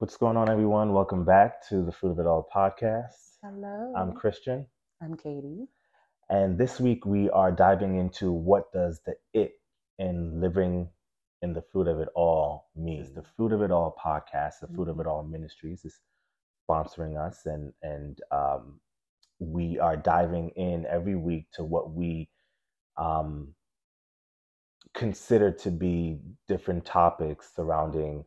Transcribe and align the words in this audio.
What's 0.00 0.16
going 0.16 0.36
on, 0.36 0.48
everyone? 0.48 0.92
Welcome 0.92 1.24
back 1.24 1.66
to 1.70 1.82
the 1.84 1.90
Fruit 1.90 2.12
of 2.12 2.20
It 2.20 2.26
All 2.26 2.48
podcast. 2.54 3.38
Hello. 3.42 3.92
I'm 3.96 4.12
Christian, 4.12 4.64
I'm 5.02 5.16
Katie. 5.16 5.66
and 6.30 6.56
this 6.56 6.78
week 6.78 7.04
we 7.04 7.28
are 7.30 7.50
diving 7.50 7.96
into 7.98 8.30
what 8.30 8.72
does 8.72 9.00
the 9.06 9.16
it 9.34 9.54
in 9.98 10.40
living 10.40 10.88
in 11.42 11.52
the 11.52 11.62
fruit 11.72 11.88
of 11.88 11.98
it 11.98 12.08
all 12.14 12.68
mean. 12.76 13.12
The 13.14 13.24
Fruit 13.36 13.52
of 13.52 13.62
It 13.62 13.72
All 13.72 13.96
podcast, 14.04 14.60
the 14.60 14.68
Fruit 14.68 14.88
of 14.88 15.00
It 15.00 15.08
All 15.08 15.24
Ministries, 15.24 15.84
is 15.84 15.98
sponsoring 16.70 17.18
us, 17.18 17.46
and 17.46 17.72
and 17.82 18.20
um, 18.30 18.80
we 19.40 19.80
are 19.80 19.96
diving 19.96 20.50
in 20.50 20.86
every 20.86 21.16
week 21.16 21.46
to 21.54 21.64
what 21.64 21.92
we 21.92 22.28
um, 22.96 23.54
consider 24.94 25.50
to 25.52 25.70
be 25.72 26.18
different 26.46 26.84
topics 26.84 27.50
surrounding 27.56 28.24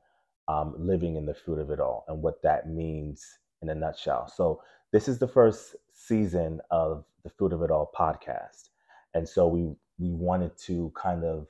um, 0.52 0.76
living 0.78 1.16
in 1.16 1.26
the 1.26 1.34
fruit 1.44 1.60
of 1.60 1.70
it 1.76 1.80
all 1.80 2.06
and 2.08 2.22
what 2.26 2.42
that 2.44 2.62
means 2.70 3.18
in 3.62 3.70
a 3.70 3.76
nutshell. 3.76 4.28
So, 4.28 4.46
this 4.94 5.08
is 5.08 5.20
the 5.20 5.28
first 5.40 5.76
season 5.94 6.62
of 6.72 7.06
the 7.24 7.30
Fruit 7.38 7.54
of 7.54 7.62
It 7.64 7.72
All 7.72 7.92
podcast. 7.98 8.70
And 9.16 9.28
so, 9.36 9.48
we, 9.48 9.62
we 10.00 10.12
wanted 10.28 10.54
to 10.68 10.92
kind 10.96 11.24
of 11.24 11.48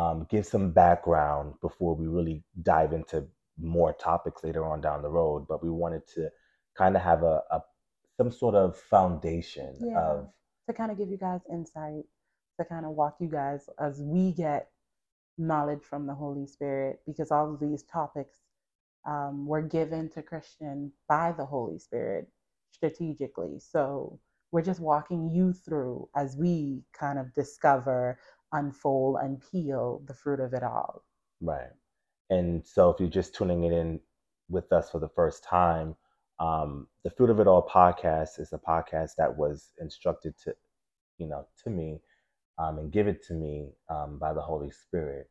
um, 0.00 0.26
give 0.30 0.46
some 0.46 0.72
background 0.72 1.54
before 1.60 1.94
we 1.94 2.06
really 2.08 2.42
dive 2.62 2.92
into 2.92 3.26
more 3.60 3.92
topics 3.92 4.42
later 4.44 4.64
on 4.66 4.80
down 4.80 5.02
the 5.02 5.10
road. 5.10 5.46
But 5.48 5.62
we 5.62 5.70
wanted 5.70 6.02
to 6.16 6.30
kind 6.76 6.96
of 6.96 7.02
have 7.02 7.22
a, 7.22 7.42
a 7.50 7.60
some 8.16 8.30
sort 8.32 8.54
of 8.54 8.76
foundation 8.76 9.76
Yeah. 9.80 9.98
of 10.00 10.28
To 10.68 10.72
kind 10.74 10.90
of 10.92 10.98
give 10.98 11.08
you 11.10 11.18
guys 11.18 11.40
insight, 11.50 12.04
to 12.58 12.64
kind 12.66 12.86
of 12.86 12.92
walk 12.92 13.16
you 13.20 13.28
guys 13.28 13.68
as 13.78 14.00
we 14.02 14.32
get 14.32 14.68
knowledge 15.38 15.82
from 15.82 16.06
the 16.06 16.14
Holy 16.14 16.46
Spirit, 16.46 17.00
because 17.06 17.30
all 17.30 17.52
of 17.52 17.60
these 17.60 17.82
topics 17.84 18.38
um, 19.06 19.46
were 19.46 19.62
given 19.62 20.08
to 20.10 20.22
Christian 20.22 20.92
by 21.08 21.32
the 21.32 21.44
Holy 21.44 21.78
Spirit 21.78 22.28
strategically. 22.70 23.58
So 23.58 24.18
we're 24.52 24.62
just 24.62 24.80
walking 24.80 25.30
you 25.30 25.52
through 25.52 26.08
as 26.16 26.36
we 26.36 26.82
kind 26.98 27.18
of 27.18 27.32
discover, 27.34 28.18
unfold, 28.52 29.18
and 29.22 29.42
peel 29.50 30.02
the 30.06 30.14
fruit 30.14 30.40
of 30.40 30.52
it 30.54 30.62
all. 30.62 31.04
Right. 31.40 31.70
And 32.30 32.64
so 32.66 32.90
if 32.90 33.00
you're 33.00 33.08
just 33.08 33.34
tuning 33.34 33.64
it 33.64 33.72
in 33.72 34.00
with 34.48 34.72
us 34.72 34.90
for 34.90 34.98
the 35.00 35.08
first 35.08 35.44
time, 35.44 35.96
um, 36.40 36.88
the 37.04 37.10
Fruit 37.10 37.30
of 37.30 37.40
It 37.40 37.46
All 37.46 37.68
podcast 37.68 38.40
is 38.40 38.52
a 38.52 38.58
podcast 38.58 39.12
that 39.18 39.36
was 39.36 39.72
instructed 39.80 40.34
to, 40.44 40.54
you 41.18 41.26
know, 41.26 41.46
to 41.62 41.70
me 41.70 42.00
um, 42.58 42.78
and 42.78 42.92
given 42.92 43.18
to 43.28 43.34
me 43.34 43.72
um, 43.90 44.18
by 44.18 44.34
the 44.34 44.42
Holy 44.42 44.70
Spirit, 44.70 45.30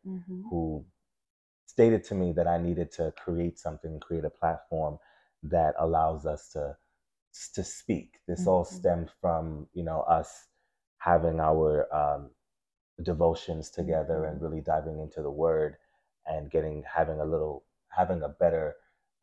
who 0.50 0.86
stated 1.66 2.04
to 2.06 2.16
me 2.16 2.34
that 2.34 2.48
I 2.48 2.58
needed 2.58 2.92
to 2.94 3.14
create 3.18 3.60
something, 3.60 4.00
create 4.02 4.26
a 4.26 4.30
platform 4.32 5.00
that 5.44 5.76
allows 5.80 6.26
us 6.26 6.50
to 6.54 6.78
to 7.56 7.64
speak. 7.64 8.20
This 8.28 8.48
all 8.48 8.66
Mhm. 8.66 8.70
stemmed 8.80 9.12
from, 9.22 9.68
you 9.74 9.84
know, 9.84 10.02
us 10.02 10.48
having 11.00 11.40
our 11.40 11.94
um, 11.96 12.32
devotions 13.04 13.70
together 13.72 14.26
and 14.26 14.40
Mhm. 14.40 14.44
really 14.44 14.62
diving 14.62 15.00
into 15.00 15.22
the 15.22 15.32
Word 15.32 15.78
and 16.28 16.52
getting 16.52 16.84
having 16.84 17.20
a 17.22 17.26
little 17.26 17.66
having 17.90 18.24
a 18.24 18.30
better 18.30 18.76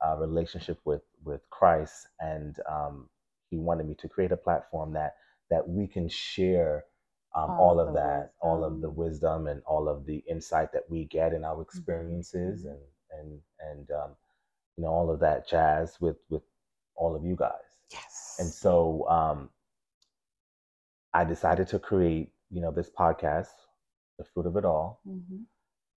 uh, 0.04 0.16
relationship 0.18 0.78
with 0.86 1.02
with 1.24 1.48
Christ. 1.50 2.08
And 2.20 2.58
um, 2.68 3.10
He 3.50 3.58
wanted 3.58 3.86
me 3.86 3.94
to 3.96 4.08
create 4.08 4.32
a 4.32 4.36
platform 4.38 4.92
that 4.94 5.16
that 5.50 5.68
we 5.68 5.88
can 5.88 6.08
share 6.08 6.86
um, 7.34 7.50
All 7.50 7.60
all 7.70 7.80
of 7.80 7.94
that, 7.94 8.32
all 8.40 8.64
of 8.64 8.80
the 8.80 8.88
wisdom. 8.90 9.44
wisdom 9.44 9.46
and 9.48 9.62
all 9.64 9.88
of 9.88 10.04
the 10.06 10.18
insight 10.28 10.72
that 10.72 10.88
we 10.90 11.04
get 11.06 11.32
in 11.32 11.44
our 11.44 11.62
experiences 11.62 12.64
Mhm. 12.64 12.70
and 12.72 12.80
and 13.12 13.42
and 13.60 13.90
um, 13.90 14.16
you 14.76 14.84
know 14.84 14.90
all 14.90 15.10
of 15.10 15.20
that 15.20 15.46
jazz 15.48 16.00
with 16.00 16.16
with 16.28 16.42
all 16.96 17.14
of 17.16 17.24
you 17.24 17.36
guys. 17.36 17.78
Yes. 17.92 18.36
And 18.38 18.48
so 18.48 19.08
um, 19.08 19.50
I 21.12 21.24
decided 21.24 21.68
to 21.68 21.78
create, 21.78 22.32
you 22.50 22.60
know, 22.60 22.70
this 22.70 22.90
podcast, 22.90 23.54
The 24.18 24.24
Fruit 24.24 24.46
of 24.46 24.56
It 24.56 24.64
All, 24.64 25.00
Mhm. 25.06 25.46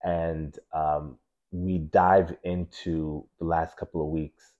and 0.04 0.58
um, 0.74 1.20
we 1.52 1.78
dive 1.80 2.36
into 2.44 3.28
the 3.40 3.46
last 3.46 3.78
couple 3.78 4.02
of 4.02 4.08
weeks 4.10 4.54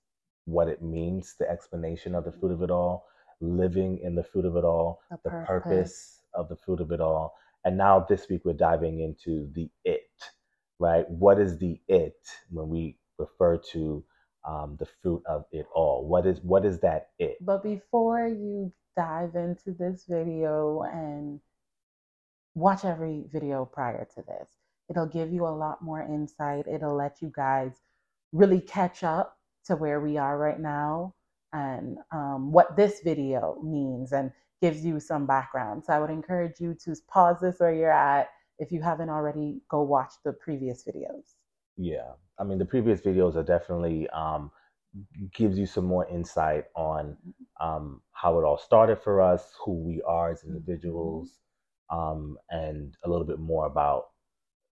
what 0.46 0.68
it 0.68 0.82
means, 0.82 1.36
the 1.38 1.50
explanation 1.50 2.14
of 2.16 2.24
the 2.26 2.32
fruit 2.32 2.52
of 2.52 2.62
it 2.62 2.70
all, 2.70 3.08
living 3.42 3.98
in 4.00 4.16
the 4.16 4.24
fruit 4.24 4.46
of 4.46 4.56
it 4.58 4.64
all, 4.66 5.02
The 5.10 5.18
the 5.24 5.30
purpose, 5.30 5.48
purpose. 5.48 6.13
Of 6.36 6.50
the 6.50 6.56
fruit 6.56 6.82
of 6.82 6.92
it 6.92 7.02
all, 7.02 7.36
and 7.66 7.78
now 7.78 8.06
this 8.08 8.28
week 8.30 8.42
we're 8.46 8.54
diving 8.54 9.00
into 9.02 9.50
the 9.54 9.70
it, 9.86 10.10
right? 10.80 11.10
What 11.10 11.40
is 11.40 11.58
the 11.58 11.80
it 11.88 12.18
when 12.50 12.70
we 12.70 12.98
refer 13.18 13.58
to 13.72 14.04
um, 14.48 14.76
the 14.80 14.88
fruit 15.02 15.24
of 15.26 15.46
it 15.52 15.66
all? 15.74 16.08
What 16.08 16.26
is 16.26 16.40
what 16.42 16.66
is 16.66 16.80
that 16.80 17.10
it? 17.20 17.38
But 17.42 17.64
before 17.64 18.28
you 18.28 18.74
dive 18.96 19.36
into 19.36 19.72
this 19.78 20.06
video 20.08 20.84
and 20.84 21.40
watch 22.56 22.86
every 22.86 23.26
video 23.32 23.66
prior 23.66 24.08
to 24.16 24.22
this, 24.24 24.50
it'll 24.90 25.08
give 25.08 25.32
you 25.32 25.46
a 25.46 25.50
lot 25.56 25.82
more 25.82 26.02
insight. 26.02 26.68
It'll 26.68 26.96
let 26.96 27.22
you 27.22 27.32
guys 27.36 27.72
really 28.32 28.62
catch 28.62 29.04
up 29.04 29.38
to 29.66 29.76
where 29.76 30.02
we 30.02 30.18
are 30.18 30.38
right 30.38 30.60
now 30.60 31.16
and 31.54 31.98
um, 32.12 32.52
what 32.52 32.76
this 32.76 33.02
video 33.04 33.62
means 33.64 34.12
and 34.12 34.32
gives 34.64 34.86
you 34.86 34.98
some 34.98 35.26
background. 35.26 35.84
So 35.84 35.92
I 35.92 36.00
would 36.00 36.10
encourage 36.10 36.62
you 36.62 36.74
to 36.86 36.96
pause 37.10 37.42
this 37.42 37.60
where 37.60 37.74
you're 37.74 37.92
at. 37.92 38.30
If 38.60 38.72
you 38.72 38.82
haven't 38.82 39.10
already, 39.10 39.62
go 39.70 39.82
watch 39.82 40.14
the 40.24 40.32
previous 40.32 40.86
videos. 40.86 41.34
Yeah, 41.76 42.14
I 42.40 42.46
mean 42.46 42.60
the 42.60 42.66
previous 42.66 43.02
videos 43.02 43.36
are 43.36 43.44
definitely 43.44 44.08
um, 44.12 44.52
gives 45.34 45.60
you 45.60 45.66
some 45.66 45.84
more 45.84 46.08
insight 46.08 46.66
on 46.78 47.18
um, 47.60 48.00
how 48.14 48.40
it 48.40 48.46
all 48.46 48.58
started 48.58 49.00
for 49.04 49.22
us, 49.22 49.52
who 49.66 49.74
we 49.74 50.02
are 50.08 50.32
as 50.32 50.46
individuals, 50.46 51.40
um, 51.90 52.38
and 52.50 52.96
a 53.04 53.10
little 53.10 53.28
bit 53.28 53.40
more 53.40 53.66
about 53.66 54.12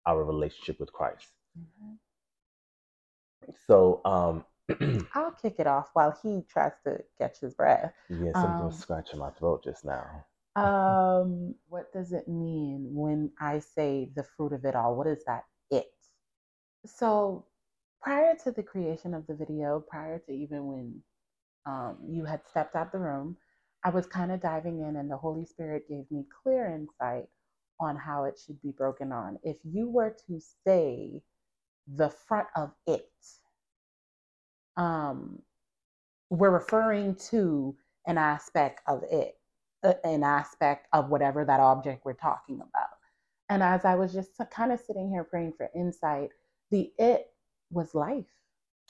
our 0.08 0.24
relationship 0.24 0.80
with 0.80 0.94
Christ. 0.94 1.28
So, 3.68 4.00
um, 4.06 4.46
I'll 5.16 5.32
kick 5.34 5.56
it 5.60 5.68
off 5.68 5.90
while 5.94 6.18
he 6.24 6.44
tries 6.50 6.74
to 6.86 7.00
catch 7.20 7.40
his 7.42 7.56
breath. 7.56 7.94
yeah, 8.10 8.34
something 8.34 8.70
Um, 8.70 8.72
scratching 8.72 9.20
my 9.20 9.32
throat 9.32 9.64
just 9.66 9.86
now. 9.86 10.26
Um, 10.56 11.56
what 11.70 11.92
does 11.94 12.14
it 12.14 12.30
mean 12.30 12.90
when 12.94 13.32
I 13.42 13.60
say 13.60 14.12
the 14.16 14.24
fruit 14.24 14.54
of 14.54 14.66
it 14.66 14.76
all? 14.76 14.96
What 14.96 15.08
is 15.08 15.26
that 15.26 15.46
it? 15.72 15.88
So, 16.86 17.48
prior 18.02 18.36
to 18.44 18.52
the 18.52 18.64
creation 18.64 19.14
of 19.14 19.28
the 19.28 19.36
video, 19.36 19.82
prior 19.90 20.20
to 20.20 20.34
even 20.34 20.68
when 20.68 21.04
um, 21.66 21.98
you 22.10 22.26
had 22.26 22.42
stepped 22.50 22.76
out 22.76 22.92
the 22.92 23.00
room, 23.00 23.38
I 23.84 23.90
was 23.92 24.08
kind 24.08 24.32
of 24.32 24.42
diving 24.42 24.82
in, 24.82 24.98
and 24.98 25.12
the 25.12 25.18
Holy 25.18 25.46
Spirit 25.46 25.90
gave 25.90 26.10
me 26.12 26.26
clear 26.44 26.68
insight 26.68 27.28
on 27.80 27.98
how 27.98 28.26
it 28.26 28.40
should 28.44 28.62
be 28.62 28.72
broken 28.72 29.12
on. 29.12 29.40
If 29.44 29.58
you 29.66 29.90
were 29.90 30.16
to 30.28 30.40
say 30.66 31.22
the 31.88 32.10
front 32.10 32.48
of 32.56 32.74
it, 32.88 33.12
um, 34.78 35.42
we're 36.30 36.52
referring 36.52 37.16
to 37.16 37.76
an 38.08 38.18
aspect 38.18 38.82
of 38.88 39.04
it, 39.12 39.38
uh, 39.84 39.94
an 40.04 40.24
aspect 40.24 40.88
of 40.94 41.10
whatever 41.10 41.46
that 41.46 41.60
object 41.60 42.06
we're 42.06 42.14
talking 42.14 42.56
about. 42.56 42.90
And 43.50 43.62
as 43.64 43.86
I 43.86 43.96
was 43.96 44.14
just 44.14 44.32
kind 44.52 44.72
of 44.72 44.80
sitting 44.80 45.10
here 45.10 45.24
praying 45.24 45.54
for 45.58 45.70
insight, 45.76 46.30
the 46.72 46.92
it 46.98 47.28
was 47.72 47.94
life. 47.96 48.26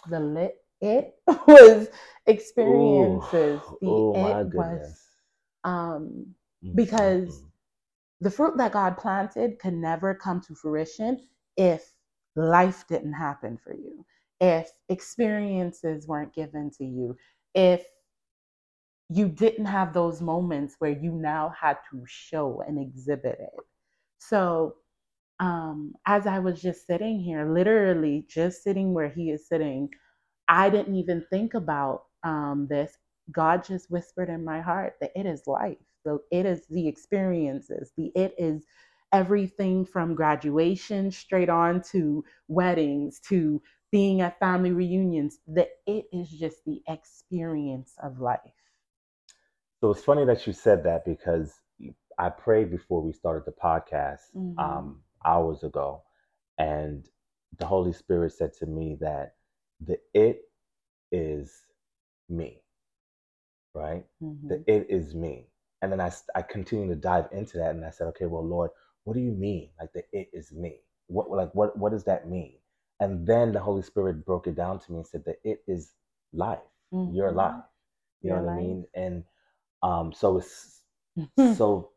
The 0.10 0.20
lit 0.20 0.58
it 0.82 1.16
was 1.48 1.90
experiences. 2.28 3.62
Ooh, 3.68 3.78
the 3.82 3.88
oh 3.88 4.40
it 4.42 4.54
was 4.54 5.02
um 5.64 6.36
Mm, 6.64 6.76
because 6.76 7.30
mm, 7.30 7.44
mm. 7.44 7.52
the 8.22 8.32
fruit 8.32 8.58
that 8.58 8.72
God 8.74 8.98
planted 8.98 9.59
could 9.59 9.74
never 9.74 10.16
come 10.16 10.41
to 10.41 10.56
fruition 10.56 11.20
if 11.58 11.94
life 12.36 12.86
didn't 12.88 13.14
happen 13.14 13.58
for 13.58 13.74
you, 13.74 14.06
if 14.41 14.70
experiences 14.90 16.08
weren't 16.08 16.34
given 16.34 16.72
to 16.78 16.85
you, 16.85 17.16
if 17.53 17.85
you 19.09 19.28
didn't 19.28 19.66
have 19.66 19.94
those 19.94 20.22
moments 20.22 20.76
where 20.80 20.91
you 20.91 21.12
now 21.12 21.53
had 21.59 21.78
to 21.91 22.03
show 22.08 22.64
and 22.68 22.80
exhibit 22.80 23.38
it. 23.40 23.64
So, 24.18 24.76
um, 25.40 25.94
as 26.06 26.28
I 26.28 26.40
was 26.40 26.62
just 26.62 26.88
sitting 26.88 27.20
here, 27.20 27.52
literally 27.52 28.26
just 28.30 28.64
sitting 28.64 28.94
where 28.94 29.09
he 29.09 29.32
is 29.32 29.47
sitting, 29.47 29.90
I 30.47 30.70
didn't 30.70 30.96
even 30.96 31.26
think 31.29 31.53
about 31.53 32.03
um, 32.24 32.68
this. 32.70 32.97
God 33.32 33.64
just 33.64 33.91
whispered 33.91 34.29
in 34.29 34.44
my 34.46 34.62
heart 34.62 34.96
that 35.02 35.12
it 35.16 35.26
is 35.26 35.44
life. 35.47 35.78
So 36.06 36.22
it 36.32 36.46
is 36.46 36.66
the 36.70 36.88
experiences. 36.88 37.91
The 37.97 38.12
it 38.16 38.36
is 38.38 38.66
everything 39.14 39.86
from 39.86 40.16
graduation 40.16 41.12
straight 41.12 41.50
on 41.50 41.82
to 41.91 42.24
weddings 42.47 43.20
to 43.29 43.62
being 43.93 44.22
at 44.22 44.40
family 44.40 44.73
reunions. 44.73 45.40
that 45.47 45.69
it 45.87 46.07
is 46.13 46.29
just 46.31 46.66
the 46.66 46.84
experience 46.90 47.95
of 48.03 48.19
life. 48.19 48.73
So 49.81 49.91
it's 49.91 50.03
funny 50.03 50.25
that 50.25 50.47
you 50.47 50.53
said 50.53 50.84
that 50.85 51.05
because 51.05 51.61
I 52.17 52.29
prayed 52.29 52.72
before 52.72 53.01
we 53.01 53.13
started 53.13 53.45
the 53.45 53.51
podcast 53.53 54.22
Mhm. 54.34 54.55
um, 54.57 55.03
hours 55.25 55.63
ago, 55.63 56.03
and 56.57 57.07
the 57.57 57.66
Holy 57.66 57.93
Spirit 57.93 58.34
said 58.34 58.53
to 58.55 58.67
me 58.67 58.97
that 59.01 59.35
the 59.79 59.99
it 60.13 60.43
is 61.11 61.66
me, 62.29 62.63
right? 63.73 64.05
Mhm. 64.22 64.49
The 64.49 64.63
it 64.67 64.87
is 64.90 65.16
me. 65.16 65.47
And 65.81 65.91
then 65.91 66.01
I, 66.01 66.11
I 66.35 66.41
continue 66.43 66.87
to 66.90 66.95
dive 66.95 67.28
into 67.31 67.57
that 67.59 67.72
and 67.75 67.85
I 67.85 67.91
said, 67.91 68.07
okay, 68.09 68.25
well, 68.25 68.45
Lord, 68.45 68.72
what 69.03 69.16
do 69.16 69.22
you 69.22 69.31
mean? 69.31 69.72
Like 69.79 69.93
the 69.93 70.03
it 70.13 70.29
is 70.34 70.51
me. 70.51 70.81
What 71.07 71.29
like 71.31 71.53
what 71.55 71.78
what 71.78 71.91
does 71.91 72.05
that 72.05 72.29
mean? 72.29 72.57
And 72.99 73.28
then 73.28 73.51
the 73.51 73.59
Holy 73.59 73.81
Spirit 73.84 74.25
broke 74.25 74.47
it 74.47 74.55
down 74.55 74.79
to 74.79 74.91
me 74.91 74.99
and 74.99 75.07
said 75.07 75.25
that 75.25 75.37
it 75.43 75.63
is 75.67 75.93
life, 76.34 76.59
your 76.91 77.31
Mhm. 77.31 77.35
life. 77.35 77.63
You 78.22 78.29
know 78.31 78.37
what 78.37 78.45
I 78.45 78.55
mean? 78.57 78.87
And 78.95 79.25
um, 79.84 80.13
so 80.13 80.37
it's 80.37 80.81
so 81.57 81.91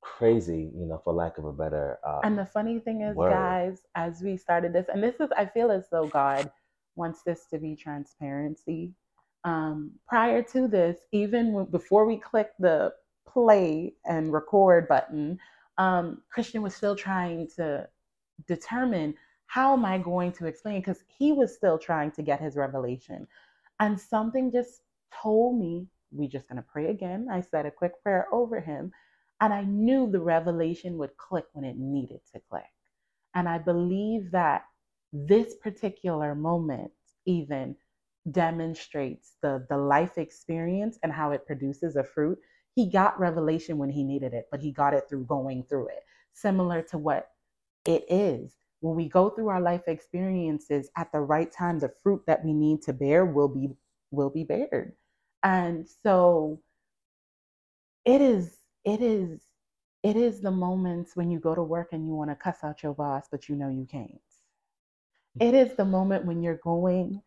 crazy, 0.00 0.70
you 0.74 0.86
know, 0.86 1.00
for 1.04 1.12
lack 1.12 1.38
of 1.38 1.44
a 1.46 1.52
better 1.52 1.98
um, 2.06 2.20
And 2.24 2.38
the 2.38 2.46
funny 2.46 2.80
thing 2.80 3.02
is, 3.02 3.16
word. 3.16 3.30
guys, 3.30 3.82
as 3.94 4.22
we 4.22 4.36
started 4.36 4.72
this, 4.72 4.88
and 4.92 5.02
this 5.02 5.16
is, 5.20 5.30
I 5.36 5.46
feel 5.46 5.70
as 5.70 5.88
though 5.90 6.08
God 6.08 6.50
wants 6.96 7.22
this 7.22 7.46
to 7.46 7.58
be 7.58 7.76
transparency. 7.76 8.94
Um, 9.44 9.92
prior 10.08 10.42
to 10.42 10.68
this, 10.68 10.98
even 11.12 11.52
when, 11.52 11.66
before 11.66 12.06
we 12.06 12.16
clicked 12.18 12.60
the 12.60 12.94
play 13.28 13.94
and 14.06 14.32
record 14.32 14.88
button, 14.88 15.38
um, 15.78 16.22
Christian 16.30 16.62
was 16.62 16.74
still 16.74 16.96
trying 16.96 17.48
to 17.56 17.88
determine 18.48 19.14
how 19.46 19.72
am 19.72 19.84
I 19.84 19.98
going 19.98 20.32
to 20.32 20.46
explain 20.46 20.80
because 20.80 21.02
he 21.18 21.32
was 21.32 21.54
still 21.54 21.78
trying 21.78 22.10
to 22.12 22.22
get 22.22 22.40
his 22.40 22.56
revelation. 22.56 23.26
And 23.80 23.98
something 23.98 24.50
just 24.50 24.82
told 25.22 25.58
me, 25.58 25.86
we're 26.10 26.28
just 26.28 26.48
going 26.48 26.56
to 26.56 26.68
pray 26.70 26.90
again. 26.90 27.28
I 27.30 27.40
said 27.40 27.66
a 27.66 27.70
quick 27.70 27.92
prayer 28.02 28.26
over 28.32 28.60
him. 28.60 28.92
And 29.40 29.52
I 29.52 29.62
knew 29.64 30.10
the 30.10 30.20
revelation 30.20 30.96
would 30.98 31.16
click 31.16 31.44
when 31.52 31.64
it 31.64 31.76
needed 31.76 32.20
to 32.32 32.40
click. 32.50 32.64
And 33.34 33.48
I 33.48 33.58
believe 33.58 34.30
that 34.30 34.64
this 35.12 35.54
particular 35.62 36.34
moment 36.34 36.90
even 37.26 37.76
demonstrates 38.30 39.36
the, 39.42 39.66
the 39.68 39.76
life 39.76 40.18
experience 40.18 40.98
and 41.02 41.12
how 41.12 41.32
it 41.32 41.46
produces 41.46 41.96
a 41.96 42.04
fruit. 42.04 42.38
He 42.74 42.90
got 42.90 43.20
revelation 43.20 43.78
when 43.78 43.90
he 43.90 44.04
needed 44.04 44.32
it, 44.32 44.46
but 44.50 44.60
he 44.60 44.72
got 44.72 44.94
it 44.94 45.04
through 45.08 45.26
going 45.26 45.64
through 45.64 45.88
it. 45.88 46.02
Similar 46.32 46.82
to 46.90 46.98
what 46.98 47.28
it 47.86 48.04
is. 48.08 48.54
When 48.80 48.96
we 48.96 49.08
go 49.08 49.30
through 49.30 49.48
our 49.48 49.60
life 49.60 49.82
experiences 49.86 50.90
at 50.96 51.10
the 51.12 51.20
right 51.20 51.50
time, 51.50 51.78
the 51.78 51.92
fruit 52.02 52.22
that 52.26 52.44
we 52.44 52.52
need 52.52 52.82
to 52.82 52.92
bear 52.92 53.24
will 53.24 53.48
be 53.48 53.70
will 54.10 54.30
be 54.30 54.44
bared. 54.44 54.92
And 55.42 55.86
so 56.02 56.60
it 58.06 58.20
is 58.20 58.58
it 58.84 59.02
is 59.02 59.40
it 60.02 60.16
is 60.16 60.40
the 60.40 60.50
moments 60.50 61.16
when 61.16 61.30
you 61.30 61.40
go 61.40 61.54
to 61.54 61.62
work 61.62 61.88
and 61.92 62.06
you 62.06 62.14
want 62.14 62.30
to 62.30 62.36
cuss 62.36 62.58
out 62.62 62.82
your 62.82 62.94
boss 62.94 63.26
but 63.30 63.48
you 63.48 63.56
know 63.56 63.68
you 63.68 63.86
can't 63.90 64.12
it 65.40 65.54
is 65.54 65.74
the 65.76 65.84
moment 65.84 66.24
when 66.24 66.42
you're 66.42 66.60
going 66.62 67.20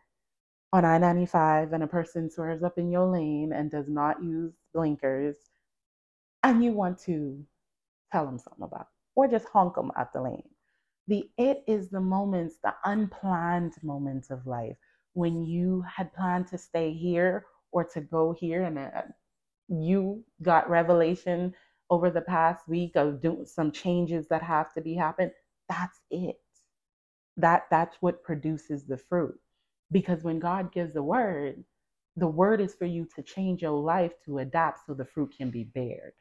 on 0.71 0.85
i-95 0.85 1.73
and 1.73 1.83
a 1.83 1.87
person 1.87 2.29
swerves 2.31 2.63
up 2.63 2.77
in 2.77 2.89
your 2.89 3.05
lane 3.05 3.51
and 3.53 3.69
does 3.69 3.89
not 3.89 4.23
use 4.23 4.53
blinkers 4.73 5.35
and 6.43 6.63
you 6.63 6.71
want 6.71 6.97
to 6.97 7.43
tell 8.11 8.25
them 8.25 8.39
something 8.39 8.63
about 8.63 8.81
it, 8.81 8.87
or 9.15 9.27
just 9.27 9.47
honk 9.49 9.75
them 9.75 9.91
out 9.97 10.13
the 10.13 10.21
lane 10.21 10.49
the 11.09 11.29
it 11.37 11.63
is 11.67 11.89
the 11.89 12.01
moments 12.01 12.57
the 12.63 12.73
unplanned 12.85 13.73
moments 13.83 14.31
of 14.31 14.47
life 14.47 14.77
when 15.13 15.43
you 15.43 15.83
had 15.97 16.13
planned 16.13 16.47
to 16.47 16.57
stay 16.57 16.93
here 16.93 17.45
or 17.73 17.83
to 17.83 18.01
go 18.01 18.33
here 18.39 18.63
and 18.63 18.79
uh, 18.79 19.03
you 19.69 20.23
got 20.43 20.69
revelation 20.69 21.53
over 21.89 22.11
the 22.11 22.21
past 22.21 22.67
week 22.69 22.93
of 22.95 23.21
doing 23.21 23.45
some 23.45 23.71
changes 23.71 24.27
that 24.29 24.43
have 24.43 24.73
to 24.73 24.81
be 24.81 24.95
happened. 24.95 25.31
That's 25.69 25.99
it. 26.11 26.37
That 27.37 27.65
that's 27.71 27.97
what 28.01 28.23
produces 28.23 28.85
the 28.85 28.97
fruit. 28.97 29.39
Because 29.91 30.23
when 30.23 30.39
god 30.39 30.71
gives 30.71 30.93
the 30.93 31.03
word 31.03 31.63
the 32.17 32.27
word 32.27 32.61
is 32.61 32.75
for 32.75 32.85
you 32.85 33.07
to 33.15 33.23
change 33.23 33.61
your 33.63 33.79
life 33.79 34.13
to 34.25 34.39
adapt 34.39 34.85
so 34.85 34.93
the 34.93 35.05
fruit 35.05 35.33
can 35.37 35.49
be 35.49 35.63
bared. 35.63 36.13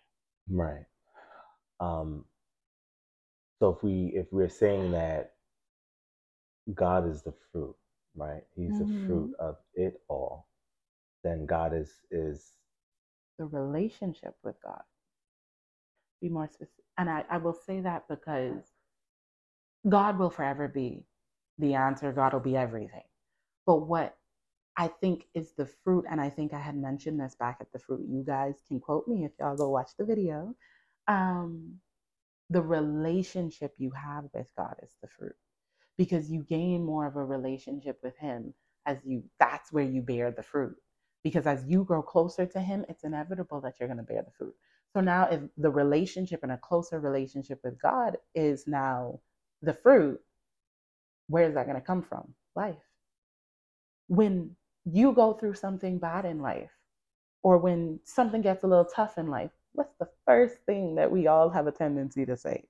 Right. 0.49 0.87
Um, 1.81 2.25
so 3.61 3.71
if 3.71 3.83
we 3.83 4.13
if 4.15 4.27
we're 4.33 4.49
saying 4.51 4.93
that 4.93 5.33
God 6.75 7.09
is 7.11 7.23
the 7.23 7.35
fruit, 7.53 7.77
right? 8.17 8.45
He's 8.57 8.79
Mhm. 8.79 8.81
the 8.81 8.89
fruit 9.07 9.31
of 9.41 9.57
it 9.75 10.03
all, 10.09 10.49
then 11.25 11.47
God 11.47 11.75
is 11.75 11.93
is 12.11 12.53
the 13.39 13.47
relationship 13.47 14.37
with 14.45 14.57
god 14.63 14.83
be 16.21 16.29
more 16.29 16.49
specific 16.49 16.85
and 16.99 17.11
I, 17.11 17.25
I 17.31 17.39
will 17.39 17.55
say 17.55 17.81
that 17.83 18.09
because 18.09 18.73
god 19.89 20.19
will 20.19 20.31
forever 20.31 20.69
be 20.69 21.07
the 21.59 21.75
answer 21.75 22.13
god 22.13 22.33
will 22.35 22.41
be 22.41 22.57
everything 22.57 23.05
but 23.67 23.87
what 23.89 24.17
I 24.77 24.89
think 24.89 25.27
is 25.35 25.53
the 25.53 25.67
fruit, 25.85 26.07
and 26.11 26.21
I 26.21 26.31
think 26.31 26.55
I 26.55 26.61
had 26.61 26.77
mentioned 26.77 27.21
this 27.21 27.37
back 27.37 27.59
at 27.61 27.73
the 27.73 27.79
fruit. 27.79 28.07
You 28.09 28.25
guys 28.25 28.63
can 28.69 28.81
quote 28.81 29.09
me 29.09 29.25
if 29.25 29.33
y'all 29.41 29.57
go 29.57 29.71
watch 29.71 29.91
the 29.99 30.05
video. 30.07 30.55
Um, 31.09 31.75
the 32.51 32.63
relationship 32.63 33.75
you 33.79 33.93
have 33.93 34.25
with 34.35 34.49
God 34.57 34.77
is 34.83 34.97
the 35.03 35.09
fruit 35.09 35.37
because 35.99 36.31
you 36.31 36.45
gain 36.45 36.85
more 36.85 37.07
of 37.07 37.17
a 37.17 37.25
relationship 37.25 37.99
with 38.03 38.17
Him 38.19 38.55
as 38.87 38.99
you, 39.05 39.25
that's 39.41 39.73
where 39.73 39.85
you 39.85 40.03
bear 40.03 40.31
the 40.31 40.43
fruit. 40.43 40.77
Because 41.25 41.47
as 41.47 41.65
you 41.67 41.85
grow 41.85 42.03
closer 42.03 42.47
to 42.47 42.61
Him, 42.61 42.85
it's 42.89 43.05
inevitable 43.05 43.61
that 43.63 43.75
you're 43.81 43.89
going 43.89 43.99
to 43.99 44.05
bear 44.05 44.23
the 44.23 44.33
fruit. 44.39 44.55
So 44.95 45.01
now, 45.01 45.29
if 45.31 45.41
the 45.59 45.71
relationship 45.71 46.41
and 46.43 46.53
a 46.53 46.59
closer 46.59 47.01
relationship 47.01 47.61
with 47.65 47.81
God 47.81 48.19
is 48.35 48.67
now 48.67 49.21
the 49.63 49.75
fruit, 49.75 50.21
where 51.29 51.49
is 51.49 51.55
that 51.55 51.67
going 51.67 51.81
to 51.81 51.87
come 51.87 52.03
from? 52.03 52.35
Life 52.57 52.77
when 54.09 54.57
you 54.85 55.13
go 55.13 55.33
through 55.35 55.55
something 55.55 55.99
bad 55.99 56.25
in 56.25 56.41
life 56.41 56.71
or 57.43 57.59
when 57.59 58.01
something 58.05 58.43
gets 58.43 58.65
a 58.65 58.67
little 58.67 58.85
tough 58.85 59.19
in 59.19 59.29
life, 59.29 59.51
what's 59.79 59.97
the 60.01 60.09
first 60.27 60.57
thing 60.67 60.97
that 60.97 61.13
we 61.13 61.29
all 61.29 61.51
have 61.51 61.69
a 61.69 61.73
tendency 61.73 62.27
to 62.27 62.37
say? 62.39 62.65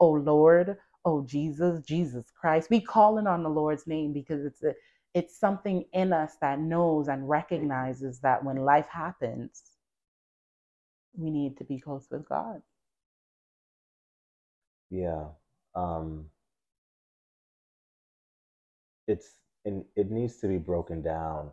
Oh 0.00 0.12
Lord, 0.12 0.78
oh 1.06 1.24
Jesus, 1.26 1.82
Jesus 1.86 2.26
Christ. 2.40 2.70
We 2.70 2.82
calling 2.82 3.28
on 3.28 3.44
the 3.44 3.50
Lord's 3.50 3.88
name 3.88 4.14
because 4.14 4.44
it's 4.46 4.64
a 4.64 4.74
it's 5.14 5.38
something 5.40 5.86
in 5.94 6.12
us 6.14 6.34
that 6.42 6.60
knows 6.60 7.08
and 7.08 7.28
recognizes 7.28 8.20
that 8.20 8.44
when 8.44 8.58
life 8.58 8.88
happens, 8.92 9.62
we 11.16 11.30
need 11.30 11.58
to 11.58 11.64
be 11.64 11.80
close 11.80 12.08
with 12.10 12.28
God. 12.28 12.62
yeah. 14.90 15.26
Um, 15.74 16.26
it's 19.08 19.34
and 19.66 19.84
it 19.96 20.10
needs 20.10 20.38
to 20.38 20.48
be 20.48 20.58
broken 20.58 21.02
down 21.02 21.50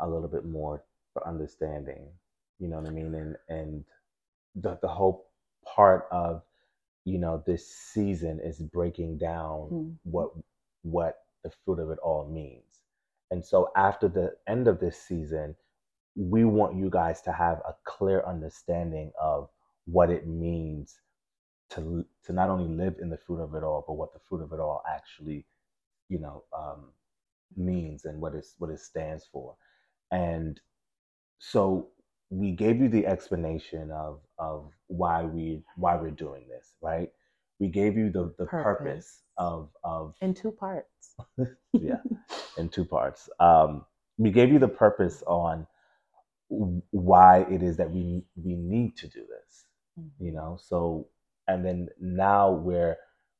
a 0.00 0.08
little 0.08 0.28
bit 0.28 0.46
more 0.46 0.84
for 1.14 1.26
understanding. 1.28 2.06
You 2.60 2.68
know 2.68 2.78
what 2.80 2.88
I 2.88 2.92
mean? 2.92 3.14
And 3.14 3.36
and 3.48 3.84
the 4.56 4.78
the 4.82 4.88
whole 4.88 5.30
part 5.64 6.06
of 6.12 6.42
you 7.04 7.18
know 7.18 7.42
this 7.46 7.68
season 7.68 8.40
is 8.40 8.60
breaking 8.60 9.18
down 9.18 9.70
Mhm. 9.72 9.98
what 10.04 10.30
what 10.82 11.26
the 11.44 11.50
fruit 11.64 11.78
of 11.80 11.90
it 11.90 11.98
all 12.00 12.26
means. 12.28 12.80
And 13.30 13.44
so 13.44 13.72
after 13.76 14.08
the 14.08 14.36
end 14.46 14.68
of 14.68 14.80
this 14.80 15.00
season, 15.02 15.56
we 16.16 16.44
want 16.44 16.76
you 16.76 16.90
guys 16.90 17.22
to 17.22 17.32
have 17.32 17.58
a 17.60 17.74
clear 17.84 18.22
understanding 18.26 19.12
of 19.20 19.50
what 19.86 20.10
it 20.10 20.26
means 20.26 21.00
to 21.70 22.06
to 22.24 22.32
not 22.32 22.50
only 22.50 22.68
live 22.68 22.98
in 23.00 23.10
the 23.10 23.18
fruit 23.18 23.40
of 23.40 23.54
it 23.54 23.64
all, 23.64 23.84
but 23.86 23.94
what 23.94 24.12
the 24.14 24.20
fruit 24.20 24.42
of 24.42 24.52
it 24.52 24.60
all 24.60 24.82
actually, 24.88 25.46
you 26.08 26.18
know, 26.18 26.44
um, 26.52 26.92
means 27.56 28.04
and 28.06 28.20
what 28.20 28.34
it 28.34 28.46
what 28.58 28.70
it 28.70 28.80
stands 28.80 29.26
for. 29.26 29.56
And 30.10 30.60
so 31.38 31.90
we 32.30 32.52
gave 32.52 32.80
you 32.80 32.88
the 32.88 33.06
explanation 33.06 33.90
of 33.92 34.20
of 34.38 34.70
why 34.88 35.24
we 35.24 35.62
why 35.76 35.96
we're 35.96 36.10
doing 36.10 36.46
this, 36.48 36.74
right? 36.82 37.10
We 37.60 37.68
gave 37.68 37.96
you 37.96 38.10
the 38.10 38.34
the 38.38 38.46
purpose, 38.46 38.78
Purpose. 38.78 39.22
of 39.38 39.70
of 39.84 40.14
In 40.20 40.34
two 40.34 40.52
parts. 40.52 41.16
yeah 41.72 41.98
in 42.58 42.68
two 42.68 42.84
parts. 42.84 43.28
Um, 43.40 43.84
we 44.18 44.30
gave 44.30 44.52
you 44.52 44.58
the 44.58 44.68
purpose 44.68 45.22
on 45.26 45.66
why 46.90 47.40
it 47.50 47.62
is 47.62 47.76
that 47.78 47.90
we 47.90 48.24
we 48.36 48.54
need 48.54 48.96
to 48.98 49.08
do 49.08 49.20
this, 49.26 49.64
you 50.20 50.32
know. 50.32 50.58
So 50.60 51.08
and 51.48 51.64
then 51.64 51.88
now 52.00 52.52
we're 52.52 52.96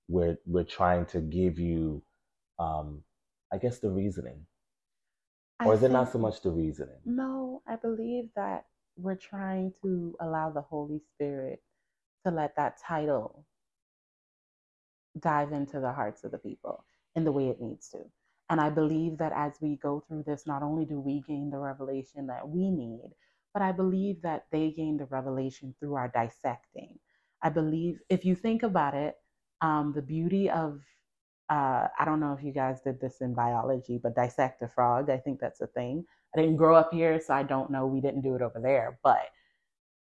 we're 0.09 0.39
we're 0.47 0.65
trying 0.65 1.07
to 1.07 1.21
give 1.21 1.59
you, 1.59 2.03
um, 2.59 3.03
I 3.53 3.59
guess, 3.59 3.79
the 3.81 3.91
reasoning, 3.91 4.47
I 5.61 5.67
or 5.67 5.75
is 5.75 5.83
it 5.83 5.91
not 5.93 6.13
so 6.13 6.19
much 6.19 6.43
the 6.43 6.51
reasoning? 6.51 6.99
No, 7.05 7.63
I 7.69 7.77
believe 7.77 8.31
that 8.37 8.67
we're 8.97 9.17
trying 9.17 9.73
to 9.83 10.17
allow 10.21 10.51
the 10.51 10.63
Holy 10.63 11.01
Spirit 11.15 11.63
to 12.27 12.33
let 12.33 12.57
that 12.57 12.79
title 12.81 13.47
dive 15.21 15.53
into 15.53 15.81
the 15.81 15.93
hearts 15.93 16.25
of 16.25 16.33
the 16.33 16.39
people 16.39 16.85
in 17.17 17.25
the 17.25 17.33
way 17.33 17.49
it 17.49 17.61
needs 17.61 17.89
to. 17.91 17.99
And 18.51 18.61
I 18.61 18.71
believe 18.71 19.19
that 19.19 19.33
as 19.35 19.55
we 19.61 19.77
go 19.77 20.05
through 20.07 20.25
this, 20.27 20.47
not 20.47 20.63
only 20.63 20.85
do 20.85 21.01
we 21.01 21.23
gain 21.27 21.51
the 21.51 21.59
revelation 21.59 22.27
that 22.29 22.49
we 22.49 22.71
need, 22.71 23.11
but 23.55 23.63
I 23.63 23.73
believe 23.73 24.23
that 24.23 24.47
they 24.53 24.73
gain 24.73 24.99
the 24.99 25.07
revelation 25.07 25.75
through 25.81 25.95
our 25.95 26.09
dissecting. 26.09 26.99
I 27.43 27.51
believe, 27.51 28.01
if 28.11 28.25
you 28.25 28.35
think 28.37 28.63
about 28.63 28.95
it, 28.95 29.17
um, 29.61 29.93
the 29.95 30.03
beauty 30.03 30.51
of 30.51 30.81
uh, 31.49 31.89
I 31.99 32.05
don't 32.05 32.21
know 32.21 32.33
if 32.39 32.43
you 32.45 32.53
guys 32.53 32.81
did 32.81 33.01
this 33.01 33.21
in 33.21 33.35
biology, 33.35 34.01
but 34.03 34.17
dissect 34.17 34.63
a 34.63 34.69
frog. 34.69 35.11
I 35.11 35.19
think 35.19 35.41
that's 35.41 35.61
a 35.61 35.67
thing. 35.69 36.05
I 36.35 36.41
didn't 36.41 36.57
grow 36.57 36.75
up 36.75 36.93
here, 36.93 37.21
so 37.21 37.35
I 37.35 37.43
don't 37.43 37.71
know. 37.71 37.87
We 37.87 38.01
didn't 38.01 38.23
do 38.23 38.35
it 38.35 38.43
over 38.43 38.61
there, 38.61 38.99
but 39.03 39.29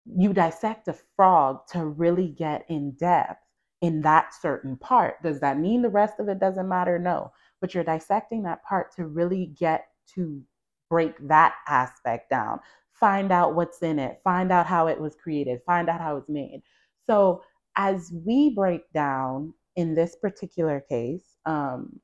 you 0.06 0.32
dissect 0.32 0.88
a 0.88 0.96
frog 1.16 1.66
to 1.72 1.84
really 1.84 2.28
get 2.28 2.64
in 2.68 2.92
depth 2.92 3.42
in 3.82 4.00
that 4.02 4.32
certain 4.34 4.76
part. 4.76 5.22
Does 5.22 5.40
that 5.40 5.58
mean 5.58 5.82
the 5.82 5.88
rest 5.88 6.14
of 6.18 6.28
it 6.28 6.38
doesn't 6.38 6.68
matter? 6.68 6.98
No. 6.98 7.32
But 7.60 7.74
you're 7.74 7.84
dissecting 7.84 8.42
that 8.44 8.64
part 8.64 8.94
to 8.96 9.06
really 9.06 9.46
get 9.58 9.88
to 10.14 10.42
break 10.88 11.14
that 11.28 11.54
aspect 11.68 12.30
down, 12.30 12.60
find 12.92 13.32
out 13.32 13.54
what's 13.54 13.82
in 13.82 13.98
it, 13.98 14.20
find 14.22 14.52
out 14.52 14.66
how 14.66 14.86
it 14.86 15.00
was 15.00 15.16
created, 15.16 15.60
find 15.66 15.88
out 15.88 16.00
how 16.00 16.16
it's 16.16 16.28
made. 16.28 16.62
So, 17.04 17.42
as 17.76 18.12
we 18.24 18.54
break 18.54 18.90
down 18.92 19.52
in 19.74 19.94
this 19.94 20.16
particular 20.16 20.82
case, 20.88 21.36
um, 21.44 22.00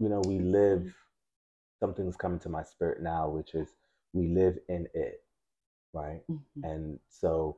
you 0.00 0.08
know, 0.08 0.22
we 0.26 0.38
live, 0.38 0.92
something's 1.80 2.16
coming 2.16 2.38
to 2.40 2.48
my 2.48 2.62
spirit 2.62 3.02
now, 3.02 3.28
which 3.28 3.54
is 3.54 3.68
we 4.12 4.28
live 4.28 4.58
in 4.68 4.86
it, 4.94 5.22
right? 5.92 6.20
Mm-hmm. 6.30 6.64
And 6.64 6.98
so, 7.08 7.56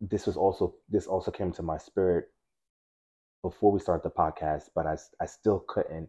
this 0.00 0.26
was 0.26 0.36
also 0.36 0.74
this 0.88 1.06
also 1.06 1.30
came 1.30 1.52
to 1.52 1.62
my 1.62 1.76
spirit 1.76 2.28
before 3.42 3.72
we 3.72 3.80
start 3.80 4.02
the 4.02 4.10
podcast, 4.10 4.70
but 4.74 4.86
I 4.86 4.96
I 5.20 5.26
still 5.26 5.64
couldn't 5.68 6.08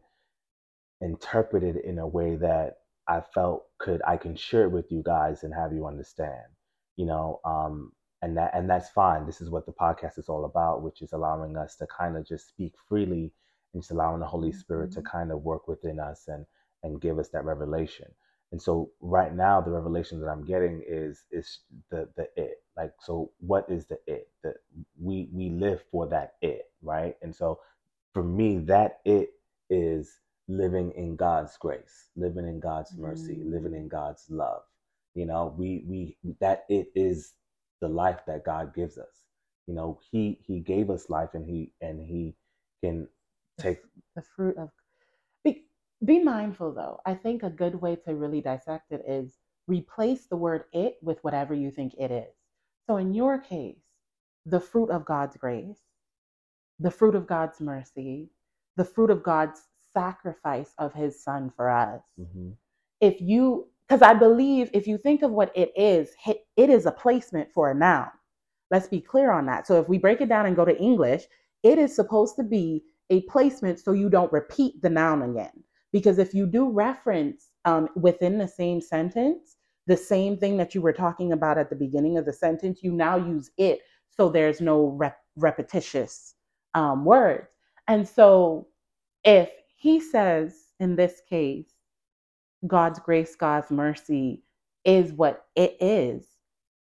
interpret 1.01 1.63
it 1.63 1.83
in 1.83 1.99
a 1.99 2.07
way 2.07 2.35
that 2.35 2.77
I 3.07 3.21
felt 3.21 3.65
could 3.79 4.01
I 4.07 4.17
can 4.17 4.35
share 4.35 4.63
it 4.63 4.71
with 4.71 4.91
you 4.91 5.01
guys 5.03 5.43
and 5.43 5.53
have 5.53 5.73
you 5.73 5.87
understand. 5.87 6.47
You 6.97 7.05
know, 7.05 7.39
um, 7.45 7.91
and 8.21 8.37
that 8.37 8.51
and 8.53 8.69
that's 8.69 8.89
fine. 8.89 9.25
This 9.25 9.41
is 9.41 9.49
what 9.49 9.65
the 9.65 9.73
podcast 9.73 10.17
is 10.19 10.29
all 10.29 10.45
about, 10.45 10.83
which 10.83 11.01
is 11.01 11.13
allowing 11.13 11.57
us 11.57 11.75
to 11.77 11.87
kind 11.87 12.17
of 12.17 12.27
just 12.27 12.47
speak 12.47 12.73
freely 12.87 13.33
and 13.73 13.81
just 13.81 13.91
allowing 13.91 14.19
the 14.19 14.27
Holy 14.27 14.51
Spirit 14.51 14.91
mm-hmm. 14.91 15.01
to 15.01 15.09
kind 15.09 15.31
of 15.31 15.41
work 15.41 15.67
within 15.67 15.99
us 15.99 16.25
and 16.27 16.45
and 16.83 17.01
give 17.01 17.19
us 17.19 17.29
that 17.29 17.45
revelation. 17.45 18.07
And 18.51 18.61
so 18.61 18.91
right 19.01 19.33
now 19.33 19.61
the 19.61 19.71
revelation 19.71 20.19
that 20.21 20.27
I'm 20.27 20.45
getting 20.45 20.83
is 20.87 21.23
is 21.31 21.59
the 21.91 22.09
the 22.17 22.29
it. 22.35 22.63
Like 22.77 22.93
so 23.01 23.31
what 23.39 23.65
is 23.69 23.87
the 23.87 23.99
it? 24.07 24.29
That 24.43 24.55
we 24.99 25.29
we 25.33 25.49
live 25.49 25.83
for 25.91 26.07
that 26.07 26.35
it, 26.41 26.63
right? 26.81 27.15
And 27.21 27.35
so 27.35 27.59
for 28.13 28.23
me 28.23 28.59
that 28.59 28.99
it 29.05 29.31
is 29.69 30.19
living 30.47 30.91
in 30.97 31.15
God's 31.15 31.57
grace, 31.57 32.09
living 32.15 32.47
in 32.47 32.59
God's 32.59 32.95
mercy, 32.97 33.35
mm-hmm. 33.35 33.51
living 33.51 33.75
in 33.75 33.87
God's 33.87 34.25
love. 34.29 34.63
You 35.15 35.25
know, 35.27 35.53
we 35.57 35.83
we 35.87 36.17
that 36.41 36.65
it 36.69 36.89
is 36.95 37.33
the 37.81 37.89
life 37.89 38.21
that 38.27 38.45
God 38.45 38.73
gives 38.75 38.97
us. 38.97 39.25
You 39.67 39.75
know, 39.75 39.99
He 40.11 40.39
He 40.45 40.59
gave 40.59 40.89
us 40.89 41.09
life, 41.09 41.29
and 41.33 41.45
He 41.45 41.71
and 41.81 42.01
He 42.01 42.35
can 42.83 43.07
take 43.59 43.79
the 44.15 44.23
fruit 44.35 44.57
of 44.57 44.69
be 46.05 46.19
mindful 46.19 46.73
though. 46.73 46.99
I 47.05 47.13
think 47.13 47.43
a 47.43 47.49
good 47.49 47.75
way 47.75 47.95
to 48.05 48.15
really 48.15 48.41
dissect 48.41 48.91
it 48.91 49.03
is 49.07 49.37
replace 49.67 50.25
the 50.25 50.35
word 50.35 50.63
it 50.73 50.97
with 51.01 51.23
whatever 51.23 51.53
you 51.53 51.71
think 51.71 51.93
it 51.99 52.11
is. 52.11 52.33
So 52.87 52.97
in 52.97 53.13
your 53.13 53.37
case, 53.39 53.77
the 54.45 54.59
fruit 54.59 54.89
of 54.89 55.05
God's 55.05 55.37
grace, 55.37 55.79
the 56.79 56.91
fruit 56.91 57.15
of 57.15 57.27
God's 57.27 57.61
mercy, 57.61 58.29
the 58.75 58.85
fruit 58.85 59.11
of 59.11 59.23
God's 59.23 59.61
sacrifice 59.93 60.73
of 60.77 60.93
his 60.93 61.23
son 61.23 61.51
for 61.55 61.69
us. 61.69 62.01
Mm-hmm. 62.19 62.49
If 63.01 63.21
you, 63.21 63.67
because 63.87 64.01
I 64.01 64.13
believe 64.13 64.69
if 64.73 64.87
you 64.87 64.97
think 64.97 65.21
of 65.21 65.31
what 65.31 65.51
it 65.55 65.71
is, 65.75 66.13
it 66.25 66.69
is 66.69 66.85
a 66.85 66.91
placement 66.91 67.49
for 67.53 67.69
a 67.69 67.75
noun. 67.75 68.07
Let's 68.71 68.87
be 68.87 69.01
clear 69.01 69.31
on 69.31 69.45
that. 69.47 69.67
So 69.67 69.79
if 69.79 69.89
we 69.89 69.97
break 69.97 70.21
it 70.21 70.29
down 70.29 70.45
and 70.45 70.55
go 70.55 70.65
to 70.65 70.77
English, 70.77 71.23
it 71.61 71.77
is 71.77 71.95
supposed 71.95 72.35
to 72.37 72.43
be 72.43 72.83
a 73.09 73.21
placement 73.23 73.79
so 73.79 73.91
you 73.91 74.09
don't 74.09 74.31
repeat 74.31 74.81
the 74.81 74.89
noun 74.89 75.21
again. 75.23 75.63
Because 75.93 76.19
if 76.19 76.33
you 76.33 76.47
do 76.47 76.69
reference 76.69 77.49
um, 77.65 77.89
within 77.95 78.37
the 78.39 78.47
same 78.49 78.81
sentence, 78.81 79.57
the 79.87 79.97
same 79.97 80.37
thing 80.37 80.57
that 80.57 80.75
you 80.75 80.81
were 80.81 80.93
talking 80.93 81.33
about 81.33 81.57
at 81.59 81.69
the 81.69 81.77
beginning 81.77 82.17
of 82.17 82.25
the 82.25 82.33
sentence, 82.33 82.81
you 82.83 82.93
now 82.93 83.17
use 83.17 83.51
it. 83.57 83.81
So 84.11 84.29
there's 84.29 84.61
no 84.61 84.87
rep- 84.97 85.21
repetitious 85.37 86.35
um, 86.75 87.05
words. 87.05 87.47
And 87.87 88.07
so 88.07 88.67
if 89.23 89.51
he 89.77 89.99
says 90.01 90.55
in 90.79 90.95
this 90.95 91.21
case, 91.29 91.71
God's 92.67 92.99
grace, 92.99 93.35
God's 93.35 93.71
mercy 93.71 94.43
is 94.85 95.13
what 95.13 95.45
it 95.55 95.77
is, 95.81 96.27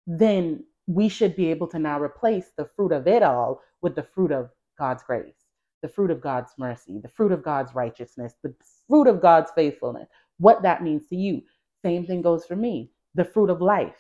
then 0.07 0.64
we 0.87 1.09
should 1.09 1.37
be 1.37 1.50
able 1.50 1.69
to 1.69 1.79
now 1.79 2.00
replace 2.00 2.52
the 2.57 2.69
fruit 2.76 2.93
of 2.93 3.07
it 3.09 3.23
all 3.23 3.62
with 3.83 3.97
the 3.97 4.02
fruit 4.05 4.33
of 4.33 4.50
God's 4.79 5.02
grace 5.05 5.39
the 5.83 5.89
fruit 5.89 6.11
of 6.11 6.21
God's 6.21 6.53
mercy, 6.59 7.01
the 7.03 7.09
fruit 7.09 7.33
of 7.33 7.43
God's 7.43 7.75
righteousness, 7.75 8.35
the 8.43 8.55
fruit 8.89 9.07
of 9.07 9.21
God's 9.23 9.51
faithfulness, 9.55 10.09
what 10.39 10.63
that 10.63 10.83
means 10.83 11.07
to 11.09 11.17
you. 11.17 11.43
Same 11.85 12.07
thing 12.07 12.23
goes 12.23 12.45
for 12.47 12.57
me, 12.57 12.91
the 13.15 13.25
fruit 13.25 13.51
of 13.51 13.61
life, 13.63 13.97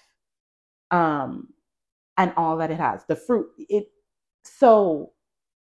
um, 0.90 1.48
and 2.18 2.32
all 2.36 2.58
that 2.58 2.70
it 2.70 2.78
has. 2.78 3.04
The 3.06 3.16
fruit, 3.16 3.48
it 3.58 3.88
so, 4.44 5.12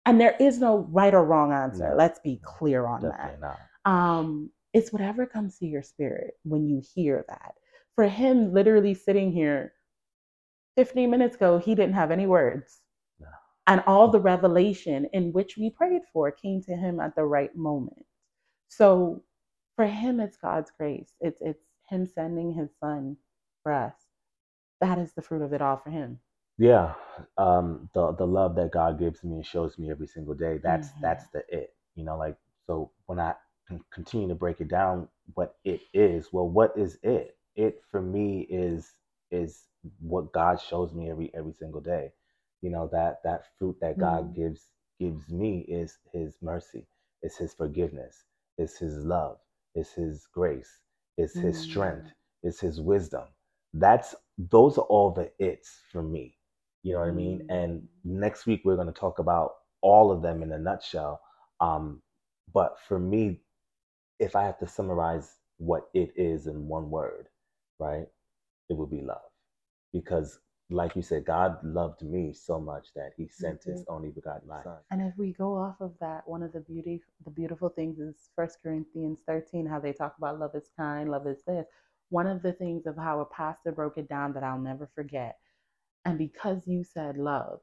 and 0.05 0.19
there 0.21 0.35
is 0.39 0.59
no 0.59 0.87
right 0.91 1.13
or 1.13 1.25
wrong 1.25 1.53
answer. 1.53 1.89
No, 1.91 1.95
Let's 1.97 2.19
be 2.19 2.39
clear 2.43 2.85
on 2.85 3.01
that. 3.03 3.39
Not. 3.41 3.59
Um, 3.85 4.51
it's 4.73 4.93
whatever 4.93 5.25
comes 5.25 5.57
to 5.59 5.67
your 5.67 5.83
spirit 5.83 6.35
when 6.43 6.67
you 6.67 6.81
hear 6.95 7.25
that. 7.29 7.55
For 7.95 8.07
him, 8.07 8.53
literally 8.53 8.93
sitting 8.95 9.31
here 9.31 9.73
15 10.77 11.09
minutes 11.11 11.35
ago, 11.35 11.59
he 11.59 11.75
didn't 11.75 11.95
have 11.95 12.11
any 12.11 12.27
words 12.27 12.79
and 13.67 13.83
all 13.87 14.09
the 14.09 14.19
revelation 14.19 15.07
in 15.13 15.31
which 15.31 15.57
we 15.57 15.69
prayed 15.69 16.01
for 16.11 16.31
came 16.31 16.61
to 16.63 16.75
him 16.75 16.99
at 16.99 17.15
the 17.15 17.23
right 17.23 17.55
moment. 17.55 18.05
So 18.67 19.23
for 19.75 19.85
him, 19.85 20.19
it's 20.19 20.37
God's 20.37 20.71
grace. 20.77 21.13
It's 21.21 21.39
it's 21.41 21.63
him 21.89 22.07
sending 22.07 22.53
his 22.53 22.69
son 22.79 23.17
for 23.61 23.71
us. 23.71 23.93
That 24.81 24.97
is 24.97 25.13
the 25.13 25.21
fruit 25.21 25.41
of 25.41 25.53
it 25.53 25.61
all 25.61 25.77
for 25.77 25.89
him. 25.89 26.19
Yeah, 26.57 26.93
um, 27.37 27.89
the 27.93 28.11
the 28.13 28.27
love 28.27 28.55
that 28.55 28.71
God 28.71 28.99
gives 28.99 29.23
me 29.23 29.35
and 29.35 29.45
shows 29.45 29.77
me 29.77 29.89
every 29.89 30.07
single 30.07 30.35
day. 30.35 30.59
That's 30.61 30.89
mm-hmm. 30.89 31.01
that's 31.01 31.27
the 31.27 31.43
it. 31.47 31.73
You 31.95 32.03
know, 32.03 32.17
like 32.17 32.35
so 32.67 32.91
when 33.05 33.19
I 33.19 33.33
continue 33.91 34.27
to 34.27 34.35
break 34.35 34.59
it 34.59 34.67
down, 34.67 35.07
what 35.35 35.55
it 35.63 35.81
is. 35.93 36.33
Well, 36.33 36.49
what 36.49 36.73
is 36.77 36.97
it? 37.01 37.37
It 37.55 37.81
for 37.89 38.01
me 38.01 38.41
is 38.49 38.93
is 39.31 39.63
what 39.99 40.33
God 40.33 40.59
shows 40.59 40.93
me 40.93 41.09
every 41.09 41.31
every 41.33 41.53
single 41.53 41.81
day 41.81 42.11
you 42.63 42.69
know 42.71 42.89
that 42.91 43.21
that 43.23 43.43
fruit 43.59 43.75
that 43.81 43.99
god 43.99 44.31
mm. 44.31 44.35
gives 44.35 44.69
gives 44.99 45.29
me 45.29 45.65
is 45.67 45.97
his 46.13 46.35
mercy 46.41 46.87
is 47.21 47.35
his 47.37 47.53
forgiveness 47.53 48.23
is 48.57 48.77
his 48.77 48.97
love 48.99 49.37
is 49.75 49.91
his 49.91 50.27
grace 50.33 50.79
his 51.17 51.35
mm. 51.35 51.55
strength 51.55 52.11
is 52.43 52.59
his 52.59 52.79
wisdom 52.81 53.25
that's 53.75 54.15
those 54.37 54.77
are 54.77 54.85
all 54.85 55.11
the 55.11 55.29
it's 55.39 55.81
for 55.91 56.01
me 56.01 56.37
you 56.83 56.93
know 56.93 56.99
what 56.99 57.09
mm. 57.09 57.11
i 57.11 57.15
mean 57.15 57.39
mm. 57.49 57.53
and 57.53 57.83
next 58.05 58.47
week 58.47 58.61
we're 58.63 58.75
going 58.75 58.87
to 58.87 58.93
talk 58.93 59.19
about 59.19 59.55
all 59.81 60.11
of 60.11 60.21
them 60.21 60.41
in 60.41 60.51
a 60.53 60.57
nutshell 60.57 61.21
um 61.59 62.01
but 62.53 62.77
for 62.87 62.97
me 62.97 63.41
if 64.19 64.35
i 64.35 64.43
have 64.43 64.57
to 64.57 64.67
summarize 64.67 65.35
what 65.57 65.89
it 65.93 66.13
is 66.15 66.47
in 66.47 66.67
one 66.67 66.89
word 66.89 67.27
right 67.79 68.07
it 68.69 68.77
would 68.77 68.89
be 68.89 69.01
love 69.01 69.21
because 69.91 70.39
like 70.69 70.95
you 70.95 71.01
said, 71.01 71.25
God 71.25 71.57
loved 71.63 72.01
me 72.03 72.33
so 72.33 72.59
much 72.59 72.87
that 72.95 73.11
He 73.17 73.27
sent 73.29 73.61
mm-hmm. 73.61 73.71
His 73.71 73.85
only 73.87 74.09
begotten 74.11 74.49
Son. 74.63 74.77
And 74.91 75.01
if 75.01 75.13
we 75.17 75.33
go 75.33 75.55
off 75.55 75.75
of 75.81 75.93
that, 76.01 76.23
one 76.27 76.43
of 76.43 76.53
the 76.53 76.61
beauty, 76.61 77.01
the 77.25 77.31
beautiful 77.31 77.69
things 77.69 77.99
is 77.99 78.29
First 78.35 78.59
Corinthians 78.63 79.19
thirteen, 79.27 79.65
how 79.67 79.79
they 79.79 79.93
talk 79.93 80.15
about 80.17 80.39
love 80.39 80.51
is 80.55 80.69
kind, 80.77 81.11
love 81.11 81.27
is 81.27 81.43
this. 81.47 81.65
One 82.09 82.27
of 82.27 82.41
the 82.41 82.53
things 82.53 82.85
of 82.85 82.97
how 82.97 83.19
a 83.21 83.25
pastor 83.25 83.71
broke 83.71 83.97
it 83.97 84.09
down 84.09 84.33
that 84.33 84.43
I'll 84.43 84.59
never 84.59 84.89
forget, 84.95 85.37
and 86.05 86.17
because 86.17 86.67
you 86.67 86.83
said 86.83 87.17
love, 87.17 87.59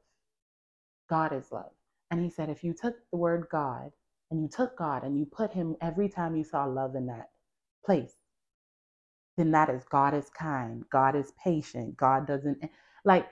God 1.09 1.33
is 1.33 1.51
love, 1.51 1.71
and 2.11 2.21
He 2.23 2.29
said 2.29 2.49
if 2.49 2.63
you 2.63 2.73
took 2.73 2.95
the 3.11 3.17
word 3.17 3.47
God 3.51 3.91
and 4.31 4.41
you 4.41 4.49
took 4.49 4.77
God 4.77 5.03
and 5.03 5.17
you 5.19 5.25
put 5.25 5.53
Him 5.53 5.75
every 5.81 6.09
time 6.09 6.35
you 6.35 6.43
saw 6.45 6.65
love 6.65 6.95
in 6.95 7.07
that 7.07 7.29
place, 7.85 8.13
then 9.37 9.51
that 9.51 9.69
is 9.69 9.83
God 9.91 10.13
is 10.13 10.29
kind, 10.29 10.85
God 10.91 11.15
is 11.15 11.33
patient, 11.43 11.97
God 11.97 12.27
doesn't 12.27 12.59
like, 13.03 13.27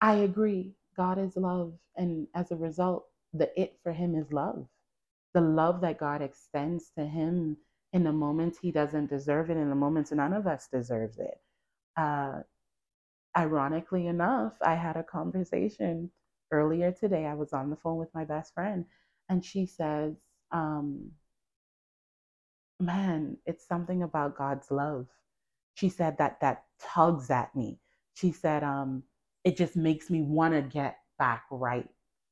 I 0.00 0.16
agree. 0.16 0.74
God 0.96 1.18
is 1.18 1.36
love. 1.36 1.74
And 1.96 2.26
as 2.34 2.50
a 2.50 2.56
result, 2.56 3.06
the 3.32 3.50
it 3.60 3.78
for 3.82 3.92
him 3.92 4.14
is 4.14 4.32
love. 4.32 4.66
The 5.34 5.40
love 5.40 5.80
that 5.80 5.98
God 5.98 6.22
extends 6.22 6.90
to 6.98 7.04
him 7.04 7.56
in 7.92 8.04
the 8.04 8.12
moments 8.12 8.58
he 8.58 8.70
doesn't 8.70 9.10
deserve 9.10 9.50
it, 9.50 9.56
in 9.56 9.68
the 9.68 9.74
moments 9.74 10.12
none 10.12 10.32
of 10.32 10.46
us 10.46 10.68
deserves 10.72 11.18
it. 11.18 11.40
Uh, 11.96 12.40
ironically 13.36 14.06
enough, 14.06 14.54
I 14.62 14.74
had 14.74 14.96
a 14.96 15.02
conversation 15.04 16.10
earlier 16.50 16.92
today. 16.92 17.26
I 17.26 17.34
was 17.34 17.52
on 17.52 17.70
the 17.70 17.76
phone 17.76 17.98
with 17.98 18.14
my 18.14 18.24
best 18.24 18.54
friend, 18.54 18.84
and 19.28 19.44
she 19.44 19.66
says, 19.66 20.14
um, 20.52 21.12
Man, 22.80 23.38
it's 23.46 23.66
something 23.66 24.02
about 24.02 24.36
God's 24.36 24.70
love. 24.70 25.06
She 25.74 25.88
said 25.88 26.18
that 26.18 26.40
that 26.40 26.64
tugs 26.80 27.30
at 27.30 27.54
me 27.54 27.78
she 28.14 28.32
said, 28.32 28.64
um, 28.64 29.04
it 29.44 29.56
just 29.56 29.76
makes 29.76 30.10
me 30.10 30.22
want 30.22 30.54
to 30.54 30.62
get 30.62 30.98
back 31.18 31.44
right 31.50 31.88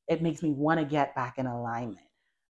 it 0.07 0.21
makes 0.21 0.43
me 0.43 0.51
want 0.51 0.79
to 0.79 0.85
get 0.85 1.15
back 1.15 1.37
in 1.37 1.47
alignment. 1.47 2.05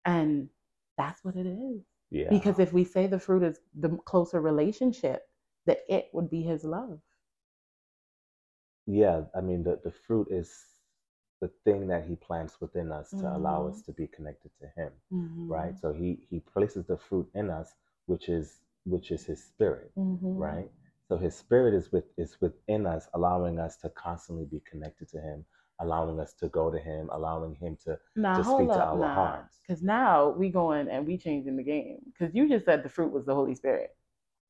And 0.06 0.50
that's 0.98 1.24
what 1.26 1.36
it 1.36 1.48
is. 1.48 1.82
Yeah. 2.12 2.30
Because 2.30 2.60
if 2.60 2.74
we 2.74 2.86
say 2.86 3.08
the 3.08 3.20
fruit 3.20 3.44
is 3.44 3.60
the 3.76 3.90
closer 4.06 4.42
relationship, 4.42 5.24
the 5.66 5.80
it 5.94 6.10
would 6.14 6.30
be 6.30 6.44
his 6.44 6.64
love. 6.64 7.00
yeah, 8.88 9.24
I 9.36 9.42
mean 9.42 9.64
the, 9.64 9.80
the 9.84 9.92
fruit 9.92 10.28
is 10.32 10.66
the 11.42 11.50
thing 11.66 11.88
that 11.88 12.06
he 12.06 12.16
plants 12.16 12.60
within 12.62 12.92
us 12.92 13.14
to 13.22 13.28
allow 13.28 13.64
Mhm. 13.64 13.70
us 13.70 13.82
to 13.84 13.94
be 13.94 14.08
connected 14.08 14.52
to 14.62 14.68
him. 14.82 14.92
Mhm. 15.12 15.50
Right. 15.50 15.78
So 15.80 15.94
he 15.94 16.26
he 16.30 16.40
places 16.42 16.86
the 16.88 16.98
fruit 16.98 17.30
in 17.34 17.50
us, 17.50 17.74
which 18.08 18.30
is 18.30 18.60
which 18.86 19.12
is 19.12 19.26
his 19.26 19.44
spirit. 19.44 19.92
Mhm. 19.98 20.38
right? 20.40 20.72
So 21.10 21.18
his 21.18 21.36
spirit 21.36 21.76
is 21.76 21.92
with 21.92 22.06
is 22.18 22.38
within 22.42 22.88
us, 22.88 23.10
allowing 23.16 23.60
us 23.60 23.78
to 23.80 23.90
constantly 23.90 24.46
be 24.46 24.62
connected 24.70 25.10
to 25.10 25.20
him, 25.20 25.46
allowing 25.82 26.20
us 26.22 26.34
to 26.36 26.50
go 26.50 26.72
to 26.72 26.80
him, 26.80 27.10
allowing 27.12 27.56
him 27.56 27.78
to 27.86 28.00
Now 28.16 28.38
to 28.38 28.44
speak 28.44 28.70
to 28.74 28.84
our 28.84 29.00
now, 29.00 29.16
hearts. 29.16 29.60
because 29.68 29.84
now 29.84 30.30
we 30.30 30.50
going 30.52 30.90
and 30.90 31.08
we 31.08 31.18
changing 31.18 31.58
the 31.58 31.64
game. 31.64 32.00
Because 32.14 32.36
you 32.36 32.48
just 32.50 32.66
said 32.66 32.84
the 32.84 32.90
fruit 32.90 33.12
was 33.12 33.26
the 33.26 33.36
Holy 33.36 33.56
Spirit. 33.56 33.92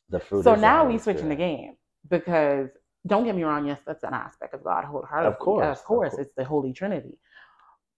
The 0.09 0.19
fruit. 0.19 0.43
so 0.43 0.55
now 0.55 0.85
we 0.85 0.97
switching 0.97 1.29
the 1.29 1.35
game 1.35 1.77
because 2.09 2.69
don't 3.07 3.23
get 3.25 3.35
me 3.35 3.43
wrong. 3.43 3.65
Yes, 3.67 3.79
that's 3.87 4.03
an 4.03 4.13
aspect 4.13 4.53
of 4.53 4.63
God 4.63 4.85
wholeheartedly. 4.85 5.33
Of 5.33 5.39
course, 5.39 5.65
of 5.65 5.77
of 5.79 5.85
course, 5.85 6.11
course. 6.11 6.25
it's 6.27 6.35
the 6.35 6.43
Holy 6.45 6.73
Trinity. 6.73 7.17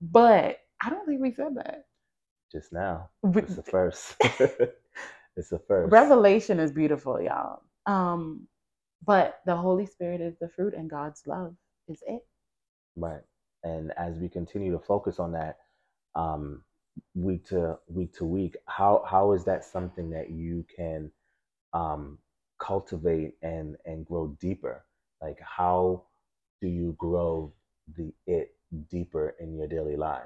But 0.01 0.59
I 0.83 0.89
don't 0.89 1.05
think 1.07 1.21
we 1.21 1.33
said 1.33 1.55
that. 1.55 1.85
Just 2.51 2.73
now, 2.73 3.09
it's 3.23 3.55
the 3.55 3.63
first. 3.63 4.15
it's 5.37 5.49
the 5.49 5.59
first. 5.67 5.91
Revelation 5.91 6.59
is 6.59 6.71
beautiful, 6.71 7.21
y'all. 7.21 7.61
Um, 7.87 8.47
but 9.05 9.39
the 9.45 9.55
Holy 9.55 9.85
Spirit 9.85 10.21
is 10.21 10.37
the 10.39 10.49
fruit, 10.49 10.73
and 10.73 10.89
God's 10.89 11.23
love 11.25 11.55
is 11.87 12.03
it. 12.07 12.21
Right. 12.95 13.21
And 13.63 13.91
as 13.97 14.17
we 14.17 14.29
continue 14.29 14.71
to 14.71 14.79
focus 14.79 15.19
on 15.19 15.31
that, 15.33 15.57
um, 16.15 16.63
week 17.15 17.45
to 17.47 17.77
week 17.87 18.13
to 18.13 18.25
week, 18.25 18.57
how 18.67 19.03
how 19.07 19.31
is 19.33 19.43
that 19.45 19.63
something 19.63 20.09
that 20.11 20.29
you 20.29 20.65
can 20.75 21.11
um, 21.73 22.17
cultivate 22.59 23.35
and 23.41 23.77
and 23.85 24.05
grow 24.05 24.35
deeper? 24.39 24.85
Like 25.21 25.39
how 25.41 26.03
do 26.61 26.67
you 26.67 26.95
grow 26.97 27.53
the 27.95 28.13
it 28.27 28.55
deeper 28.89 29.35
in 29.39 29.55
your 29.55 29.67
daily 29.67 29.95
life? 29.95 30.23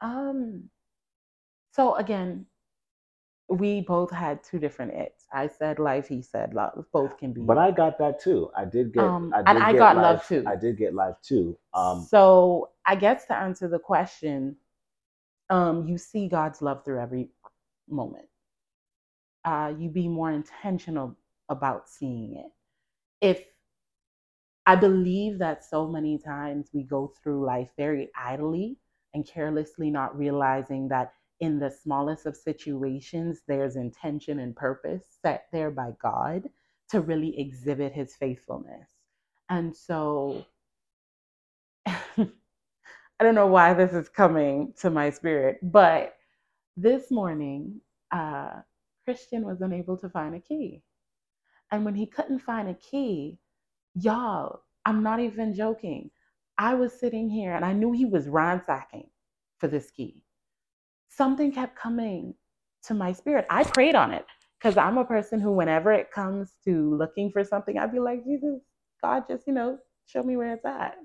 Um, 0.00 0.68
so 1.72 1.94
again, 1.96 2.46
we 3.48 3.82
both 3.82 4.10
had 4.10 4.42
two 4.42 4.58
different 4.58 4.92
its. 4.92 5.26
I 5.32 5.48
said 5.48 5.78
life, 5.78 6.08
he 6.08 6.22
said 6.22 6.54
love. 6.54 6.86
Both 6.92 7.18
can 7.18 7.32
be. 7.32 7.42
But 7.42 7.58
I 7.58 7.70
got 7.70 7.98
that 7.98 8.20
too. 8.20 8.50
I 8.56 8.64
did 8.64 8.92
get. 8.92 9.04
Um, 9.04 9.32
I 9.34 9.40
and 9.40 9.62
I 9.62 9.72
get 9.72 9.78
got 9.78 9.96
life, 9.96 10.02
love 10.04 10.26
too. 10.26 10.44
I 10.46 10.56
did 10.56 10.78
get 10.78 10.94
life 10.94 11.16
too. 11.22 11.56
Um, 11.74 12.06
so 12.08 12.70
I 12.86 12.94
guess 12.96 13.26
to 13.26 13.34
answer 13.36 13.68
the 13.68 13.78
question, 13.78 14.56
um, 15.50 15.86
you 15.86 15.98
see 15.98 16.28
God's 16.28 16.62
love 16.62 16.84
through 16.84 17.00
every 17.00 17.28
moment. 17.88 18.26
Uh, 19.44 19.74
you 19.78 19.90
be 19.90 20.08
more 20.08 20.32
intentional 20.32 21.14
about 21.50 21.88
seeing 21.88 22.36
it. 22.36 22.50
If 23.20 23.44
I 24.66 24.76
believe 24.76 25.38
that 25.40 25.62
so 25.64 25.86
many 25.86 26.16
times 26.16 26.70
we 26.72 26.82
go 26.84 27.12
through 27.22 27.44
life 27.44 27.70
very 27.76 28.10
idly 28.16 28.78
and 29.12 29.26
carelessly, 29.26 29.90
not 29.90 30.16
realizing 30.16 30.88
that 30.88 31.12
in 31.40 31.58
the 31.58 31.70
smallest 31.70 32.26
of 32.26 32.36
situations, 32.36 33.42
there's 33.48 33.76
intention 33.76 34.40
and 34.40 34.56
purpose 34.56 35.02
set 35.22 35.46
there 35.52 35.70
by 35.70 35.92
God 36.02 36.44
to 36.90 37.00
really 37.00 37.38
exhibit 37.38 37.92
his 37.92 38.16
faithfulness. 38.16 38.88
And 39.50 39.76
so 39.76 40.46
I 41.86 43.24
don't 43.24 43.34
know 43.36 43.46
why 43.48 43.74
this 43.74 43.92
is 43.92 44.08
coming 44.08 44.74
to 44.80 44.90
my 44.90 45.10
spirit, 45.10 45.58
but 45.62 46.16
this 46.76 47.10
morning, 47.12 47.80
uh, 48.12 48.62
Christian 49.04 49.44
was 49.46 49.62
unable 49.62 49.98
to 49.98 50.10
find 50.10 50.34
a 50.36 50.40
key. 50.40 50.82
And 51.72 51.84
when 51.84 51.96
he 51.96 52.06
couldn't 52.06 52.40
find 52.40 52.68
a 52.70 52.74
key, 52.74 53.38
y'all, 53.94 54.62
I'm 54.86 55.04
not 55.04 55.20
even 55.20 55.54
joking. 55.54 56.10
I 56.58 56.74
was 56.74 56.98
sitting 56.98 57.30
here 57.30 57.54
and 57.54 57.64
I 57.64 57.74
knew 57.74 57.92
he 57.92 58.06
was 58.06 58.28
ransacking 58.28 59.08
for 59.58 59.68
this 59.68 59.90
key. 59.92 60.23
Something 61.16 61.52
kept 61.52 61.76
coming 61.76 62.34
to 62.84 62.94
my 62.94 63.12
spirit. 63.12 63.46
I 63.50 63.64
prayed 63.64 63.94
on 63.94 64.12
it 64.12 64.26
because 64.58 64.76
I'm 64.76 64.98
a 64.98 65.04
person 65.04 65.40
who, 65.40 65.52
whenever 65.52 65.92
it 65.92 66.10
comes 66.12 66.52
to 66.64 66.94
looking 66.96 67.30
for 67.30 67.44
something, 67.44 67.78
I'd 67.78 67.92
be 67.92 68.00
like, 68.00 68.24
Jesus, 68.24 68.60
God, 69.02 69.24
just, 69.28 69.46
you 69.46 69.52
know, 69.52 69.78
show 70.06 70.22
me 70.22 70.36
where 70.36 70.54
it's 70.54 70.64
at. 70.64 70.96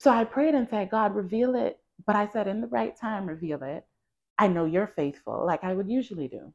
So 0.00 0.10
I 0.10 0.24
prayed 0.24 0.54
and 0.54 0.68
said, 0.68 0.90
God, 0.90 1.14
reveal 1.14 1.54
it. 1.54 1.78
But 2.06 2.16
I 2.16 2.28
said, 2.28 2.48
in 2.48 2.60
the 2.60 2.68
right 2.68 2.96
time, 2.96 3.26
reveal 3.26 3.62
it. 3.62 3.84
I 4.38 4.48
know 4.48 4.66
you're 4.66 4.88
faithful, 4.96 5.44
like 5.46 5.64
I 5.64 5.74
would 5.74 5.88
usually 5.90 6.28
do. 6.28 6.52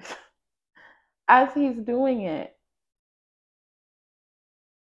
As 1.28 1.54
he's 1.54 1.78
doing 1.78 2.22
it, 2.22 2.56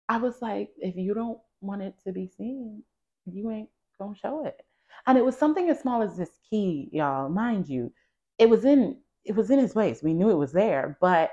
I 0.08 0.18
was 0.18 0.42
like, 0.42 0.70
if 0.78 0.96
you 0.96 1.14
don't 1.14 1.38
want 1.60 1.82
it 1.82 1.94
to 2.06 2.12
be 2.12 2.28
seen, 2.28 2.82
you 3.26 3.50
ain't 3.50 3.70
gonna 3.98 4.16
show 4.16 4.46
it. 4.46 4.60
And 5.06 5.18
it 5.18 5.24
was 5.24 5.36
something 5.36 5.68
as 5.70 5.80
small 5.80 6.02
as 6.02 6.16
this 6.16 6.38
key, 6.48 6.88
y'all. 6.92 7.28
Mind 7.28 7.68
you, 7.68 7.92
it 8.38 8.48
was 8.48 8.64
in 8.64 8.98
it 9.24 9.36
was 9.36 9.50
in 9.50 9.58
his 9.58 9.72
place. 9.72 10.02
We 10.02 10.14
knew 10.14 10.30
it 10.30 10.34
was 10.34 10.52
there, 10.52 10.96
but 11.00 11.30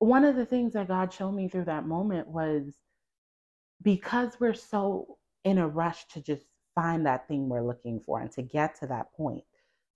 one 0.00 0.24
of 0.24 0.36
the 0.36 0.46
things 0.46 0.72
that 0.72 0.88
God 0.88 1.12
showed 1.12 1.32
me 1.32 1.48
through 1.48 1.64
that 1.64 1.86
moment 1.86 2.28
was 2.28 2.74
because 3.82 4.38
we're 4.40 4.54
so 4.54 5.18
in 5.44 5.58
a 5.58 5.68
rush 5.68 6.06
to 6.08 6.20
just 6.20 6.46
find 6.74 7.06
that 7.06 7.26
thing 7.28 7.48
we're 7.48 7.62
looking 7.66 8.00
for 8.00 8.20
and 8.20 8.30
to 8.32 8.42
get 8.42 8.78
to 8.78 8.86
that 8.86 9.12
point 9.14 9.42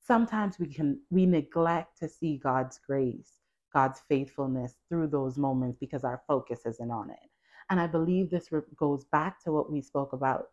sometimes 0.05 0.59
we 0.59 0.67
can 0.67 0.99
we 1.11 1.27
neglect 1.27 1.99
to 1.99 2.09
see 2.09 2.37
god's 2.43 2.79
grace 2.85 3.41
god's 3.73 4.01
faithfulness 4.09 4.77
through 4.89 5.07
those 5.07 5.39
moments 5.39 5.79
because 5.79 6.05
our 6.05 6.23
focus 6.27 6.61
isn't 6.67 6.91
on 6.91 7.11
it 7.11 7.31
and 7.71 7.81
i 7.81 7.87
believe 7.87 8.31
this 8.31 8.49
goes 8.77 9.05
back 9.13 9.43
to 9.43 9.53
what 9.53 9.71
we 9.71 9.81
spoke 9.81 10.13
about 10.13 10.47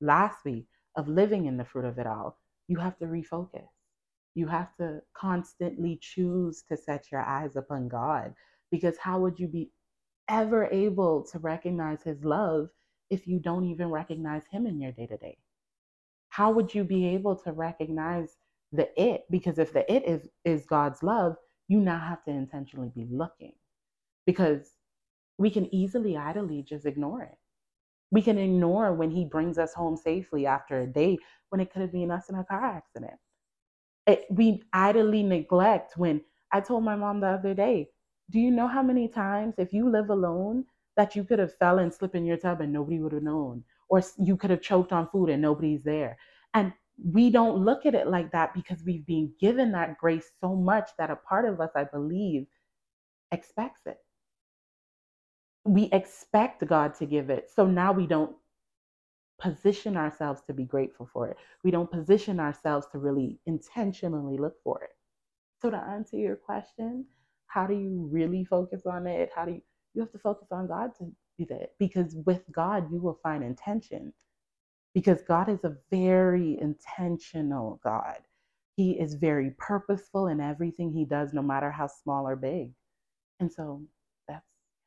last 0.00 0.44
week 0.44 0.66
of 0.96 1.08
living 1.08 1.46
in 1.46 1.56
the 1.56 1.64
fruit 1.64 1.84
of 1.84 1.98
it 1.98 2.06
all 2.06 2.38
you 2.68 2.78
have 2.78 2.96
to 2.98 3.06
refocus 3.06 3.68
you 4.34 4.46
have 4.46 4.74
to 4.76 5.00
constantly 5.14 5.98
choose 6.00 6.62
to 6.68 6.76
set 6.76 7.10
your 7.10 7.22
eyes 7.22 7.56
upon 7.56 7.88
god 7.88 8.34
because 8.70 8.96
how 8.98 9.18
would 9.18 9.38
you 9.38 9.48
be 9.48 9.70
ever 10.28 10.66
able 10.66 11.22
to 11.24 11.38
recognize 11.38 12.02
his 12.02 12.22
love 12.24 12.68
if 13.10 13.26
you 13.26 13.38
don't 13.38 13.64
even 13.64 13.88
recognize 13.88 14.42
him 14.50 14.66
in 14.66 14.80
your 14.80 14.92
day 14.92 15.06
to 15.06 15.16
day? 15.16 15.38
How 16.28 16.50
would 16.50 16.74
you 16.74 16.84
be 16.84 17.06
able 17.06 17.36
to 17.36 17.52
recognize 17.52 18.36
the 18.72 18.88
it? 19.02 19.24
Because 19.30 19.58
if 19.58 19.72
the 19.72 19.90
it 19.92 20.04
is 20.06 20.28
is 20.44 20.66
God's 20.66 21.02
love, 21.02 21.36
you 21.68 21.80
now 21.80 21.98
have 21.98 22.22
to 22.24 22.30
intentionally 22.30 22.92
be 22.94 23.06
looking. 23.10 23.54
Because 24.26 24.74
we 25.38 25.50
can 25.50 25.72
easily 25.74 26.16
idly 26.16 26.62
just 26.62 26.84
ignore 26.84 27.22
it. 27.22 27.38
We 28.10 28.22
can 28.22 28.38
ignore 28.38 28.92
when 28.94 29.10
he 29.10 29.24
brings 29.24 29.58
us 29.58 29.74
home 29.74 29.96
safely 29.96 30.46
after 30.46 30.80
a 30.80 30.86
day 30.86 31.18
when 31.50 31.60
it 31.60 31.72
could 31.72 31.82
have 31.82 31.92
been 31.92 32.10
us 32.10 32.28
in 32.28 32.36
a 32.36 32.44
car 32.44 32.64
accident. 32.64 33.14
It, 34.06 34.26
we 34.30 34.62
idly 34.72 35.22
neglect 35.22 35.96
when 35.96 36.22
I 36.52 36.60
told 36.60 36.84
my 36.84 36.96
mom 36.96 37.20
the 37.20 37.26
other 37.28 37.54
day, 37.54 37.90
do 38.30 38.38
you 38.38 38.50
know 38.50 38.66
how 38.66 38.82
many 38.82 39.08
times 39.08 39.54
if 39.58 39.72
you 39.72 39.88
live 39.88 40.10
alone 40.10 40.64
that 40.96 41.14
you 41.14 41.24
could 41.24 41.38
have 41.38 41.54
fell 41.56 41.78
and 41.78 41.92
slipped 41.92 42.14
in 42.14 42.24
your 42.24 42.38
tub 42.38 42.60
and 42.60 42.72
nobody 42.72 43.00
would 43.00 43.12
have 43.12 43.22
known? 43.22 43.64
Or 43.88 44.02
you 44.18 44.36
could 44.36 44.50
have 44.50 44.62
choked 44.62 44.92
on 44.92 45.08
food 45.10 45.30
and 45.30 45.42
nobody's 45.42 45.82
there? 45.82 46.16
And 46.54 46.72
we 47.04 47.30
don't 47.30 47.64
look 47.64 47.86
at 47.86 47.94
it 47.94 48.08
like 48.08 48.32
that 48.32 48.54
because 48.54 48.82
we've 48.84 49.06
been 49.06 49.32
given 49.40 49.72
that 49.72 49.98
grace 49.98 50.30
so 50.40 50.54
much 50.54 50.90
that 50.98 51.10
a 51.10 51.16
part 51.16 51.44
of 51.44 51.60
us 51.60 51.70
i 51.76 51.84
believe 51.84 52.46
expects 53.30 53.82
it 53.86 53.98
we 55.68 55.84
expect 55.92 56.66
god 56.66 56.94
to 56.94 57.06
give 57.06 57.30
it. 57.30 57.50
So 57.54 57.66
now 57.66 57.92
we 57.92 58.06
don't 58.06 58.34
position 59.40 59.96
ourselves 59.96 60.42
to 60.46 60.52
be 60.52 60.64
grateful 60.64 61.08
for 61.12 61.28
it. 61.28 61.36
We 61.62 61.70
don't 61.70 61.90
position 61.90 62.40
ourselves 62.40 62.86
to 62.92 62.98
really 62.98 63.38
intentionally 63.46 64.38
look 64.38 64.54
for 64.64 64.82
it. 64.82 64.90
So 65.60 65.70
to 65.70 65.76
answer 65.76 66.16
your 66.16 66.36
question 66.36 67.06
how 67.46 67.66
do 67.66 67.74
you 67.74 68.08
really 68.12 68.44
focus 68.44 68.82
on 68.84 69.06
it? 69.06 69.30
How 69.34 69.46
do 69.46 69.52
you 69.52 69.62
you 69.94 70.02
have 70.02 70.12
to 70.12 70.18
focus 70.18 70.48
on 70.52 70.68
god 70.68 70.94
to 70.98 71.10
do 71.38 71.46
that 71.46 71.70
because 71.78 72.14
with 72.26 72.42
god 72.52 72.92
you 72.92 73.00
will 73.00 73.18
find 73.22 73.42
intention 73.42 74.12
because 74.94 75.22
god 75.22 75.48
is 75.48 75.64
a 75.64 75.76
very 75.90 76.58
intentional 76.60 77.80
god. 77.82 78.18
He 78.76 78.92
is 78.92 79.14
very 79.14 79.52
purposeful 79.58 80.28
in 80.28 80.40
everything 80.40 80.92
he 80.92 81.04
does 81.04 81.32
no 81.32 81.42
matter 81.42 81.70
how 81.70 81.88
small 81.88 82.28
or 82.28 82.36
big. 82.36 82.72
And 83.40 83.52
so 83.52 83.82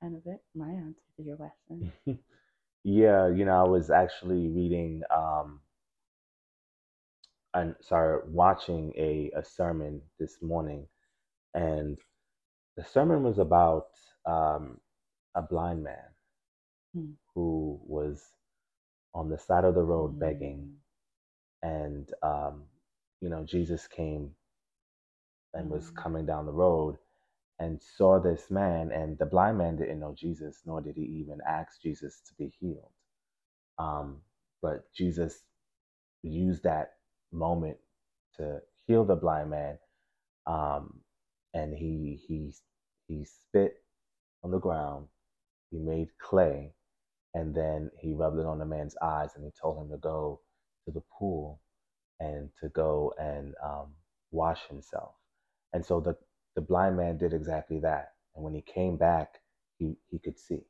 kind 0.02 0.16
of 0.18 0.24
it 0.28 0.42
my 0.56 0.72
answer 0.72 1.02
to 1.18 1.24
your 1.24 1.38
question 1.38 1.86
yeah, 2.84 3.28
you 3.30 3.46
know, 3.46 3.66
I 3.66 3.68
was 3.70 3.90
actually 3.92 4.50
reading, 4.50 5.04
um, 5.16 5.62
and 7.54 7.76
sorry, 7.82 8.20
watching 8.28 8.94
a, 8.98 9.32
a 9.36 9.44
sermon 9.44 10.02
this 10.20 10.42
morning, 10.42 10.88
and 11.54 11.98
the 12.78 12.84
sermon 12.84 13.24
was 13.24 13.40
about 13.40 13.88
um, 14.26 14.80
a 15.36 15.42
blind 15.42 15.84
man 15.84 16.10
Hmm. 16.94 17.12
who 17.36 17.80
was 17.86 18.34
on 19.14 19.30
the 19.30 19.38
side 19.38 19.66
of 19.66 19.76
the 19.76 19.84
road 19.84 20.18
begging, 20.20 20.68
Mm. 20.68 20.80
and 21.64 22.10
um, 22.24 22.64
you 23.22 23.30
know 23.30 23.44
Jesus 23.46 23.88
came 23.88 24.32
and 25.54 25.70
was 25.70 25.90
Mm. 25.90 25.92
coming 25.92 26.26
down 26.26 26.46
the 26.46 26.52
road 26.54 26.98
and 27.62 27.82
saw 27.98 28.20
this 28.20 28.52
man, 28.52 28.92
and 28.92 29.20
the 29.20 29.28
blind 29.28 29.60
man 29.60 29.78
didn't 29.78 30.02
know 30.02 30.16
Jesus, 30.18 30.62
nor 30.66 30.82
did 30.82 30.98
he 30.98 31.04
even 31.04 31.40
ask 31.48 31.82
Jesus 31.82 32.22
to 32.28 32.36
be 32.40 32.54
healed. 32.60 32.92
Um, 33.80 34.18
but 34.62 34.94
Jesus 34.94 35.44
used 36.24 36.64
that 36.64 36.94
moment 37.32 37.78
to 38.38 38.62
heal 38.88 39.06
the 39.06 39.16
blind 39.16 39.52
man, 39.52 39.80
um, 40.48 41.02
and 41.54 41.76
he 41.76 42.22
he 42.28 42.54
he 43.08 43.26
spit 43.26 43.84
on 44.44 44.52
the 44.52 44.60
ground, 44.60 45.08
he 45.72 45.80
made 45.80 46.10
clay, 46.20 46.74
and 47.36 47.56
then 47.56 47.92
he 48.00 48.14
rubbed 48.14 48.40
it 48.40 48.48
on 48.48 48.60
the 48.60 48.66
man's 48.66 48.96
eyes, 49.02 49.32
and 49.36 49.46
he 49.46 49.52
told 49.62 49.84
him 49.84 49.92
to 49.92 49.98
go 49.98 50.42
to 50.86 50.92
the 50.92 51.04
pool 51.20 51.62
and 52.20 52.50
to 52.62 52.70
go 52.70 53.14
and 53.20 53.56
um, 53.64 53.88
wash 54.32 54.62
himself. 54.70 55.14
And 55.74 55.86
so 55.86 56.02
the 56.02 56.18
the 56.56 56.62
blind 56.62 56.98
man 56.98 57.18
did 57.18 57.34
exactly 57.34 57.80
that. 57.82 58.14
And 58.36 58.44
when 58.44 58.54
he 58.54 58.62
came 58.62 58.98
back, 58.98 59.42
he 59.78 59.98
he 60.10 60.20
could 60.20 60.40
see. 60.40 60.64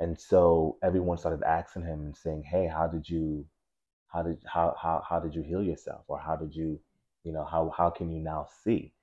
And 0.00 0.20
so 0.20 0.78
everyone 0.82 1.18
started 1.18 1.42
asking 1.44 1.82
him 1.84 2.00
and 2.00 2.16
saying, 2.16 2.44
"Hey, 2.44 2.66
how 2.68 2.86
did 2.88 3.08
you, 3.08 3.46
how 4.08 4.22
did 4.22 4.42
how 4.46 4.76
how 4.80 5.02
how 5.08 5.20
did 5.20 5.34
you 5.34 5.42
heal 5.42 5.62
yourself, 5.62 6.04
or 6.08 6.18
how 6.18 6.36
did 6.36 6.54
you, 6.54 6.80
you 7.24 7.32
know, 7.32 7.44
how 7.44 7.70
how 7.76 7.90
can 7.90 8.10
you 8.10 8.20
now 8.22 8.46
see?" 8.64 8.94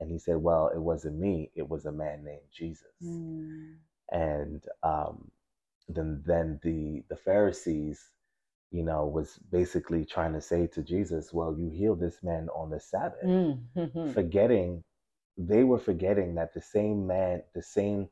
And 0.00 0.10
he 0.10 0.18
said, 0.18 0.38
"Well, 0.38 0.68
it 0.68 0.80
wasn't 0.80 1.18
me. 1.18 1.50
It 1.54 1.68
was 1.68 1.86
a 1.86 1.92
man 1.92 2.24
named 2.24 2.48
Jesus." 2.52 2.88
Mm. 3.02 3.76
And 4.12 4.64
um, 4.82 5.30
then 5.88 6.22
then 6.26 6.60
the 6.62 7.04
the 7.08 7.16
Pharisees, 7.16 8.00
you 8.72 8.84
know, 8.84 9.06
was 9.06 9.38
basically 9.52 10.04
trying 10.04 10.34
to 10.34 10.40
say 10.40 10.66
to 10.68 10.82
Jesus, 10.82 11.32
"Well, 11.32 11.56
you 11.58 11.70
healed 11.70 12.00
this 12.00 12.22
man 12.22 12.48
on 12.50 12.70
the 12.70 12.80
Sabbath." 12.80 13.24
Mm. 13.24 13.60
Mhm. 13.76 14.14
forgetting 14.14 14.84
they 15.38 15.64
were 15.64 15.78
forgetting 15.78 16.34
that 16.34 16.54
the 16.54 16.60
same 16.62 17.06
man 17.06 17.42
the 17.54 17.62
same 17.62 18.08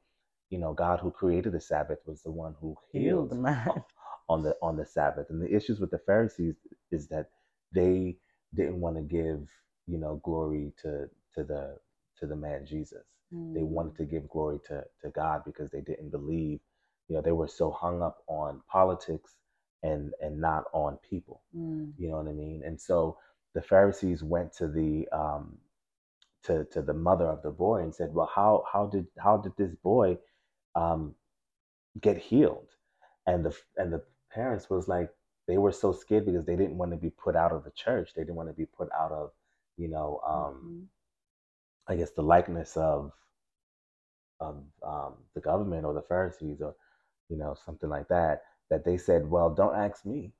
you 0.50 0.58
know 0.58 0.72
god 0.74 1.00
who 1.00 1.10
created 1.10 1.52
the 1.52 1.60
sabbath 1.60 1.98
was 2.06 2.22
the 2.22 2.30
one 2.30 2.54
who 2.60 2.76
Healed 2.92 3.32
man. 3.32 3.84
on 4.28 4.42
the 4.42 4.56
on 4.62 4.76
the 4.76 4.86
sabbath 4.86 5.26
and 5.30 5.42
the 5.42 5.54
issues 5.54 5.80
with 5.80 5.90
the 5.90 5.98
pharisees 6.00 6.56
is 6.90 7.08
that 7.08 7.28
they 7.74 8.16
didn't 8.54 8.80
want 8.80 8.96
to 8.96 9.02
give 9.02 9.40
you 9.86 9.98
know 9.98 10.20
glory 10.24 10.72
to 10.82 11.08
to 11.34 11.44
the 11.44 11.76
to 12.18 12.26
the 12.26 12.36
man 12.36 12.66
jesus 12.66 13.04
they 13.54 13.62
Mm. 13.62 13.64
wanted 13.64 13.96
to 13.96 14.04
give 14.04 14.28
glory 14.28 14.58
to 14.66 14.84
to 15.02 15.10
god 15.10 15.42
because 15.44 15.70
they 15.70 15.80
didn't 15.82 16.10
believe 16.10 16.60
you 17.08 17.16
know 17.16 17.22
they 17.22 17.32
were 17.32 17.48
so 17.48 17.70
hung 17.70 18.02
up 18.02 18.18
on 18.28 18.60
politics 18.70 19.36
and 19.82 20.12
and 20.22 20.40
not 20.40 20.64
on 20.72 20.98
people 21.08 21.42
Mm. 21.56 21.92
you 21.98 22.10
know 22.10 22.16
what 22.18 22.28
I 22.28 22.32
mean? 22.32 22.62
And 22.64 22.80
so 22.80 23.18
the 23.54 23.62
Pharisees 23.62 24.22
went 24.22 24.52
to 24.54 24.68
the 24.68 25.08
um, 25.12 25.58
to 26.44 26.64
to 26.66 26.82
the 26.82 26.94
mother 26.94 27.26
of 27.26 27.42
the 27.42 27.50
boy 27.50 27.82
and 27.82 27.94
said, 27.94 28.14
"Well, 28.14 28.30
how 28.34 28.64
how 28.72 28.86
did 28.86 29.06
how 29.18 29.38
did 29.38 29.56
this 29.56 29.74
boy 29.76 30.18
um, 30.74 31.14
get 32.00 32.18
healed?" 32.18 32.68
And 33.26 33.44
the 33.44 33.56
and 33.76 33.92
the 33.92 34.04
parents 34.30 34.70
was 34.70 34.88
like 34.88 35.10
they 35.48 35.58
were 35.58 35.72
so 35.72 35.92
scared 35.92 36.26
because 36.26 36.44
they 36.46 36.56
didn't 36.56 36.78
want 36.78 36.92
to 36.92 36.96
be 36.98 37.10
put 37.10 37.36
out 37.36 37.52
of 37.52 37.64
the 37.64 37.70
church. 37.72 38.12
They 38.14 38.22
didn't 38.22 38.36
want 38.36 38.48
to 38.50 38.54
be 38.54 38.66
put 38.66 38.90
out 38.92 39.12
of 39.12 39.32
you 39.76 39.88
know 39.88 40.20
um, 40.26 40.72
Mhm. 40.72 40.88
I 41.86 41.94
guess 41.96 42.10
the 42.10 42.22
likeness 42.24 42.76
of 42.76 43.12
of 44.40 44.62
um, 44.82 45.14
the 45.34 45.40
government 45.40 45.84
or 45.84 45.94
the 45.94 46.02
Pharisees 46.02 46.60
or 46.60 46.74
you 47.28 47.36
know 47.36 47.54
something 47.64 47.88
like 47.88 48.08
that. 48.08 48.42
That 48.70 48.84
they 48.84 48.96
said, 48.98 49.28
"Well, 49.30 49.50
don't 49.50 49.76
ask 49.76 50.04
me." 50.04 50.32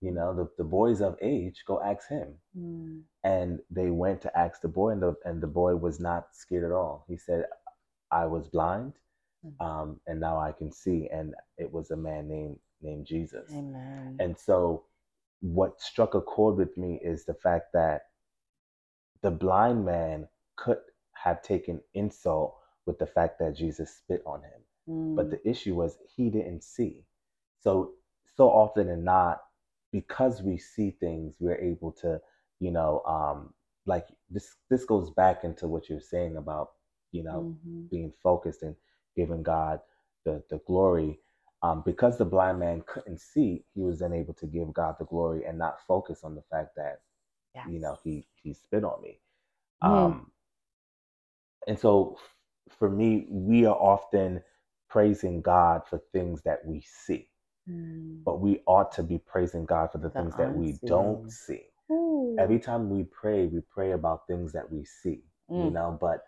You 0.00 0.12
know, 0.12 0.34
the, 0.34 0.48
the 0.58 0.64
boy's 0.64 1.00
of 1.02 1.16
age, 1.22 1.64
go 1.66 1.80
ask 1.82 2.08
him 2.08 2.34
Mm. 2.58 3.02
and 3.24 3.60
they 3.70 3.90
went 3.90 4.22
to 4.22 4.38
ask 4.38 4.60
the 4.62 4.68
boy 4.68 4.90
and 4.90 5.02
the 5.02 5.14
and 5.24 5.40
the 5.42 5.46
boy 5.46 5.76
was 5.76 6.00
not 6.00 6.28
scared 6.32 6.64
at 6.64 6.72
all 6.72 7.04
he 7.08 7.16
said 7.16 7.44
i 8.10 8.26
was 8.26 8.48
blind 8.48 8.94
Mm. 9.46 9.60
um, 9.64 10.00
and 10.06 10.20
now 10.20 10.38
i 10.38 10.52
can 10.52 10.72
see 10.72 11.08
and 11.12 11.34
it 11.58 11.72
was 11.72 11.90
a 11.90 11.96
man 11.96 12.28
named 12.28 12.58
named 12.82 13.06
jesus 13.06 13.50
Amen. 13.52 14.16
and 14.20 14.38
so 14.38 14.84
what 15.40 15.80
struck 15.80 16.14
a 16.14 16.20
chord 16.20 16.56
with 16.56 16.76
me 16.76 17.00
is 17.02 17.24
the 17.24 17.34
fact 17.34 17.72
that 17.74 18.02
the 19.22 19.30
blind 19.30 19.84
man 19.84 20.28
could 20.56 20.78
have 21.14 21.42
taken 21.42 21.80
insult 21.94 22.56
with 22.86 22.98
the 22.98 23.06
fact 23.06 23.38
that 23.38 23.56
jesus 23.56 23.96
spit 23.96 24.22
on 24.26 24.42
him 24.42 24.62
but 25.16 25.26
Mm. 25.26 25.30
the 25.30 25.48
issue 25.50 25.74
was 25.74 25.98
he 26.16 26.30
didn't 26.30 26.62
see 26.64 27.04
so 27.60 27.92
so 28.36 28.48
often 28.50 28.88
and 28.90 29.04
not 29.04 29.40
because 29.92 30.42
we 30.42 30.58
see 30.58 30.90
things 31.00 31.36
we're 31.40 31.56
able 31.58 31.92
to 31.92 32.20
you 32.60 32.70
know 32.70 33.02
um 33.06 33.52
like 33.86 34.06
this 34.30 34.56
this 34.70 34.84
goes 34.84 35.10
back 35.10 35.44
into 35.44 35.68
what 35.68 35.88
you're 35.88 36.00
saying 36.00 36.36
about 36.36 36.70
you 37.12 37.22
know 37.24 37.48
Mhm. 37.64 37.88
being 37.90 38.12
focused 38.22 38.62
and 38.62 38.76
giving 39.16 39.42
god 39.42 39.80
the 40.24 40.42
the 40.50 40.58
glory 40.66 41.18
um 41.62 41.82
because 41.86 42.18
the 42.18 42.24
blind 42.24 42.58
man 42.58 42.82
couldn't 42.86 43.20
see 43.20 43.64
he 43.74 43.82
was 43.82 43.98
then 44.00 44.12
able 44.12 44.34
to 44.34 44.46
give 44.46 44.72
god 44.74 44.96
the 44.98 45.06
glory 45.06 45.44
and 45.46 45.58
not 45.58 45.80
focus 45.86 46.20
on 46.24 46.34
the 46.34 46.42
fact 46.50 46.70
that 46.76 47.00
you 47.64 47.80
know 47.80 47.98
he 48.04 48.26
he 48.42 48.54
spit 48.54 48.84
on 48.84 49.00
me 49.02 49.20
Mm. 49.84 50.20
um 50.20 50.30
and 51.68 51.78
so 51.78 52.18
for 52.78 52.90
me 52.90 53.26
we 53.30 53.66
are 53.66 53.76
often 53.76 54.42
praising 54.88 55.42
god 55.42 55.82
for 55.88 56.00
things 56.12 56.42
that 56.42 56.64
we 56.66 56.82
see 56.82 57.28
Mm. 57.70 58.24
but 58.24 58.40
we 58.40 58.62
ought 58.66 58.92
to 58.92 59.02
be 59.02 59.18
praising 59.18 59.66
God 59.66 59.92
for 59.92 59.98
the, 59.98 60.08
The 60.10 60.22
things 60.22 60.34
that 60.36 60.54
we 60.54 60.72
don't 60.86 61.30
see. 61.30 61.62
Ooh. 61.90 62.36
Every 62.38 62.58
time 62.60 62.90
we 62.90 63.04
pray, 63.04 63.46
we 63.46 63.60
pray 63.60 63.92
about 63.92 64.26
things 64.26 64.52
that 64.52 64.70
we 64.70 64.84
see, 64.84 65.24
you 65.50 65.56
Mm. 65.56 65.72
know. 65.72 65.98
But 66.00 66.24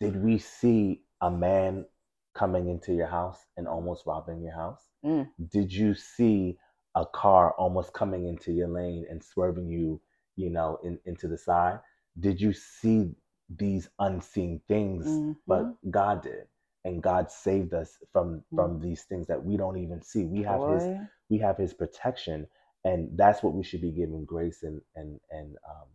did 0.00 0.22
we 0.22 0.38
see 0.38 1.02
a 1.20 1.30
man 1.30 1.86
coming 2.34 2.68
into 2.68 2.94
your 2.94 3.06
house 3.08 3.46
and 3.56 3.68
almost 3.68 4.06
robbing 4.06 4.42
your 4.42 4.54
house? 4.54 4.82
Mm. 5.04 5.28
Did 5.50 5.72
you 5.72 5.94
see 5.94 6.58
a 6.94 7.06
car 7.06 7.52
almost 7.54 7.92
coming 7.94 8.26
into 8.26 8.52
your 8.52 8.68
lane 8.68 9.06
and 9.10 9.22
swerving 9.22 9.68
you, 9.68 10.00
you 10.36 10.50
know, 10.50 10.78
in, 10.84 10.98
into 11.06 11.28
the 11.28 11.38
side? 11.38 11.80
Did 12.20 12.40
you 12.40 12.52
see 12.52 13.14
these 13.48 13.88
unseen 13.98 14.60
things? 14.68 15.06
Mhm. 15.06 15.36
But 15.46 15.76
God 15.90 16.22
did. 16.22 16.48
And 16.86 17.02
God 17.04 17.30
saved 17.30 17.74
us 17.74 17.98
from 18.12 18.44
Mm. 18.52 18.56
from 18.56 18.80
these 18.80 19.04
things 19.04 19.28
that 19.28 19.44
we 19.44 19.58
don't 19.58 19.78
even 19.78 20.02
see. 20.02 20.24
We 20.26 20.42
have 20.44 20.64
his 20.66 20.90
we 21.30 21.38
have 21.40 21.58
his 21.58 21.74
protection 21.74 22.48
and 22.84 23.10
that's 23.18 23.42
what 23.42 23.54
we 23.54 23.64
should 23.64 23.82
be 23.82 23.92
giving 23.92 24.26
grace 24.26 24.64
and 24.64 24.82
and 24.96 25.20
and 25.30 25.56
um 25.68 25.88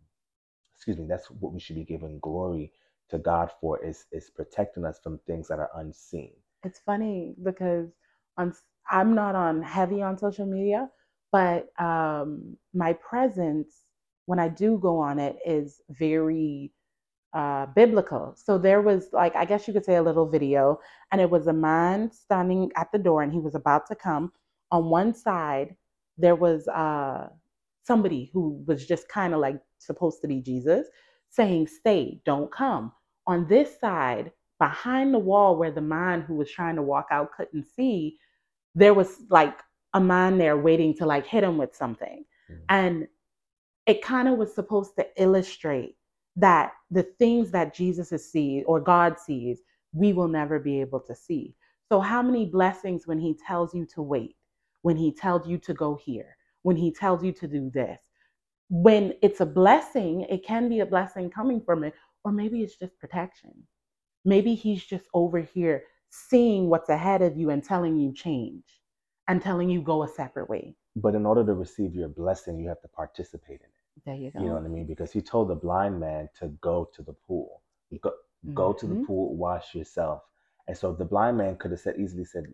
excuse 0.74 0.98
me 0.98 1.06
that's 1.08 1.30
what 1.30 1.52
we 1.54 1.60
should 1.60 1.76
be 1.76 1.84
giving 1.84 2.20
glory 2.20 2.72
to 3.10 3.18
god 3.18 3.50
for 3.60 3.84
is 3.84 4.06
is 4.12 4.30
protecting 4.30 4.84
us 4.86 5.00
from 5.02 5.18
things 5.26 5.48
that 5.48 5.60
are 5.60 5.70
unseen 5.76 6.32
It's 6.64 6.80
funny 6.80 7.34
because 7.42 7.90
on 8.38 8.50
s- 8.50 8.64
I'm 8.90 9.14
not 9.14 9.36
on 9.36 9.62
heavy 9.62 10.02
on 10.02 10.18
social 10.18 10.46
media, 10.46 10.90
but 11.32 11.68
um, 11.80 12.58
my 12.74 12.94
presence 12.94 13.84
when 14.26 14.40
I 14.40 14.48
do 14.48 14.78
go 14.78 14.98
on 14.98 15.18
it 15.20 15.38
is 15.46 15.80
very 15.90 16.72
uh, 17.34 17.66
biblical. 17.74 18.34
So 18.36 18.58
there 18.58 18.82
was 18.82 19.08
like 19.12 19.34
I 19.36 19.44
guess 19.44 19.66
you 19.66 19.72
could 19.74 19.84
say 19.84 19.96
a 19.96 20.02
little 20.02 20.28
video, 20.28 20.80
and 21.10 21.20
it 21.20 21.30
was 21.30 21.46
a 21.46 21.52
man 21.52 22.10
standing 22.10 22.70
at 22.76 22.92
the 22.92 22.98
door, 22.98 23.22
and 23.22 23.32
he 23.32 23.38
was 23.38 23.54
about 23.54 23.86
to 23.88 23.94
come. 23.94 24.32
On 24.70 24.86
one 24.86 25.14
side, 25.14 25.76
there 26.18 26.36
was 26.36 26.68
uh, 26.68 27.28
somebody 27.84 28.30
who 28.32 28.62
was 28.66 28.86
just 28.86 29.08
kind 29.08 29.34
of 29.34 29.40
like 29.40 29.60
supposed 29.78 30.20
to 30.22 30.28
be 30.28 30.40
Jesus, 30.40 30.86
saying, 31.30 31.68
"Stay, 31.68 32.20
don't 32.24 32.50
come." 32.50 32.92
On 33.26 33.46
this 33.48 33.78
side, 33.78 34.32
behind 34.58 35.14
the 35.14 35.18
wall 35.18 35.56
where 35.56 35.70
the 35.70 35.80
man 35.80 36.22
who 36.22 36.34
was 36.34 36.50
trying 36.50 36.76
to 36.76 36.82
walk 36.82 37.06
out 37.10 37.32
couldn't 37.36 37.66
see, 37.66 38.18
there 38.74 38.94
was 38.94 39.22
like 39.30 39.58
a 39.94 40.00
man 40.00 40.38
there 40.38 40.56
waiting 40.56 40.94
to 40.94 41.06
like 41.06 41.26
hit 41.26 41.44
him 41.44 41.58
with 41.58 41.74
something. 41.74 42.24
Mhm. 42.50 42.64
And 42.68 43.08
it 43.86 44.02
kind 44.02 44.28
of 44.28 44.38
was 44.38 44.54
supposed 44.54 44.96
to 44.96 45.06
illustrate 45.20 45.96
that 46.36 46.72
the 46.90 47.04
things 47.04 47.50
that 47.52 47.74
Jesus 47.74 48.10
sees 48.32 48.64
or 48.66 48.80
God 48.80 49.18
sees, 49.18 49.60
we 49.92 50.12
will 50.12 50.28
never 50.28 50.58
be 50.58 50.80
able 50.80 51.00
to 51.00 51.14
see. 51.14 51.54
So, 51.90 52.00
how 52.00 52.22
many 52.22 52.46
blessings 52.46 53.06
when 53.06 53.18
He 53.18 53.36
tells 53.46 53.74
you 53.74 53.86
to 53.94 54.02
wait, 54.02 54.36
when 54.82 54.96
He 54.96 55.12
tells 55.12 55.46
you 55.48 55.58
to 55.58 55.74
go 55.74 55.96
here, 55.96 56.36
when 56.62 56.76
He 56.76 56.92
tells 56.92 57.22
you 57.24 57.32
to 57.32 57.48
do 57.48 57.70
this? 57.70 58.00
When 58.70 59.14
it's 59.22 59.40
a 59.40 59.46
blessing, 59.46 60.22
it 60.22 60.44
can 60.46 60.68
be 60.68 60.80
a 60.80 60.86
blessing 60.86 61.30
coming 61.30 61.60
from 61.60 61.84
it, 61.84 61.94
or 62.24 62.32
maybe 62.32 62.62
it's 62.62 62.76
just 62.76 62.98
protection. 62.98 63.52
Maybe 64.24 64.54
He's 64.54 64.84
just 64.84 65.06
over 65.14 65.40
here 65.40 65.84
seeing 66.10 66.68
what's 66.70 66.88
ahead 66.90 67.22
of 67.22 67.36
you 67.36 67.50
and 67.50 67.64
telling 67.64 67.98
you 67.98 68.12
change 68.14 68.64
and 69.28 69.42
telling 69.42 69.70
you 69.70 69.82
go 69.82 70.04
a 70.04 70.08
separate 70.08 70.48
way. 70.48 70.76
but 70.96 71.14
in 71.14 71.26
order 71.26 71.44
to 71.44 71.54
receive 71.54 71.94
your 71.94 72.08
blessing 72.08 72.58
you 72.60 72.68
have 72.68 72.80
to 72.82 72.88
participate 72.88 73.60
in 73.60 73.66
it 73.66 73.81
There 74.04 74.16
you 74.16 74.30
go. 74.32 74.40
you 74.42 74.48
know 74.48 74.54
what 74.54 74.64
i 74.64 74.68
mean 74.68 74.86
because 74.86 75.12
he 75.12 75.20
told 75.20 75.48
the 75.48 75.54
blind 75.54 75.98
man 76.00 76.28
to 76.38 76.48
go 76.60 76.88
to 76.94 77.02
the 77.02 77.12
pool 77.12 77.62
go, 78.02 78.12
go 78.54 78.72
to 78.72 78.86
the 78.86 78.94
Mhm. 78.94 79.06
pool 79.06 79.36
wash 79.36 79.74
yourself 79.74 80.22
and 80.68 80.76
so 80.76 80.92
the 80.92 81.04
blind 81.04 81.36
man 81.38 81.56
could 81.56 81.70
have 81.72 81.80
said 81.80 81.96
easily 81.98 82.24
said 82.24 82.44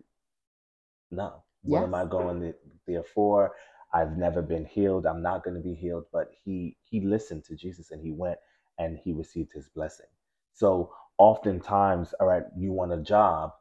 no 1.11 1.43
what 1.63 1.83
am 1.83 1.95
i 1.95 2.05
going 2.05 2.53
there 2.87 3.03
for? 3.03 3.53
I've 3.93 4.17
never 4.17 4.41
been 4.41 4.65
healed. 4.65 5.05
I'm 5.05 5.21
not 5.21 5.43
going 5.43 5.55
to 5.55 5.61
be 5.63 5.73
healed. 5.75 6.05
But 6.13 6.31
he 6.43 6.77
he 6.83 7.01
listened 7.01 7.45
to 7.45 7.55
Jesus 7.55 7.91
and 7.91 8.01
he 8.01 8.11
went 8.11 8.39
and 8.79 8.97
he 8.97 9.13
received 9.13 9.53
his 9.53 9.69
blessing. 9.69 10.07
So 10.53 10.93
oftentimes, 11.17 12.13
all 12.19 12.27
right, 12.27 12.43
you 12.57 12.71
want 12.73 12.93
a 12.93 12.97
job. 12.97 13.53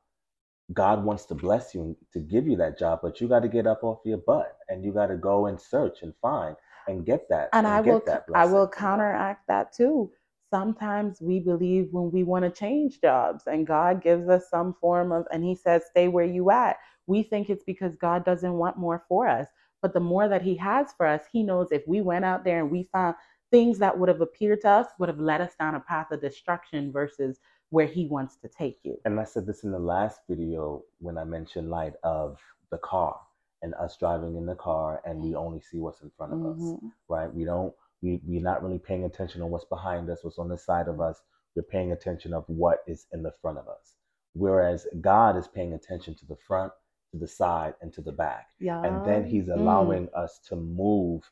God 0.73 1.05
wants 1.05 1.27
to 1.27 1.35
bless 1.35 1.75
you 1.75 1.97
to 2.12 2.21
give 2.21 2.47
you 2.47 2.57
that 2.59 2.79
job, 2.79 3.01
but 3.03 3.21
you 3.21 3.29
got 3.29 3.41
to 3.41 3.49
get 3.49 3.67
up 3.67 3.85
off 3.85 4.01
your 4.05 4.19
butt 4.19 4.57
and 4.69 4.85
you 4.85 4.93
got 4.93 5.09
to 5.09 5.17
go 5.17 5.47
and 5.47 5.61
search 5.61 6.03
and 6.03 6.14
find 6.23 6.57
and 6.88 7.05
get 7.05 7.29
that. 7.29 7.51
And, 7.53 7.66
I 7.66 7.81
will 7.81 8.03
I 8.35 8.46
will 8.46 8.66
counteract 8.66 9.46
that 9.48 9.72
too. 9.72 10.11
Sometimes 10.51 11.20
we 11.20 11.40
believe 11.40 11.88
when 11.92 12.11
we 12.11 12.24
want 12.24 12.44
to 12.44 12.51
change 12.51 13.01
jobs 13.01 13.44
and 13.46 13.66
God 13.66 14.03
gives 14.03 14.29
us 14.29 14.48
some 14.51 14.74
form 14.81 15.12
of 15.12 15.27
and 15.31 15.44
he 15.44 15.55
says 15.55 15.83
stay 15.90 16.09
where 16.09 16.24
you 16.24 16.51
at. 16.51 16.77
We 17.07 17.22
think 17.22 17.51
it's 17.51 17.64
because 17.64 17.96
God 17.96 18.24
doesn't 18.24 18.55
want 18.55 18.79
more 18.79 19.05
for 19.09 19.29
us. 19.29 19.48
But 19.83 19.92
the 19.92 20.01
more 20.01 20.29
that 20.29 20.42
he 20.42 20.57
has 20.57 20.92
for 20.96 21.07
us, 21.07 21.22
he 21.31 21.42
knows 21.42 21.68
if 21.70 21.87
we 21.87 22.01
went 22.01 22.24
out 22.24 22.44
there 22.44 22.61
and 22.61 22.70
we 22.70 22.88
found 22.92 23.14
things 23.51 23.79
that 23.79 23.96
would 23.96 24.09
have 24.09 24.20
appeared 24.20 24.62
to 24.62 24.70
us 24.70 24.88
would 24.98 25.09
have 25.09 25.20
led 25.20 25.40
us 25.40 25.55
down 25.59 25.74
a 25.74 25.81
path 25.81 26.11
of 26.11 26.20
destruction 26.20 26.90
versus 26.90 27.38
where 27.70 27.87
he 27.87 28.07
wants 28.07 28.37
to 28.37 28.48
take 28.48 28.79
you. 28.83 28.98
And 29.05 29.20
I 29.20 29.24
said 29.24 29.46
this 29.46 29.64
in 29.64 29.70
the 29.70 29.79
last 29.79 30.20
video 30.29 30.83
when 30.98 31.18
I 31.18 31.24
mentioned 31.24 31.70
light 31.70 31.94
of 32.03 32.38
the 32.70 32.79
car 32.79 33.18
and 33.62 33.75
us 33.75 33.97
driving 33.99 34.37
in 34.37 34.47
the 34.47 34.55
car 34.55 35.03
and 35.05 35.21
we 35.21 35.35
only 35.35 35.61
see 35.61 35.79
what's 35.79 36.01
in 36.03 36.11
front 36.16 36.33
of 36.33 36.38
mm-hmm. 36.38 36.75
us, 36.75 36.92
right? 37.09 37.33
We 37.33 37.44
don't, 37.44 37.73
we, 38.03 38.21
we're 38.25 38.42
not 38.42 38.62
really 38.62 38.79
paying 38.79 39.05
attention 39.05 39.42
on 39.42 39.51
what's 39.51 39.64
behind 39.64 40.09
us, 40.11 40.21
what's 40.23 40.38
on 40.38 40.49
the 40.49 40.59
side 40.59 40.88
of 40.88 41.01
us. 41.01 41.21
We're 41.57 41.62
paying 41.62 41.92
attention 41.92 42.33
of 42.33 42.44
what 42.47 42.79
is 42.87 43.07
in 43.12 43.23
the 43.23 43.33
front 43.42 43.59
of 43.59 43.68
us. 43.68 43.94
Whereas 44.35 44.87
God 45.01 45.37
is 45.37 45.49
paying 45.49 45.73
attention 45.73 46.14
to 46.16 46.27
the 46.27 46.37
front, 46.37 46.73
to 47.11 47.18
the 47.18 47.27
side, 47.27 47.75
and 47.81 47.92
to 47.94 48.01
the 48.01 48.12
back. 48.12 48.47
Yeah. 48.61 48.83
And 48.83 49.05
then 49.05 49.25
he's 49.25 49.47
mm. 49.47 49.59
allowing 49.59 50.07
mm. 50.07 50.23
us 50.23 50.38
to 50.49 50.57
move 50.57 51.29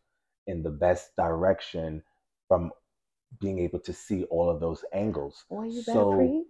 in 0.47 0.63
the 0.63 0.71
best 0.71 1.15
direction 1.17 2.03
from 2.49 2.73
being 3.41 3.59
able 3.59 3.79
to 3.81 3.93
see 3.93 4.25
all 4.25 4.49
of 4.51 4.61
those 4.61 4.85
angles. 4.93 5.45
Boy, 5.51 5.65
you 5.65 5.83
so 5.83 6.17
preach. 6.17 6.47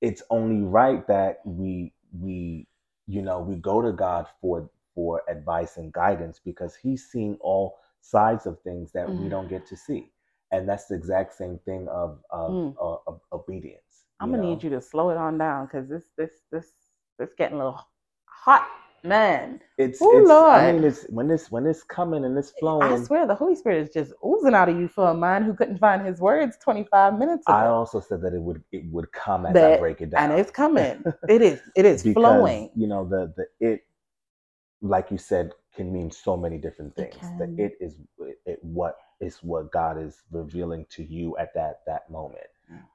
it's 0.00 0.22
only 0.30 0.62
right 0.62 1.06
that 1.08 1.40
we 1.44 1.92
we 2.18 2.66
you 3.06 3.22
know 3.22 3.40
we 3.40 3.56
go 3.56 3.80
to 3.80 3.92
God 3.92 4.26
for 4.40 4.68
for 4.96 5.22
advice 5.28 5.76
and 5.76 5.92
guidance 5.92 6.40
because 6.44 6.74
He's 6.74 7.06
seeing 7.06 7.36
all 7.40 7.78
sides 8.00 8.46
of 8.46 8.60
things 8.62 8.90
that 8.92 9.06
mm. 9.06 9.22
we 9.22 9.28
don't 9.28 9.48
get 9.48 9.64
to 9.68 9.76
see, 9.76 10.10
and 10.50 10.68
that's 10.68 10.86
the 10.86 10.96
exact 10.96 11.34
same 11.34 11.60
thing 11.64 11.86
of 11.88 12.18
of, 12.30 12.50
mm. 12.50 12.74
uh, 12.82 12.96
of 13.06 13.20
obedience. 13.32 13.82
I'm 14.18 14.30
gonna 14.30 14.42
know? 14.42 14.48
need 14.48 14.64
you 14.64 14.70
to 14.70 14.80
slow 14.80 15.10
it 15.10 15.16
on 15.16 15.38
down 15.38 15.66
because 15.66 15.88
this 15.88 16.04
this 16.16 16.30
this 16.50 16.72
this 17.18 17.30
getting 17.38 17.54
a 17.54 17.58
little 17.58 17.86
hot 18.24 18.66
man. 19.06 19.60
It's, 19.78 20.00
Ooh, 20.02 20.20
it's 20.20 20.28
Lord. 20.28 20.52
I 20.52 20.72
mean, 20.72 20.84
it's 20.84 21.04
when 21.08 21.30
it's 21.30 21.50
when 21.50 21.66
it's 21.66 21.82
coming 21.82 22.24
and 22.24 22.36
it's 22.36 22.50
flowing. 22.58 22.92
I 22.92 23.02
swear, 23.02 23.26
the 23.26 23.34
Holy 23.34 23.54
Spirit 23.54 23.82
is 23.82 23.90
just 23.92 24.12
oozing 24.24 24.54
out 24.54 24.68
of 24.68 24.76
you 24.76 24.88
for 24.88 25.10
a 25.10 25.14
man 25.14 25.44
who 25.44 25.54
couldn't 25.54 25.78
find 25.78 26.04
his 26.04 26.20
words 26.20 26.56
25 26.62 27.18
minutes 27.18 27.46
ago. 27.46 27.56
I 27.56 27.66
also 27.68 28.00
said 28.00 28.22
that 28.22 28.34
it 28.34 28.40
would 28.40 28.62
it 28.72 28.84
would 28.90 29.10
come 29.12 29.46
as 29.46 29.54
that, 29.54 29.74
I 29.74 29.78
break 29.78 30.00
it 30.00 30.10
down, 30.10 30.30
and 30.30 30.40
it's 30.40 30.50
coming. 30.50 31.02
it 31.28 31.42
is 31.42 31.60
it 31.74 31.84
is 31.84 32.02
because, 32.02 32.20
flowing. 32.20 32.70
You 32.74 32.86
know 32.86 33.06
the 33.08 33.32
the 33.36 33.72
it, 33.72 33.85
like 34.82 35.10
you 35.10 35.18
said, 35.18 35.52
can 35.74 35.92
mean 35.92 36.10
so 36.10 36.36
many 36.36 36.58
different 36.58 36.94
things. 36.96 37.14
It 37.14 37.38
the 37.38 37.64
it 37.64 37.76
is 37.80 37.96
it, 38.44 38.58
what 38.62 38.96
is 39.20 39.38
what 39.42 39.72
God 39.72 39.98
is 39.98 40.22
revealing 40.30 40.86
to 40.90 41.04
you 41.04 41.36
at 41.38 41.54
that 41.54 41.80
that 41.86 42.10
moment. 42.10 42.46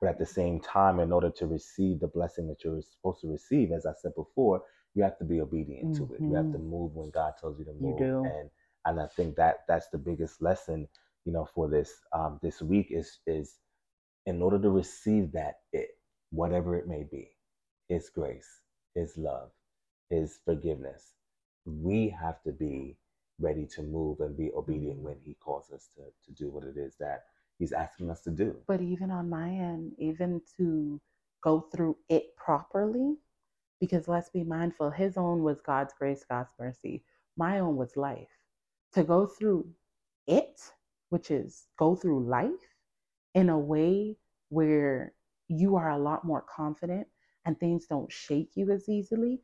But 0.01 0.09
at 0.09 0.19
the 0.19 0.25
same 0.25 0.59
time, 0.59 0.99
in 0.99 1.13
order 1.13 1.29
to 1.29 1.47
receive 1.47 2.01
the 2.01 2.07
blessing 2.07 2.47
that 2.47 2.63
you're 2.63 2.81
supposed 2.81 3.21
to 3.21 3.31
receive, 3.31 3.71
as 3.71 3.85
I 3.85 3.93
said 4.01 4.13
before, 4.15 4.63
you 4.95 5.03
have 5.03 5.17
to 5.19 5.23
be 5.23 5.39
obedient 5.39 5.93
mm-hmm. 5.93 6.07
to 6.07 6.13
it. 6.13 6.21
You 6.21 6.33
have 6.33 6.51
to 6.51 6.57
mm-hmm. 6.57 6.69
move 6.69 6.93
when 6.93 7.09
God 7.09 7.33
tells 7.39 7.57
you 7.57 7.65
to 7.65 7.73
move. 7.79 7.99
You 7.99 8.25
and 8.25 8.49
and 8.85 8.99
I 8.99 9.07
think 9.07 9.35
that 9.37 9.59
that's 9.67 9.87
the 9.89 9.97
biggest 9.97 10.41
lesson, 10.41 10.87
you 11.25 11.31
know, 11.31 11.47
for 11.55 11.69
this 11.69 11.93
um, 12.11 12.39
this 12.41 12.61
week 12.61 12.87
is 12.89 13.19
is 13.25 13.59
in 14.25 14.41
order 14.41 14.59
to 14.59 14.69
receive 14.69 15.31
that 15.31 15.59
it, 15.71 15.89
whatever 16.31 16.75
it 16.75 16.87
may 16.87 17.03
be, 17.09 17.29
His 17.87 18.09
grace, 18.09 18.49
His 18.93 19.17
love, 19.17 19.51
His 20.09 20.39
forgiveness, 20.43 21.13
we 21.65 22.09
have 22.09 22.41
to 22.43 22.51
be 22.51 22.97
ready 23.39 23.65
to 23.65 23.83
move 23.83 24.19
and 24.19 24.37
be 24.37 24.51
obedient 24.55 24.99
when 24.99 25.17
He 25.23 25.35
calls 25.35 25.71
us 25.71 25.89
to 25.95 26.03
to 26.25 26.31
do 26.33 26.49
what 26.49 26.63
it 26.63 26.77
is 26.77 26.95
that 26.99 27.25
He's 27.59 27.71
asking 27.73 28.09
us 28.09 28.21
to 28.21 28.31
do. 28.31 28.57
But 28.67 28.81
even 28.81 29.11
on 29.11 29.29
my 29.29 29.49
end, 29.49 29.93
even 29.97 30.41
to 30.57 31.01
go 31.43 31.67
through 31.73 31.97
it 32.09 32.35
properly, 32.37 33.17
because 33.79 34.07
let's 34.07 34.29
be 34.29 34.43
mindful, 34.43 34.91
his 34.91 35.17
own 35.17 35.43
was 35.43 35.61
God's 35.61 35.93
grace, 35.97 36.25
God's 36.29 36.53
mercy. 36.59 37.03
My 37.37 37.59
own 37.59 37.75
was 37.77 37.97
life. 37.97 38.29
To 38.93 39.03
go 39.03 39.25
through 39.25 39.67
it, 40.27 40.61
which 41.09 41.31
is 41.31 41.67
go 41.77 41.95
through 41.95 42.27
life 42.27 42.51
in 43.33 43.49
a 43.49 43.59
way 43.59 44.17
where 44.49 45.13
you 45.47 45.75
are 45.75 45.91
a 45.91 45.99
lot 45.99 46.23
more 46.25 46.43
confident 46.43 47.07
and 47.45 47.59
things 47.59 47.87
don't 47.87 48.11
shake 48.11 48.51
you 48.55 48.71
as 48.71 48.87
easily, 48.89 49.41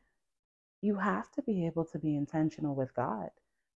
you 0.81 0.95
have 0.95 1.31
to 1.33 1.41
be 1.43 1.65
able 1.65 1.85
to 1.85 1.99
be 1.99 2.15
intentional 2.15 2.75
with 2.75 2.93
God. 2.95 3.29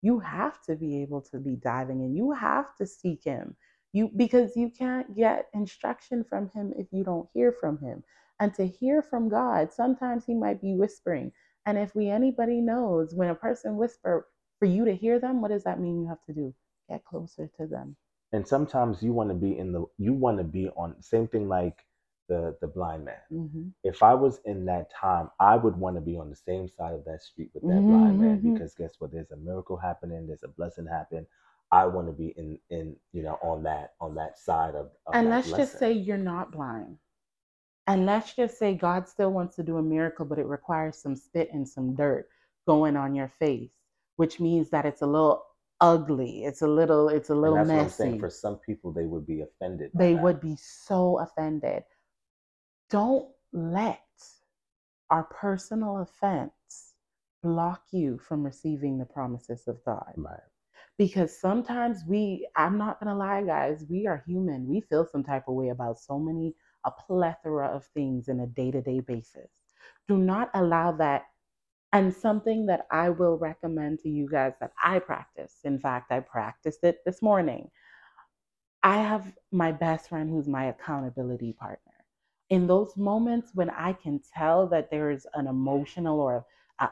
You 0.03 0.21
have 0.21 0.63
to 0.63 0.77
be 0.77 1.03
able 1.03 1.23
to 1.23 1.39
be 1.39 1.57
diving 1.57 2.03
in. 2.03 2.17
You 2.17 2.33
have 2.33 2.75
to 2.77 2.87
seek 2.87 3.25
him. 3.25 3.57
You 3.93 4.11
because 4.17 4.57
you 4.57 4.71
can't 4.71 5.17
get 5.17 5.49
instruction 5.55 6.25
from 6.25 6.51
him 6.51 6.73
if 6.79 6.89
you 6.93 7.05
don't 7.05 7.29
hear 7.35 7.53
from 7.53 7.79
him 7.79 8.05
and 8.41 8.55
to 8.55 8.67
hear 8.67 9.03
from 9.03 9.29
God. 9.29 9.73
Sometimes 9.73 10.25
He 10.27 10.35
might 10.35 10.61
be 10.61 10.75
whispering. 10.75 11.33
And 11.67 11.79
if 11.79 11.95
we 11.95 12.09
anybody 12.09 12.61
knows 12.61 13.15
when 13.15 13.29
a 13.31 13.35
person 13.35 13.77
whisper 13.77 14.27
for 14.59 14.67
you 14.67 14.85
to 14.85 14.95
hear 14.95 15.21
them, 15.21 15.41
what 15.41 15.51
does 15.51 15.65
that 15.65 15.81
mean 15.81 16.03
you 16.03 16.09
have 16.09 16.23
to 16.27 16.33
do? 16.33 16.55
Get 16.89 17.05
closer 17.05 17.51
to 17.59 17.67
them. 17.67 17.97
And 18.33 18.47
sometimes 18.47 19.03
you 19.03 19.13
want 19.13 19.31
to 19.31 19.35
be 19.35 19.59
in 19.59 19.73
the 19.73 19.85
you 19.99 20.13
want 20.13 20.39
to 20.39 20.45
be 20.45 20.69
on 20.77 21.01
same 21.03 21.29
thing 21.29 21.49
like 21.49 21.85
the 22.31 22.57
the 22.61 22.69
blind 22.69 23.05
man. 23.05 23.17
Mm-hmm. 23.31 23.69
If 23.85 24.03
I 24.03 24.15
was 24.15 24.41
in 24.47 24.65
that 24.67 24.91
time, 24.95 25.29
I 25.41 25.57
would 25.57 25.77
want 25.77 25.97
to 25.97 26.01
be 26.01 26.17
on 26.17 26.31
the 26.31 26.37
same 26.37 26.69
side 26.69 26.95
of 26.95 27.05
that 27.05 27.23
street 27.23 27.51
with 27.53 27.65
that 27.65 27.69
mm-hmm. 27.69 27.89
blind 27.89 28.21
man 28.21 28.39
mm-hmm. 28.39 28.55
because 28.55 28.73
guess 28.75 28.95
what? 28.99 29.13
There's 29.13 29.33
a 29.33 29.37
miracle 29.37 29.77
happening. 29.77 30.27
There's 30.27 30.45
a 30.45 30.49
blessing 30.49 30.87
happening. 30.87 31.27
I 31.73 31.87
want 31.87 32.07
to 32.07 32.13
be 32.13 32.29
in 32.39 32.59
in 32.71 32.97
you 33.13 33.23
know 33.23 33.39
on 33.43 33.65
that 33.65 33.95
on 34.01 34.15
that 34.15 34.39
side 34.39 34.75
of. 34.77 34.87
of 35.07 35.15
and 35.15 35.29
let's 35.29 35.49
blessing. 35.49 35.67
just 35.67 35.79
say 35.79 35.93
you're 35.93 36.17
not 36.17 36.53
blind. 36.53 36.97
And 37.87 38.07
let's 38.07 38.35
just 38.35 38.57
say 38.57 38.75
God 38.75 39.09
still 39.09 39.33
wants 39.33 39.57
to 39.57 39.65
do 39.65 39.79
a 39.79 39.83
miracle, 39.83 40.25
but 40.25 40.39
it 40.39 40.47
requires 40.47 40.97
some 40.97 41.17
spit 41.17 41.51
and 41.53 41.69
some 41.69 41.97
dirt 41.97 42.29
going 42.67 42.97
on 42.97 43.17
your 43.17 43.33
face, 43.41 43.73
which 44.15 44.39
means 44.39 44.71
that 44.71 44.87
it's 44.87 45.03
a 45.03 45.07
little 45.07 45.45
ugly. 45.81 46.45
It's 46.45 46.63
a 46.63 46.69
little, 46.69 47.09
it's 47.09 47.31
a 47.31 47.35
little 47.35 47.57
messy. 47.57 47.73
What 47.73 47.83
I'm 47.83 47.91
saying. 47.91 48.21
For 48.21 48.31
some 48.31 48.57
people, 48.57 48.93
they 48.93 49.07
would 49.07 49.27
be 49.27 49.41
offended. 49.41 49.91
They 49.95 50.15
would 50.15 50.41
be 50.41 50.57
so 50.57 51.19
offended. 51.19 51.83
Don't 52.91 53.29
let 53.53 54.01
our 55.11 55.25
personal 55.25 55.99
offense 55.99 56.95
block 57.43 57.83
you 57.93 58.19
from 58.19 58.45
receiving 58.45 58.99
the 58.99 59.05
promises 59.05 59.67
of 59.67 59.83
God. 59.85 60.13
Right. 60.17 60.41
Because 60.99 61.37
sometimes 61.37 62.03
we, 62.07 62.47
I'm 62.57 62.77
not 62.77 63.01
gonna 63.01 63.17
lie, 63.17 63.43
guys, 63.43 63.85
we 63.89 64.07
are 64.07 64.23
human. 64.27 64.67
We 64.69 64.81
feel 64.81 65.07
some 65.07 65.25
type 65.25 65.45
of 65.49 65.55
way 65.55 65.71
about 65.71 65.99
so 65.99 66.19
many 66.19 66.55
a 66.85 66.91
plethora 66.91 67.69
of 67.69 67.85
things 67.95 68.29
in 68.29 68.41
a 68.41 68.47
day 68.47 68.71
to 68.71 68.81
day 68.81 69.01
basis. 69.01 69.51
Do 70.09 70.17
not 70.19 70.51
allow 70.55 70.93
that. 70.93 71.25
And 71.93 72.15
something 72.15 72.67
that 72.67 72.87
I 72.93 73.11
will 73.11 73.37
recommend 73.37 73.99
to 74.01 74.09
you 74.09 74.29
guys 74.31 74.53
that 74.61 74.73
I 74.83 75.01
practice, 75.01 75.57
in 75.65 75.79
fact, 75.79 76.13
I 76.13 76.21
practiced 76.21 76.85
it 76.85 76.99
this 77.05 77.21
morning. 77.21 77.69
I 78.83 78.99
have 78.99 79.33
my 79.51 79.73
best 79.73 80.09
friend 80.09 80.31
who's 80.31 80.47
my 80.47 80.67
accountability 80.67 81.53
partner. 81.53 81.90
In 82.51 82.67
those 82.67 82.97
moments 82.97 83.53
when 83.55 83.71
I 83.71 83.93
can 83.93 84.21
tell 84.35 84.67
that 84.69 84.91
there 84.91 85.11
is 85.11 85.27
an 85.35 85.47
emotional 85.47 86.21
or 86.21 86.45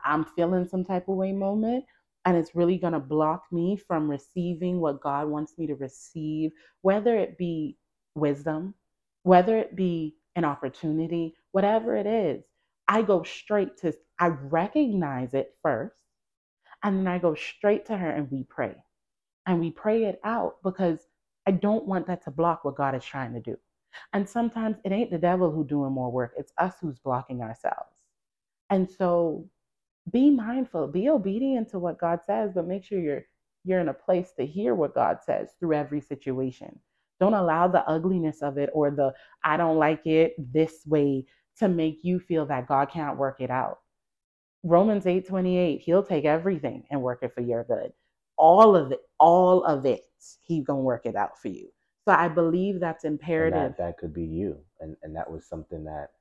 I'm 0.04 0.24
feeling 0.36 0.66
some 0.68 0.84
type 0.84 1.08
of 1.08 1.16
way 1.16 1.32
moment, 1.32 1.84
and 2.24 2.36
it's 2.36 2.54
really 2.54 2.76
going 2.76 2.92
to 2.92 3.00
block 3.00 3.44
me 3.50 3.76
from 3.76 4.10
receiving 4.10 4.80
what 4.80 5.00
God 5.00 5.28
wants 5.28 5.56
me 5.58 5.66
to 5.66 5.74
receive, 5.74 6.52
whether 6.82 7.16
it 7.16 7.38
be 7.38 7.78
wisdom, 8.14 8.74
whether 9.22 9.56
it 9.58 9.74
be 9.76 10.16
an 10.36 10.44
opportunity, 10.44 11.34
whatever 11.52 11.96
it 11.96 12.06
is, 12.06 12.44
I 12.86 13.02
go 13.02 13.22
straight 13.22 13.78
to, 13.78 13.94
I 14.18 14.28
recognize 14.28 15.34
it 15.34 15.54
first, 15.62 15.96
and 16.82 16.98
then 16.98 17.08
I 17.08 17.18
go 17.18 17.34
straight 17.34 17.86
to 17.86 17.96
her 17.96 18.10
and 18.10 18.30
we 18.30 18.44
pray. 18.44 18.74
And 19.46 19.60
we 19.60 19.70
pray 19.70 20.04
it 20.04 20.20
out 20.24 20.56
because 20.62 21.00
I 21.46 21.52
don't 21.52 21.86
want 21.86 22.06
that 22.08 22.24
to 22.24 22.30
block 22.30 22.64
what 22.64 22.76
God 22.76 22.94
is 22.94 23.04
trying 23.04 23.32
to 23.34 23.40
do. 23.40 23.56
And 24.12 24.28
sometimes 24.28 24.76
it 24.84 24.92
ain't 24.92 25.10
the 25.10 25.18
devil 25.18 25.50
who's 25.50 25.68
doing 25.68 25.92
more 25.92 26.10
work, 26.10 26.32
it's 26.36 26.52
us 26.58 26.74
who's 26.80 26.98
blocking 26.98 27.42
ourselves. 27.42 27.94
And 28.70 28.88
so 28.90 29.48
be 30.12 30.30
mindful, 30.30 30.88
be 30.88 31.08
obedient 31.08 31.70
to 31.70 31.78
what 31.78 31.98
God 31.98 32.20
says, 32.26 32.52
but 32.54 32.66
make 32.66 32.84
sure 32.84 33.00
you're 33.00 33.24
you're 33.64 33.80
in 33.80 33.88
a 33.88 33.94
place 33.94 34.32
to 34.38 34.46
hear 34.46 34.74
what 34.74 34.94
God 34.94 35.18
says 35.22 35.50
through 35.58 35.74
every 35.74 36.00
situation. 36.00 36.78
Don't 37.20 37.34
allow 37.34 37.68
the 37.68 37.86
ugliness 37.88 38.40
of 38.42 38.56
it 38.58 38.70
or 38.72 38.90
the 38.90 39.12
I 39.44 39.56
don't 39.56 39.78
like 39.78 40.06
it 40.06 40.34
this 40.38 40.82
way 40.86 41.26
to 41.58 41.68
make 41.68 41.98
you 42.02 42.20
feel 42.20 42.46
that 42.46 42.68
God 42.68 42.90
can't 42.90 43.18
work 43.18 43.40
it 43.40 43.50
out. 43.50 43.78
Romans 44.62 45.06
8 45.06 45.26
28, 45.26 45.80
he'll 45.80 46.02
take 46.02 46.24
everything 46.24 46.84
and 46.90 47.02
work 47.02 47.22
it 47.22 47.34
for 47.34 47.42
your 47.42 47.64
good. 47.64 47.92
All 48.36 48.76
of 48.76 48.92
it, 48.92 49.00
all 49.18 49.64
of 49.64 49.84
it, 49.86 50.02
he's 50.40 50.64
gonna 50.64 50.80
work 50.80 51.06
it 51.06 51.16
out 51.16 51.38
for 51.38 51.48
you. 51.48 51.68
So 52.08 52.14
I 52.14 52.28
believe 52.28 52.80
that's 52.80 53.04
imperative. 53.04 53.74
That, 53.76 53.84
that 53.84 53.98
could 53.98 54.14
be 54.14 54.24
you. 54.24 54.56
And 54.80 54.96
and 55.02 55.14
that 55.14 55.30
was 55.30 55.44
something 55.46 55.84
that 55.84 56.12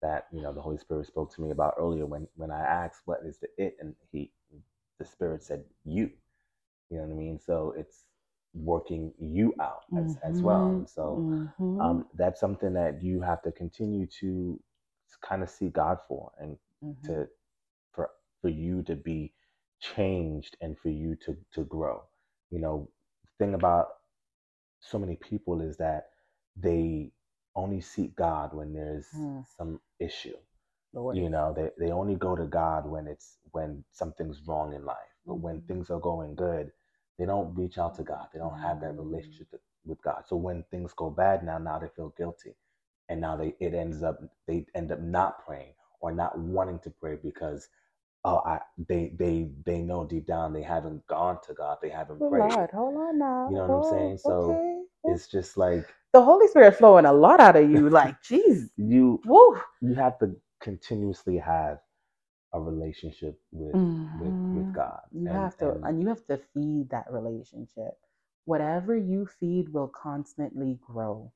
that, 0.00 0.24
you 0.32 0.40
know, 0.40 0.54
the 0.54 0.60
Holy 0.62 0.78
Spirit 0.78 1.06
spoke 1.06 1.34
to 1.34 1.42
me 1.42 1.50
about 1.50 1.74
earlier 1.78 2.06
when 2.06 2.26
when 2.34 2.50
I 2.50 2.62
asked 2.62 3.02
what 3.04 3.18
is 3.26 3.36
the 3.40 3.48
it 3.58 3.76
and 3.78 3.94
he 4.10 4.30
the 4.98 5.04
spirit 5.04 5.44
said 5.44 5.62
you. 5.84 6.08
You 6.88 6.96
know 6.96 7.02
what 7.02 7.12
I 7.12 7.18
mean? 7.18 7.38
So 7.38 7.74
it's 7.76 8.04
working 8.54 9.12
you 9.18 9.52
out 9.60 9.82
as, 9.98 10.16
mm-hmm. 10.16 10.32
as 10.32 10.40
well. 10.40 10.68
And 10.68 10.88
so 10.88 11.18
mm-hmm. 11.20 11.78
um, 11.78 12.06
that's 12.14 12.40
something 12.40 12.72
that 12.72 13.02
you 13.02 13.20
have 13.20 13.42
to 13.42 13.52
continue 13.52 14.06
to 14.20 14.58
kind 15.28 15.42
of 15.42 15.50
see 15.50 15.68
God 15.68 15.98
for 16.08 16.32
and 16.40 16.56
mm-hmm. 16.82 17.06
to 17.12 17.28
for 17.92 18.08
for 18.40 18.48
you 18.48 18.82
to 18.84 18.96
be 18.96 19.34
changed 19.78 20.56
and 20.62 20.78
for 20.78 20.88
you 20.88 21.16
to 21.16 21.36
to 21.52 21.64
grow. 21.64 22.02
You 22.50 22.60
know, 22.60 22.88
thing 23.38 23.52
about 23.52 23.88
so 24.90 24.98
many 24.98 25.16
people 25.16 25.60
is 25.60 25.76
that 25.78 26.08
they 26.56 27.12
only 27.56 27.80
seek 27.80 28.14
God 28.16 28.54
when 28.54 28.72
there's 28.72 29.06
mm. 29.16 29.44
some 29.56 29.80
issue. 29.98 30.36
Lord. 30.92 31.16
You 31.16 31.28
know, 31.28 31.52
they, 31.56 31.70
they 31.78 31.92
only 31.92 32.14
go 32.14 32.36
to 32.36 32.44
God 32.44 32.88
when 32.88 33.08
it's 33.08 33.38
when 33.50 33.84
something's 33.92 34.40
wrong 34.46 34.74
in 34.74 34.84
life. 34.84 34.96
But 35.26 35.36
when 35.36 35.56
mm-hmm. 35.56 35.66
things 35.66 35.90
are 35.90 35.98
going 35.98 36.34
good, 36.34 36.70
they 37.18 37.26
don't 37.26 37.54
reach 37.54 37.78
out 37.78 37.96
to 37.96 38.02
God. 38.02 38.28
They 38.32 38.38
don't 38.38 38.58
have 38.58 38.80
that 38.80 38.96
relationship 38.96 39.48
with 39.84 40.02
God. 40.02 40.24
So 40.26 40.36
when 40.36 40.64
things 40.70 40.92
go 40.92 41.10
bad 41.10 41.44
now, 41.44 41.58
now 41.58 41.78
they 41.78 41.88
feel 41.96 42.14
guilty, 42.16 42.54
and 43.08 43.20
now 43.20 43.36
they 43.36 43.54
it 43.60 43.74
ends 43.74 44.02
up 44.02 44.20
they 44.46 44.66
end 44.74 44.92
up 44.92 45.00
not 45.00 45.44
praying 45.44 45.74
or 46.00 46.12
not 46.12 46.38
wanting 46.38 46.78
to 46.80 46.90
pray 46.90 47.16
because 47.22 47.68
oh 48.24 48.40
I 48.44 48.60
they 48.88 49.12
they 49.18 49.50
they 49.64 49.78
know 49.78 50.04
deep 50.04 50.26
down 50.26 50.52
they 50.52 50.62
haven't 50.62 51.06
gone 51.06 51.38
to 51.46 51.54
God. 51.54 51.78
They 51.82 51.90
haven't 51.90 52.20
oh, 52.20 52.30
prayed. 52.30 52.52
Lord, 52.52 52.70
hold 52.70 52.96
on 52.96 53.18
now. 53.18 53.48
You 53.50 53.56
know 53.56 53.66
what 53.66 53.70
oh, 53.70 53.88
I'm 53.88 53.98
saying? 53.98 54.18
So 54.18 54.30
okay. 54.30 54.73
It's 55.04 55.26
just 55.28 55.56
like 55.56 55.86
the 56.12 56.22
Holy 56.22 56.48
Spirit 56.48 56.76
flowing 56.76 57.04
a 57.04 57.12
lot 57.12 57.40
out 57.40 57.56
of 57.56 57.70
you. 57.70 57.88
Like, 57.94 58.22
jeez, 58.22 58.70
you 58.76 59.20
Woo. 59.24 59.58
you 59.80 59.94
have 59.94 60.18
to 60.18 60.34
continuously 60.60 61.38
have 61.38 61.78
a 62.52 62.60
relationship 62.60 63.38
with 63.52 63.74
mm-hmm. 63.74 64.20
with 64.20 64.64
with 64.64 64.74
God. 64.74 65.00
You 65.12 65.28
and, 65.28 65.36
have 65.36 65.56
to, 65.58 65.72
and, 65.72 65.84
and 65.84 66.02
you 66.02 66.08
have 66.08 66.24
to 66.26 66.40
feed 66.54 66.90
that 66.90 67.06
relationship. 67.10 67.94
Whatever 68.46 68.96
you 68.96 69.26
feed 69.40 69.72
will 69.72 69.88
constantly 69.88 70.78
grow. 70.86 71.32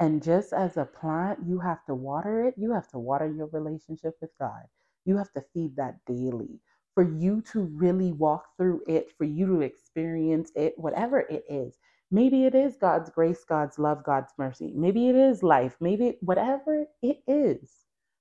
And 0.00 0.22
just 0.22 0.52
as 0.52 0.76
a 0.76 0.84
plant, 0.84 1.40
you 1.46 1.58
have 1.58 1.84
to 1.86 1.94
water 1.94 2.44
it. 2.44 2.54
You 2.56 2.72
have 2.72 2.88
to 2.88 2.98
water 2.98 3.30
your 3.30 3.48
relationship 3.48 4.14
with 4.20 4.30
God. 4.38 4.62
You 5.04 5.16
have 5.16 5.32
to 5.32 5.44
feed 5.54 5.76
that 5.76 5.96
daily 6.06 6.60
for 6.94 7.04
you 7.04 7.42
to 7.52 7.62
really 7.62 8.12
walk 8.12 8.44
through 8.56 8.82
it, 8.88 9.08
for 9.16 9.24
you 9.24 9.46
to 9.46 9.60
experience 9.60 10.50
it, 10.56 10.74
whatever 10.76 11.20
it 11.20 11.44
is. 11.48 11.76
Maybe 12.10 12.44
it 12.44 12.54
is 12.54 12.76
God's 12.76 13.10
grace, 13.10 13.44
God's 13.44 13.78
love, 13.78 14.02
God's 14.02 14.32
mercy. 14.38 14.72
Maybe 14.74 15.08
it 15.08 15.16
is 15.16 15.42
life. 15.42 15.76
Maybe 15.80 16.16
whatever 16.20 16.86
it 17.02 17.22
is 17.26 17.70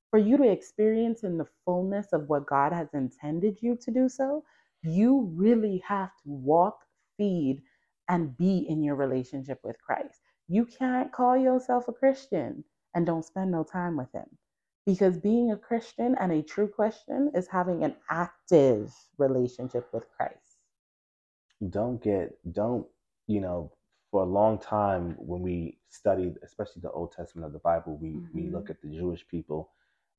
for 0.09 0.19
you 0.19 0.37
to 0.37 0.49
experience 0.49 1.23
in 1.23 1.37
the 1.37 1.47
fullness 1.65 2.07
of 2.13 2.27
what 2.27 2.45
God 2.45 2.73
has 2.73 2.89
intended 2.93 3.59
you 3.61 3.77
to 3.81 3.91
do 3.91 4.09
so, 4.09 4.43
you 4.83 5.31
really 5.35 5.83
have 5.87 6.09
to 6.23 6.29
walk, 6.29 6.79
feed, 7.17 7.61
and 8.09 8.37
be 8.37 8.65
in 8.69 8.83
your 8.83 8.95
relationship 8.95 9.59
with 9.63 9.77
Christ. 9.81 10.19
You 10.47 10.65
can't 10.65 11.11
call 11.11 11.37
yourself 11.37 11.87
a 11.87 11.93
Christian 11.93 12.63
and 12.95 13.05
don't 13.05 13.25
spend 13.25 13.51
no 13.51 13.63
time 13.63 13.97
with 13.97 14.11
Him. 14.13 14.27
Because 14.85 15.17
being 15.17 15.51
a 15.51 15.57
Christian 15.57 16.15
and 16.19 16.31
a 16.31 16.41
true 16.41 16.69
Christian 16.69 17.31
is 17.35 17.47
having 17.47 17.83
an 17.83 17.95
active 18.09 18.93
relationship 19.17 19.89
with 19.93 20.05
Christ. 20.15 20.57
Don't 21.69 22.01
get, 22.01 22.37
don't, 22.53 22.87
you 23.27 23.41
know, 23.41 23.71
for 24.11 24.23
a 24.23 24.25
long 24.25 24.57
time 24.57 25.15
when 25.19 25.41
we 25.41 25.77
studied, 25.89 26.35
especially 26.43 26.81
the 26.81 26.91
Old 26.91 27.11
Testament 27.11 27.45
of 27.45 27.53
the 27.53 27.59
Bible, 27.59 27.97
we, 28.01 28.09
mm-hmm. 28.09 28.25
we 28.33 28.49
look 28.49 28.69
at 28.69 28.81
the 28.81 28.89
Jewish 28.89 29.27
people 29.27 29.71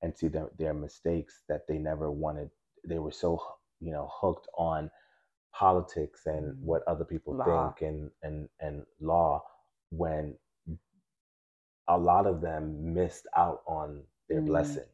and 0.02 0.16
see 0.16 0.28
their, 0.28 0.48
their 0.58 0.74
mistakes 0.74 1.42
that 1.48 1.66
they 1.66 1.78
never 1.78 2.10
wanted. 2.10 2.50
They 2.86 2.98
were 2.98 3.12
so, 3.12 3.42
you 3.80 3.92
know, 3.92 4.08
hooked 4.12 4.46
on 4.56 4.90
politics 5.54 6.22
and 6.26 6.52
mm-hmm. 6.52 6.66
what 6.66 6.82
other 6.86 7.04
people 7.04 7.34
law. 7.34 7.74
think 7.78 7.90
and, 7.90 8.10
and, 8.22 8.48
and 8.60 8.82
law 9.00 9.42
when 9.90 10.36
a 11.88 11.96
lot 11.96 12.26
of 12.26 12.42
them 12.42 12.92
missed 12.94 13.26
out 13.36 13.62
on 13.66 14.02
their 14.28 14.42
mm, 14.42 14.46
blessings. 14.46 14.86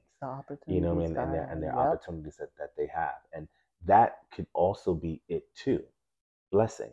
you 0.66 0.81
know 0.81 0.94
what 0.94 1.05
I 1.05 1.09
mean? 1.09 1.16
And 1.16 1.35
their 1.35 1.48
and 1.50 1.62
their 1.62 1.70
yep. 1.70 1.79
opportunities 1.79 2.37
that, 2.37 2.50
that 2.59 2.70
they 2.79 2.87
have. 2.87 3.16
And 3.33 3.48
that 3.85 4.18
could 4.33 4.46
also 4.55 4.94
be 4.94 5.20
it 5.29 5.42
too. 5.55 5.83
Blessing. 6.53 6.92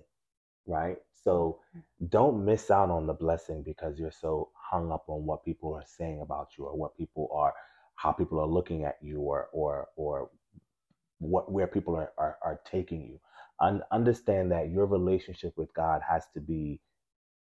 Right? 0.67 0.97
So 1.23 1.59
don't 2.09 2.45
miss 2.45 2.71
out 2.71 2.89
on 2.91 3.07
the 3.07 3.13
blessing 3.13 3.63
because 3.63 3.99
you're 3.99 4.11
so 4.11 4.49
hung 4.55 4.91
up 4.91 5.05
on 5.07 5.25
what 5.25 5.45
people 5.45 5.73
are 5.75 5.85
saying 5.85 6.21
about 6.21 6.49
you 6.57 6.65
or 6.65 6.77
what 6.77 6.97
people 6.97 7.29
are 7.33 7.53
how 7.95 8.11
people 8.11 8.39
are 8.39 8.47
looking 8.47 8.85
at 8.85 8.97
you 9.01 9.19
or 9.21 9.49
or 9.53 9.89
or 9.97 10.29
what 11.19 11.51
where 11.51 11.67
people 11.67 11.95
are, 11.95 12.11
are, 12.17 12.37
are 12.43 12.61
taking 12.69 13.01
you. 13.03 13.19
Un- 13.61 13.83
understand 13.91 14.51
that 14.51 14.69
your 14.71 14.85
relationship 14.87 15.53
with 15.57 15.73
God 15.73 16.01
has 16.09 16.25
to 16.35 16.41
be 16.41 16.81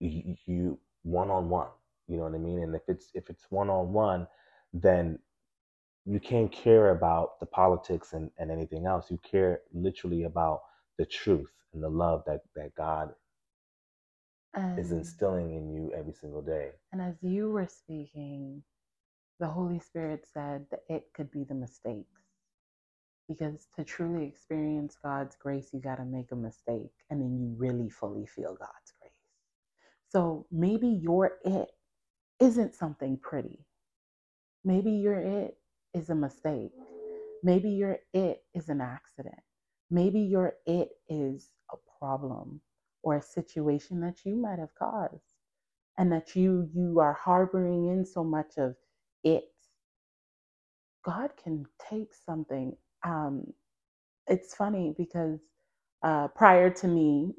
you 0.00 0.78
one 1.02 1.30
on 1.30 1.48
one. 1.50 1.68
You 2.08 2.18
know 2.18 2.24
what 2.24 2.34
I 2.34 2.38
mean? 2.38 2.60
And 2.62 2.74
if 2.74 2.82
it's 2.88 3.10
if 3.14 3.30
it's 3.30 3.46
one 3.50 3.70
on 3.70 3.92
one, 3.92 4.28
then 4.72 5.18
you 6.06 6.20
can't 6.20 6.52
care 6.52 6.90
about 6.90 7.40
the 7.40 7.46
politics 7.46 8.14
and, 8.14 8.30
and 8.38 8.50
anything 8.50 8.86
else. 8.86 9.10
You 9.10 9.20
care 9.30 9.62
literally 9.74 10.24
about 10.24 10.62
the 10.98 11.06
truth 11.06 11.50
and 11.74 11.82
the 11.82 11.88
love 11.88 12.22
that, 12.26 12.40
that 12.56 12.74
God 12.76 13.10
is 14.78 14.92
instilling 14.92 15.54
in 15.54 15.70
you 15.70 15.92
every 15.96 16.12
single 16.12 16.42
day. 16.42 16.70
And 16.92 17.00
as 17.00 17.14
you 17.22 17.50
were 17.50 17.66
speaking, 17.68 18.62
the 19.40 19.46
Holy 19.46 19.80
Spirit 19.80 20.26
said 20.32 20.66
that 20.70 20.80
it 20.88 21.04
could 21.14 21.30
be 21.30 21.44
the 21.44 21.54
mistakes. 21.54 22.20
Because 23.28 23.66
to 23.76 23.84
truly 23.84 24.26
experience 24.26 24.96
God's 25.02 25.36
grace, 25.36 25.70
you 25.72 25.80
got 25.80 25.96
to 25.96 26.04
make 26.04 26.32
a 26.32 26.36
mistake 26.36 26.92
and 27.10 27.20
then 27.20 27.38
you 27.40 27.54
really 27.56 27.88
fully 27.88 28.26
feel 28.26 28.54
God's 28.58 28.92
grace. 29.00 29.12
So 30.10 30.46
maybe 30.52 30.88
your 30.88 31.32
it 31.44 31.70
isn't 32.40 32.74
something 32.74 33.18
pretty. 33.22 33.64
Maybe 34.64 34.92
your 34.92 35.18
it 35.18 35.56
is 35.94 36.10
a 36.10 36.14
mistake. 36.14 36.72
Maybe 37.42 37.70
your 37.70 37.98
it 38.12 38.42
is 38.54 38.68
an 38.68 38.80
accident. 38.80 39.40
Maybe 39.90 40.20
your 40.20 40.54
it 40.66 40.90
is 41.08 41.48
problem 42.02 42.60
or 43.04 43.18
a 43.18 43.22
situation 43.22 44.00
that 44.02 44.18
you 44.26 44.36
might 44.36 44.60
have 44.60 44.74
caused 44.78 45.34
and 45.98 46.12
that 46.12 46.36
you 46.36 46.70
you 46.74 47.00
are 47.00 47.14
harboring 47.14 47.88
in 47.88 48.06
so 48.06 48.24
much 48.24 48.58
of 48.58 48.76
it. 49.24 49.44
God 51.04 51.30
can 51.42 51.66
take 51.90 52.14
something. 52.14 52.76
Um, 53.04 53.46
it's 54.28 54.54
funny 54.54 54.94
because 54.98 55.40
uh, 56.04 56.28
prior 56.30 56.70
to 56.70 56.88
me 56.88 57.34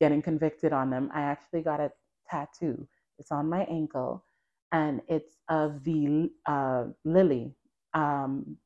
getting 0.00 0.22
convicted 0.22 0.72
on 0.74 0.90
them, 0.90 1.10
I 1.14 1.22
actually 1.22 1.62
got 1.62 1.80
a 1.80 1.92
tattoo. 2.30 2.88
It's 3.18 3.32
on 3.32 3.50
my 3.50 3.64
ankle, 3.64 4.24
and 4.72 5.02
it's 5.08 5.36
of 5.50 5.84
the 5.84 6.30
uh, 6.46 6.86
lily. 7.04 7.54
Um, 7.94 8.58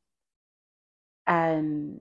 and 1.29 2.01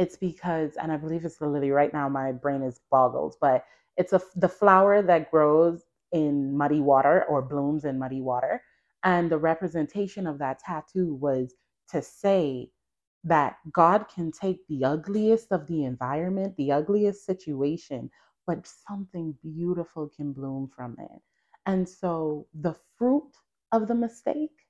it's 0.00 0.16
because, 0.16 0.76
and 0.76 0.90
I 0.90 0.96
believe 0.96 1.26
it's 1.26 1.36
the 1.36 1.46
lily. 1.46 1.70
Right 1.70 1.92
now, 1.92 2.08
my 2.08 2.32
brain 2.32 2.62
is 2.62 2.80
boggled, 2.90 3.36
but 3.38 3.66
it's 3.98 4.14
a 4.14 4.22
the 4.34 4.48
flower 4.48 5.02
that 5.02 5.30
grows 5.30 5.82
in 6.12 6.56
muddy 6.56 6.80
water 6.80 7.24
or 7.28 7.42
blooms 7.42 7.84
in 7.84 7.98
muddy 7.98 8.22
water. 8.22 8.62
And 9.04 9.30
the 9.30 9.38
representation 9.38 10.26
of 10.26 10.38
that 10.38 10.60
tattoo 10.60 11.14
was 11.16 11.54
to 11.90 12.00
say 12.00 12.70
that 13.24 13.58
God 13.72 14.06
can 14.08 14.32
take 14.32 14.66
the 14.68 14.84
ugliest 14.84 15.52
of 15.52 15.66
the 15.66 15.84
environment, 15.84 16.56
the 16.56 16.72
ugliest 16.72 17.26
situation, 17.26 18.10
but 18.46 18.66
something 18.88 19.36
beautiful 19.42 20.08
can 20.16 20.32
bloom 20.32 20.70
from 20.74 20.96
it. 20.98 21.20
And 21.66 21.86
so 21.86 22.46
the 22.54 22.74
fruit 22.96 23.32
of 23.72 23.86
the 23.86 23.94
mistake 23.94 24.66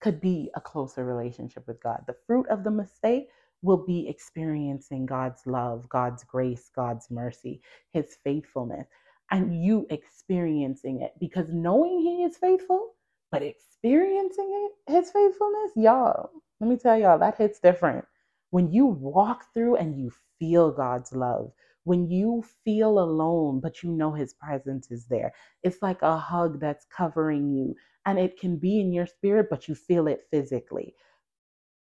could 0.00 0.20
be 0.20 0.50
a 0.54 0.60
closer 0.60 1.04
relationship 1.04 1.66
with 1.66 1.82
God. 1.82 2.04
The 2.06 2.16
fruit 2.26 2.46
of 2.48 2.62
the 2.62 2.70
mistake 2.70 3.30
will 3.62 3.84
be 3.86 4.08
experiencing 4.08 5.06
God's 5.06 5.42
love, 5.46 5.88
God's 5.88 6.24
grace, 6.24 6.70
God's 6.74 7.10
mercy, 7.10 7.62
His 7.92 8.16
faithfulness, 8.24 8.88
and 9.30 9.64
you 9.64 9.86
experiencing 9.90 11.02
it 11.02 11.12
because 11.20 11.48
knowing 11.50 12.00
He 12.00 12.24
is 12.24 12.36
faithful 12.38 12.90
but 13.32 13.42
experiencing 13.44 14.50
it, 14.88 14.92
his 14.92 15.12
faithfulness, 15.12 15.72
y'all, 15.76 16.30
let 16.60 16.70
me 16.70 16.78
tell 16.78 16.98
y'all, 16.98 17.20
that 17.20 17.38
hits 17.38 17.60
different. 17.60 18.06
When 18.52 18.72
you 18.72 18.86
walk 18.86 19.46
through 19.54 19.76
and 19.76 20.00
you 20.00 20.12
feel 20.40 20.72
God's 20.72 21.14
love, 21.14 21.52
when 21.84 22.10
you 22.10 22.44
feel 22.64 23.00
alone, 23.00 23.60
but 23.60 23.84
you 23.84 23.92
know 23.92 24.12
his 24.12 24.34
presence 24.34 24.90
is 24.92 25.06
there, 25.08 25.34
it's 25.64 25.82
like 25.82 26.02
a 26.02 26.18
hug 26.18 26.60
that's 26.60 26.86
covering 26.86 27.52
you. 27.52 27.76
And 28.06 28.18
it 28.18 28.40
can 28.40 28.58
be 28.58 28.80
in 28.80 28.94
your 28.94 29.06
spirit, 29.06 29.48
but 29.50 29.68
you 29.68 29.76
feel 29.76 30.08
it 30.08 30.22
physically. 30.32 30.94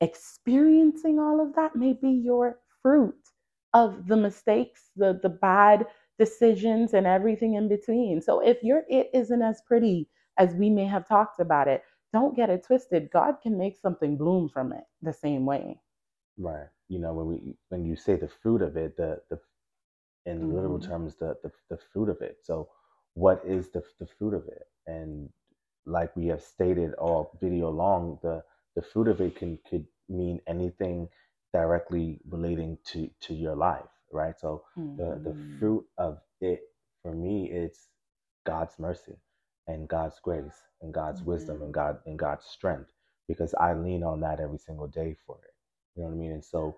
Experiencing 0.02 1.20
all 1.20 1.41
of 1.41 1.56
that 1.56 1.76
may 1.76 1.93
be 1.93 2.12
your 2.12 2.60
fruit 2.82 3.16
of 3.74 4.08
the 4.08 4.18
mistakes, 4.18 4.91
the 4.95 5.20
the 5.24 5.30
bad 5.30 5.88
decisions 6.20 6.93
and 6.93 7.08
everything 7.08 7.56
in 7.56 7.68
between. 7.70 8.22
So 8.22 8.41
if 8.41 8.64
your 8.64 8.84
it 8.89 9.10
isn't 9.14 9.41
as 9.41 9.62
pretty 9.68 10.10
as 10.38 10.56
we 10.56 10.70
may 10.70 10.86
have 10.86 11.08
talked 11.08 11.39
about 11.39 11.68
it, 11.68 11.84
don't 12.14 12.36
get 12.36 12.50
it 12.50 12.66
twisted. 12.66 13.12
God 13.12 13.38
can 13.43 13.58
make 13.58 13.78
something 13.78 14.18
bloom 14.18 14.50
from 14.50 14.74
it 14.74 14.84
the 15.02 15.14
same 15.14 15.45
way. 15.45 15.82
Right. 16.38 16.68
You 16.89 17.00
know, 17.00 17.14
when 17.14 17.28
we 17.28 17.56
when 17.70 17.86
you 17.86 17.95
say 17.95 18.16
the 18.18 18.30
fruit 18.30 18.62
of 18.62 18.78
it, 18.78 18.98
the 18.98 19.22
the 19.30 19.39
in 20.26 20.54
literal 20.54 20.80
Mhm. 20.80 20.82
terms, 20.82 21.16
the 21.18 21.38
the, 21.43 21.52
the 21.70 21.78
fruit 21.93 22.10
of 22.10 22.22
it. 22.22 22.39
So 22.43 22.70
what 23.16 23.41
is 23.45 23.70
the 23.72 23.84
the 24.00 24.08
fruit 24.08 24.34
of 24.34 24.48
it? 24.48 24.68
And 24.88 25.30
like 25.86 26.16
we 26.16 26.28
have 26.28 26.43
stated 26.43 26.93
all 26.95 27.38
video 27.41 27.70
long, 27.72 28.20
the 28.24 28.43
the 28.78 28.84
fruit 28.84 29.09
of 29.09 29.21
it 29.21 29.38
can 29.38 29.59
could 29.69 29.88
mean 30.09 30.41
anything 30.47 31.09
directly 31.53 32.21
relating 32.30 32.80
to 32.88 33.11
to 33.21 33.36
your 33.36 33.57
life, 33.57 33.91
right? 34.13 34.39
So 34.39 34.63
the 34.97 35.21
the 35.25 35.36
Mhm. 35.36 35.59
fruit 35.59 35.86
of 35.99 36.19
it 36.41 36.61
for 37.03 37.13
me 37.15 37.51
it's 37.51 37.89
God's 38.45 38.80
mercy 38.80 39.17
and 39.67 39.89
God's 39.89 40.19
grace 40.23 40.57
and 40.82 40.93
God's 40.93 41.25
wisdom 41.25 41.63
and 41.63 41.73
Mhm. 41.73 41.73
God 41.73 41.99
and 42.07 42.19
God's 42.19 42.45
strength 42.47 42.91
because 43.30 43.55
I 43.55 43.75
lean 43.75 44.03
on 44.03 44.21
that 44.21 44.41
every 44.41 44.59
single 44.59 44.88
day 44.89 45.17
for 45.28 45.39
it. 45.45 45.55
You 45.95 46.03
know 46.03 46.09
what 46.09 46.15
I 46.15 46.19
mean? 46.19 46.34
And 46.34 46.45
so 46.45 46.78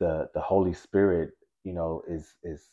the 0.00 0.30
the 0.34 0.42
Holy 0.42 0.74
Spirit, 0.74 1.32
you 1.64 1.74
know, 1.74 2.02
is 2.08 2.34
is 2.44 2.70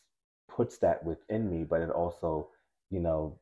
puts 0.48 0.78
that 0.80 1.04
within 1.04 1.50
me, 1.50 1.64
but 1.64 1.82
it 1.82 1.90
also, 1.90 2.50
you 2.90 3.00
know, 3.00 3.40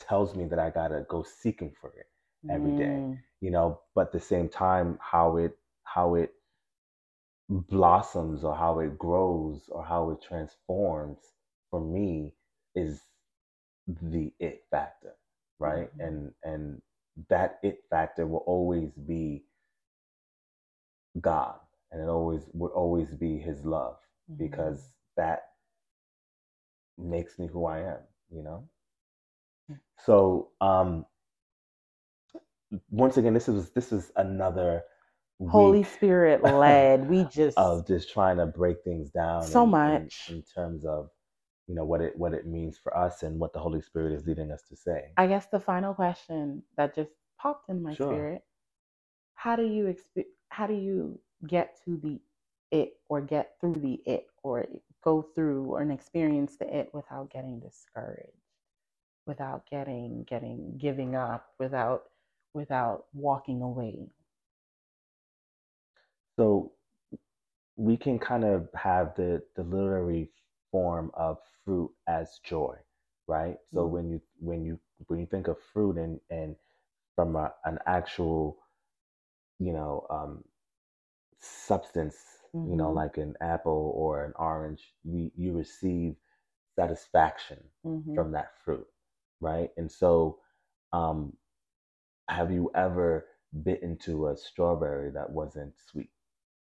tells 0.00 0.34
me 0.36 0.46
that 0.46 0.60
I 0.60 0.70
gotta 0.70 1.06
go 1.08 1.22
seeking 1.24 1.72
for 1.80 1.90
it 1.90 2.06
every 2.48 2.72
day. 2.72 3.06
Mm. 3.12 3.18
You 3.40 3.50
know, 3.50 3.80
but 3.94 4.08
at 4.08 4.12
the 4.12 4.20
same 4.20 4.48
time, 4.48 4.98
how 5.00 5.36
it 5.36 5.56
how 5.84 6.14
it 6.14 6.32
blossoms 7.48 8.44
or 8.44 8.54
how 8.56 8.78
it 8.80 8.98
grows 8.98 9.68
or 9.70 9.84
how 9.84 10.10
it 10.10 10.20
transforms 10.22 11.18
for 11.70 11.80
me 11.80 12.32
is 12.74 13.02
the 13.86 14.32
it 14.38 14.64
factor, 14.70 15.14
right? 15.58 15.90
Mhm. 15.96 16.00
And 16.00 16.32
and 16.44 16.82
that 17.28 17.58
it 17.62 17.84
factor 17.90 18.26
will 18.26 18.44
always 18.46 18.92
be 18.94 19.44
God, 21.20 21.58
and 21.90 22.00
it 22.02 22.08
always 22.08 22.48
would 22.52 22.72
always 22.72 23.14
be 23.14 23.38
His 23.38 23.64
love 23.64 23.98
Mhm. 24.30 24.36
because 24.38 24.90
that 25.16 25.52
makes 26.98 27.38
me 27.38 27.46
who 27.46 27.64
I 27.66 27.80
am, 27.80 28.00
you 28.30 28.42
know. 28.42 28.68
Mm. 29.70 29.80
So 29.98 30.50
um, 30.60 31.06
once 32.90 33.16
again, 33.18 33.34
this 33.34 33.48
is 33.48 33.70
this 33.72 33.92
is 33.92 34.12
another 34.16 34.84
Holy 35.46 35.84
Spirit 35.84 36.44
led. 36.44 37.08
We 37.08 37.24
just 37.26 37.58
of 37.58 37.86
just 37.86 38.12
trying 38.12 38.38
to 38.38 38.46
break 38.46 38.78
things 38.84 39.10
down 39.10 39.52
so 39.52 39.66
in, 39.82 39.82
in 39.84 40.10
much. 40.10 40.28
in 40.28 40.42
terms 40.54 40.84
of 40.84 41.10
you 41.68 41.74
know 41.76 41.84
what 41.86 42.00
it 42.02 42.18
what 42.18 42.34
it 42.34 42.46
means 42.46 42.78
for 42.78 42.96
us 42.96 43.22
and 43.24 43.40
what 43.40 43.52
the 43.54 43.60
Holy 43.60 43.82
Spirit 43.82 44.14
is 44.14 44.26
leading 44.26 44.52
us 44.52 44.62
to 44.70 44.76
say. 44.76 45.02
I 45.16 45.28
guess 45.28 45.46
the 45.46 45.60
final 45.60 45.94
question 45.94 46.64
that 46.76 46.94
just 46.96 47.12
popped 47.40 47.70
in 47.70 47.82
my 47.82 47.96
Sure. 47.96 47.96
spirit: 47.96 48.44
How 49.34 49.56
do 49.56 49.64
you 49.64 49.84
exp- 49.86 50.26
How 50.50 50.66
do 50.68 50.74
you 50.74 51.20
get 51.46 51.78
to 51.84 51.98
the 51.98 52.20
it, 52.70 52.94
or 53.08 53.20
get 53.22 53.56
through 53.60 53.76
the 53.76 54.00
it, 54.06 54.26
or 54.42 54.66
go 55.04 55.22
through 55.22 55.66
or 55.66 55.82
and 55.82 55.92
experience 55.92 56.56
the 56.58 56.76
it 56.78 56.90
without 56.94 57.30
getting 57.32 57.60
discouraged, 57.60 58.32
without 59.26 59.64
getting 59.70 60.24
getting 60.24 60.78
giving 60.78 61.16
up, 61.16 61.48
without 61.60 62.04
without 62.54 63.06
walking 63.14 63.62
away? 63.62 64.10
So 66.36 66.72
we 67.76 67.96
can 67.96 68.18
kind 68.18 68.44
of 68.44 68.68
have 68.74 69.14
the 69.16 69.42
the 69.56 69.62
literary 69.62 70.30
form 70.70 71.10
of 71.14 71.38
fruit 71.64 71.90
as 72.06 72.38
joy, 72.44 72.76
right? 73.26 73.56
So 73.72 73.86
Mm. 73.86 73.86
when 73.86 74.08
you 74.10 74.20
when 74.40 74.64
you 74.64 74.78
when 75.06 75.20
you 75.20 75.26
think 75.26 75.48
of 75.48 75.58
fruit 75.72 75.96
and 75.96 76.20
and 76.30 76.56
from 77.16 77.36
a, 77.36 77.52
an 77.64 77.78
actual 77.86 78.58
you 79.58 79.72
know 79.72 80.06
um, 80.10 80.44
substance, 81.38 82.16
you 82.64 82.76
know, 82.76 82.90
Mhm. 82.90 82.92
like 82.92 83.18
an 83.18 83.34
apple 83.40 83.92
or 83.96 84.24
an 84.24 84.32
orange, 84.36 84.94
you 85.04 85.30
you 85.36 85.52
receive 85.52 86.16
satisfaction 86.76 87.58
Mhm. 87.84 88.14
from 88.14 88.32
that 88.32 88.52
fruit, 88.64 88.86
right? 89.40 89.70
And 89.76 89.90
so, 89.90 90.38
um, 90.92 91.36
have 92.30 92.52
you 92.52 92.72
ever 92.76 93.26
bit 93.64 93.82
into 93.82 94.28
a 94.28 94.36
strawberry 94.38 95.12
that 95.12 95.30
wasn't 95.30 95.74
sweet? 95.90 96.10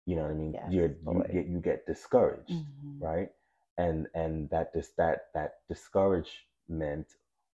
You 0.06 0.16
know 0.16 0.22
what 0.24 0.32
I 0.32 0.34
mean? 0.34 0.54
Yes, 0.54 0.72
you 0.74 1.24
get 1.32 1.46
you 1.48 1.60
get 1.60 1.86
discouraged, 1.86 2.50
Mhm. 2.52 3.00
right? 3.00 3.30
And 3.78 4.08
and 4.14 4.50
that 4.50 4.72
dis 4.74 4.92
that 4.98 5.28
that 5.34 5.54
discouragement, 5.68 7.08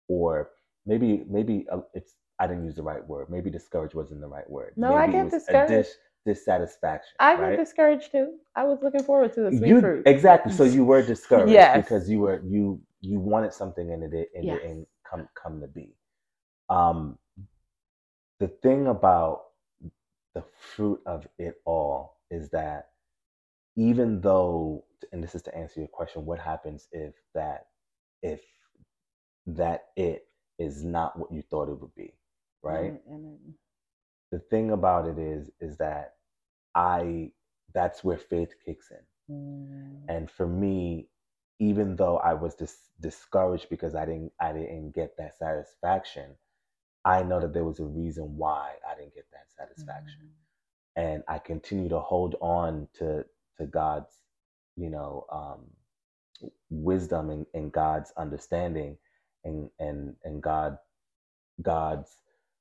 or 0.09 0.51
maybe 0.87 1.25
maybe 1.29 1.67
uh, 1.73 1.83
it's 1.95 2.15
I 2.41 2.49
didn't 2.49 2.67
use 2.67 2.77
the 2.77 2.85
right 2.85 3.07
word. 3.09 3.31
Maybe 3.31 3.51
discouraged 3.51 3.95
wasn't 3.95 4.23
the 4.23 4.29
right 4.29 4.51
word. 4.51 4.75
No, 4.77 4.95
I 4.95 5.07
Maybe 5.07 5.13
it 5.13 5.15
get 5.15 5.25
was 5.25 5.35
a 5.49 5.55
dish 5.67 5.89
discouraged. 5.89 5.97
dissatisfaction, 6.27 7.17
I 7.21 7.37
get 7.37 7.43
right? 7.43 7.57
discouraged 7.57 8.13
too. 8.13 8.39
I 8.57 8.65
was 8.65 8.83
looking 8.83 9.05
forward 9.05 9.33
to 9.35 9.43
the 9.43 9.53
sweet 9.53 9.71
You 9.71 9.81
fruit. 9.81 10.07
exactly. 10.07 10.53
So 10.53 10.65
you 10.65 10.85
were 10.85 11.03
discouraged 11.15 11.53
Yes. 11.53 11.75
because 11.75 12.11
you 12.11 12.21
were 12.21 12.43
you 12.45 12.81
you 13.03 13.21
wanted 13.21 13.55
something 13.55 13.93
and 13.93 14.03
it 14.05 14.31
and 14.35 14.45
it 14.47 14.47
Yes. 14.47 14.61
didn't 14.63 14.89
come 15.11 15.29
come 15.43 15.61
to 15.61 15.69
be. 15.69 15.95
Um, 16.71 17.19
the 18.41 18.49
thing 18.49 18.89
about 18.89 19.43
the 20.35 20.45
fruit 20.77 21.01
of 21.07 21.27
it 21.39 21.57
all 21.67 22.19
is 22.31 22.51
that 22.51 22.91
even 23.77 24.21
though, 24.21 24.85
and 25.13 25.23
this 25.23 25.35
is 25.35 25.43
to 25.43 25.57
answer 25.57 25.81
your 25.81 25.89
question, 25.89 26.27
what 26.27 26.39
happens 26.41 26.89
if 26.93 27.15
that 27.35 27.67
if 28.23 28.41
that 29.47 29.87
it 29.97 30.27
is 30.59 30.85
not 30.85 31.19
what 31.19 31.33
you 31.33 31.43
thought 31.43 31.69
it 31.69 31.81
would 31.81 31.95
be, 31.95 32.15
right? 32.63 32.95
And 33.09 33.55
The 34.33 34.41
thing 34.41 34.71
about 34.73 35.07
it 35.07 35.19
is 35.19 35.51
is 35.61 35.77
that 35.79 36.17
I 36.75 37.33
that's 37.75 38.05
where 38.05 38.19
faith 38.19 38.55
kicks 38.65 38.91
in. 38.91 39.05
mm, 39.29 40.09
and 40.09 40.31
for 40.31 40.47
me 40.47 41.09
even 41.61 41.97
though 41.97 42.19
i 42.19 42.35
was 42.35 42.55
dis- 42.55 42.91
discouraged 43.01 43.69
because 43.71 43.95
i 43.95 44.05
didn't 44.05 44.33
i 44.41 44.53
didn't 44.53 44.93
get 44.95 45.17
that 45.19 45.37
satisfaction 45.37 46.37
i 47.05 47.23
know 47.23 47.41
that 47.41 47.55
there 47.55 47.65
was 47.65 47.81
a 47.81 47.85
reason 47.85 48.37
why 48.37 48.73
i 48.91 48.97
didn't 48.99 49.15
get 49.15 49.27
that 49.33 49.47
satisfaction. 49.57 50.21
Mm, 50.25 50.31
and 50.97 51.23
i 51.29 51.39
continue 51.39 51.89
to 51.89 52.01
hold 52.01 52.37
on 52.41 52.89
to 52.95 53.25
to 53.59 53.67
god's 53.67 54.15
you 54.77 54.91
know 54.91 55.27
um 55.33 55.61
wisdom 56.71 57.31
and, 57.31 57.47
and 57.55 57.73
god's 57.73 58.13
understanding 58.19 58.97
and 59.45 59.71
and 59.81 60.17
and 60.25 60.43
god 60.43 60.79
god's 61.63 62.11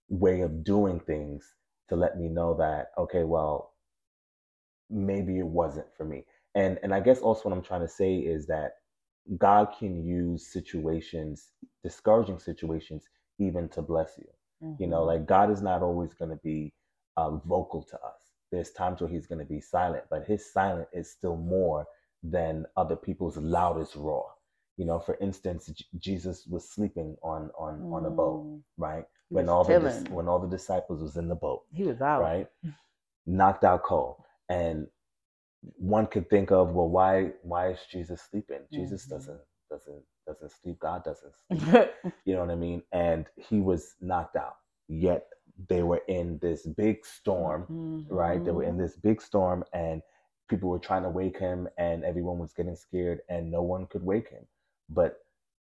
way 0.10 0.42
of 0.42 0.64
doing 0.64 1.00
things 1.02 1.56
to 1.90 1.96
let 1.96 2.18
me 2.20 2.30
know 2.30 2.56
that 2.56 2.92
okay 2.98 3.24
well 3.26 3.74
maybe 4.90 5.40
it 5.40 5.48
wasn't 5.48 5.88
for 5.98 6.06
me. 6.06 6.26
And 6.56 6.80
and 6.84 6.94
i 6.96 7.02
guess 7.02 7.20
also 7.22 7.50
what 7.50 7.56
i'm 7.58 7.64
trying 7.64 7.82
to 7.82 7.90
say 7.90 8.16
is 8.18 8.48
that 8.48 8.74
God 9.40 9.70
can 9.80 10.06
use 10.06 10.48
situations, 10.48 11.50
discouraging 11.84 12.40
situations, 12.40 13.06
even 13.40 13.70
to 13.72 13.84
bless 13.84 14.18
you. 14.20 14.28
You 14.80 14.88
know, 14.88 15.04
mhm, 15.04 15.06
like 15.06 15.28
God 15.28 15.52
is 15.52 15.62
not 15.64 15.84
always 15.84 16.14
going 16.16 16.32
to 16.32 16.38
be 16.44 16.74
um, 17.18 17.42
vocal 17.46 17.84
to 17.84 17.96
us. 17.98 18.32
There's 18.52 18.72
times 18.72 19.02
where 19.02 19.10
He's 19.12 19.28
going 19.28 19.40
to 19.40 19.46
be 19.46 19.62
silent, 19.62 20.06
but 20.12 20.26
His 20.28 20.52
silent 20.54 20.90
is 20.94 21.12
still 21.12 21.38
more 21.38 21.88
than 22.24 22.66
other 22.78 22.98
people's 22.98 23.38
loudest 23.38 23.96
roar. 23.96 24.28
You 24.78 24.86
know, 24.86 25.00
for 25.00 25.18
instance, 25.22 25.68
J- 25.68 25.86
Jesus 26.00 26.48
was 26.48 26.70
sleeping 26.70 27.18
on 27.24 27.52
on 27.60 27.86
on 27.92 28.06
a 28.06 28.12
boat, 28.12 28.46
mm. 28.46 28.62
right? 28.78 29.06
He 29.30 29.36
When 29.36 29.50
all 29.50 29.66
the 29.66 29.76
dis- 29.76 30.06
when 30.10 30.28
all 30.30 30.40
the 30.40 30.48
disciples 30.50 31.02
was 31.04 31.18
in 31.18 31.30
the 31.30 31.36
boat, 31.36 31.64
He 31.74 31.84
was 31.84 32.02
out. 32.02 32.22
right? 32.22 32.48
Knocked 33.28 33.64
out 33.66 33.84
cold, 33.84 34.18
and 34.50 34.88
one 35.78 36.08
could 36.08 36.30
think 36.30 36.52
of 36.52 36.74
well 36.74 36.90
why 36.90 37.32
why 37.44 37.70
is 37.70 37.80
jesus 37.92 38.22
sleeping 38.30 38.62
jesus 38.74 39.06
Mhm. 39.06 39.10
doesn't 39.12 39.42
doesn't 39.72 40.04
doesn't 40.30 40.54
sleep 40.64 40.80
god 40.80 41.04
doesn't 41.06 41.34
sleep. 41.50 41.64
You 42.26 42.36
know 42.36 42.42
what 42.42 42.52
i 42.52 42.56
mean? 42.56 42.84
And 42.94 43.28
he 43.38 43.62
was 43.62 43.96
knocked 44.02 44.38
out. 44.38 44.58
Yet 44.90 45.28
they 45.70 45.84
were 45.84 46.04
in 46.10 46.40
this 46.42 46.68
big 46.68 47.06
storm 47.06 47.70
right? 48.10 48.46
They 48.46 48.52
were 48.52 48.64
in 48.64 48.78
this 48.78 48.98
big 48.98 49.22
storm 49.22 49.66
and 49.74 50.02
people 50.50 50.70
were 50.70 50.80
trying 50.80 51.04
to 51.04 51.10
wake 51.12 51.40
him 51.40 51.70
and 51.80 52.06
everyone 52.06 52.40
was 52.40 52.54
getting 52.54 52.78
scared 52.78 53.22
and 53.30 53.52
no 53.52 53.64
one 53.64 53.88
could 53.88 54.04
wake 54.04 54.30
him. 54.30 54.46
But 54.90 55.18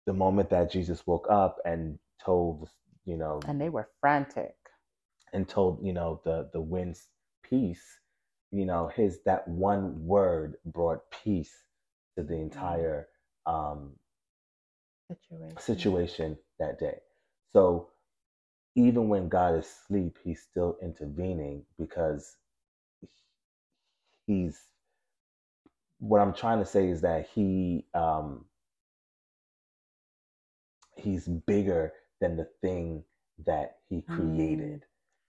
the 0.07 0.13
moment 0.13 0.49
that 0.51 0.71
jesus 0.71 1.07
woke 1.07 1.27
up 1.31 1.57
and 1.65 1.99
told 2.23 2.69
you 3.05 3.17
know 3.17 3.41
And 3.47 3.61
they 3.61 3.69
were 3.69 3.89
frantic. 4.01 4.55
and 5.33 5.49
told 5.49 5.85
you 5.85 5.93
know 5.93 6.21
the 6.25 6.49
the 6.53 6.61
wind's 6.61 7.09
peace 7.43 7.83
you 8.51 8.65
know 8.65 8.89
his 8.95 9.19
that 9.25 9.47
one 9.47 10.05
word 10.05 10.57
brought 10.65 11.01
peace 11.23 11.53
to 12.17 12.23
the 12.23 12.35
entire 12.35 13.09
um 13.47 13.93
Situation. 15.11 15.59
situation 15.59 16.37
that 16.59 16.79
day 16.79 16.99
so 17.53 17.87
even 18.75 19.09
when 19.09 19.29
God 19.29 19.57
is 19.59 19.65
asleep, 19.67 20.17
he's 20.23 20.41
still 20.41 20.77
intervening 20.81 21.63
because 21.77 22.37
he's 24.27 24.59
what 25.99 26.21
I'm 26.21 26.33
trying 26.33 26.59
to 26.59 26.65
say 26.65 26.89
is 26.89 27.01
that 27.01 27.27
he 27.33 27.85
um 27.93 28.45
he's 30.97 31.27
bigger 31.27 31.93
than 32.21 32.37
the 32.37 32.47
thing 32.61 33.03
that 33.45 33.77
he 33.89 34.03
Mm. 34.09 34.09
created. 34.15 34.85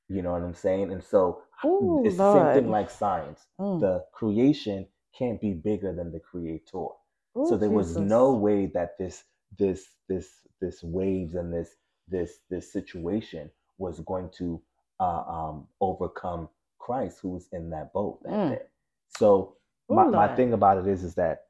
You 0.08 0.22
know 0.22 0.32
what 0.32 0.42
I'm 0.42 0.54
saying? 0.54 0.92
And 0.92 1.02
so 1.04 1.42
Ooh, 1.64 2.00
it's 2.04 2.18
the 2.18 2.24
same 2.24 2.48
thing 2.48 2.68
like 2.70 2.90
science. 2.90 3.46
Mm. 3.60 3.80
The 3.80 4.04
creation 4.12 4.86
can't 5.18 5.40
be 5.40 5.54
bigger 5.54 5.94
than 5.94 6.12
the 6.12 6.20
creator. 6.20 6.64
so 6.72 6.94
Ooh, 7.38 7.58
there 7.58 7.70
was 7.70 7.96
no 7.96 8.34
way 8.34 8.66
that 8.74 8.98
this 8.98 9.24
this 9.58 9.88
this 10.08 10.28
this 10.60 10.82
waves 10.82 11.34
and 11.34 11.52
this 11.52 11.76
this 12.08 12.40
this 12.50 12.72
situation 12.72 13.50
was 13.78 14.00
going 14.00 14.30
to 14.38 14.60
uh, 15.00 15.24
um, 15.28 15.66
overcome 15.80 16.48
Christ 16.78 17.20
who 17.22 17.30
was 17.30 17.48
in 17.52 17.70
that 17.70 17.92
boat 17.92 18.22
that 18.24 18.30
Mm. 18.30 18.48
day. 18.48 18.62
So 19.08 19.56
Ooh, 19.92 19.94
my, 19.94 20.06
my 20.12 20.28
thing 20.28 20.52
about 20.52 20.78
it 20.78 20.86
is 20.86 21.02
is 21.04 21.14
that 21.16 21.46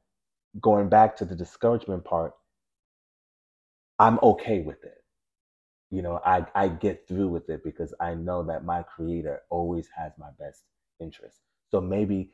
going 0.61 0.89
back 0.89 1.15
to 1.17 1.25
the 1.25 1.35
discouragement 1.35 2.03
part, 2.05 2.33
I'm 3.99 4.19
okay 4.23 4.61
with 4.61 4.83
it. 4.83 5.03
You 5.91 6.01
know, 6.01 6.19
I, 6.25 6.45
I 6.55 6.67
get 6.69 7.07
through 7.07 7.29
with 7.29 7.49
it 7.49 7.63
because 7.63 7.93
I 7.99 8.15
know 8.15 8.43
that 8.43 8.65
my 8.65 8.83
creator 8.83 9.41
always 9.49 9.89
has 9.95 10.13
my 10.17 10.29
best 10.39 10.63
interest. 10.99 11.39
So 11.69 11.81
maybe 11.81 12.31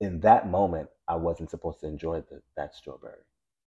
in 0.00 0.20
that 0.20 0.50
moment 0.50 0.88
I 1.08 1.16
wasn't 1.16 1.50
supposed 1.50 1.80
to 1.80 1.86
enjoy 1.86 2.22
the, 2.22 2.42
that 2.56 2.74
strawberry. 2.74 3.22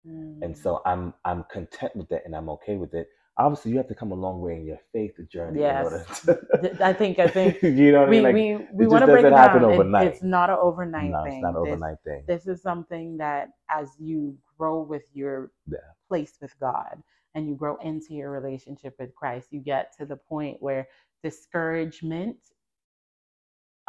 Mm. 0.08 0.42
And 0.42 0.58
so 0.58 0.82
I'm 0.86 1.14
I'm 1.26 1.44
content 1.52 1.96
with 1.96 2.10
that 2.10 2.22
and 2.26 2.36
I'm 2.36 2.50
okay 2.50 2.78
with 2.78 2.94
it. 2.94 3.08
Obviously 3.38 3.72
you 3.72 3.78
have 3.78 3.88
to 3.88 3.96
come 3.96 4.12
a 4.12 4.16
long 4.16 4.42
way 4.42 4.56
in 4.56 4.66
your 4.66 4.80
faith 4.92 5.14
journey 5.32 5.60
Yes. 5.62 6.22
to 6.22 6.78
I 6.84 6.94
think 6.94 7.20
I 7.20 7.28
think 7.28 7.62
you 7.64 7.92
know 7.92 8.00
what 8.02 8.08
I 8.08 8.10
we 8.12 8.16
mean? 8.18 8.24
Like 8.24 8.34
we 8.36 8.68
we 8.74 8.88
want 8.88 9.02
to 9.02 9.08
break 9.08 9.26
it 9.26 9.30
down. 9.30 9.64
It- 10.04 10.08
it's 10.08 10.24
not 10.24 10.50
an 10.50 10.58
overnight 10.62 11.12
no, 11.12 11.24
thing. 11.24 11.34
it's 11.34 11.42
not 11.44 11.56
an 11.56 11.64
This- 11.64 11.72
overnight 11.74 11.98
thing. 12.06 12.24
this 12.28 12.48
is 12.48 12.62
something 12.62 13.18
that 13.18 13.50
as 13.70 13.90
you 14.00 14.38
grow 14.58 14.82
with 14.82 15.04
your 15.14 15.52
Yeah. 15.68 15.78
place 16.08 16.38
with 16.42 16.58
God 16.60 17.02
and 17.36 17.48
you 17.48 17.56
grow 17.56 17.76
into 17.78 18.14
your 18.14 18.32
relationship 18.32 18.96
with 19.00 19.14
Christ, 19.16 19.48
you 19.52 19.60
get 19.62 19.94
to 20.00 20.06
the 20.06 20.18
point 20.18 20.58
where 20.62 20.88
discouragement 21.24 22.38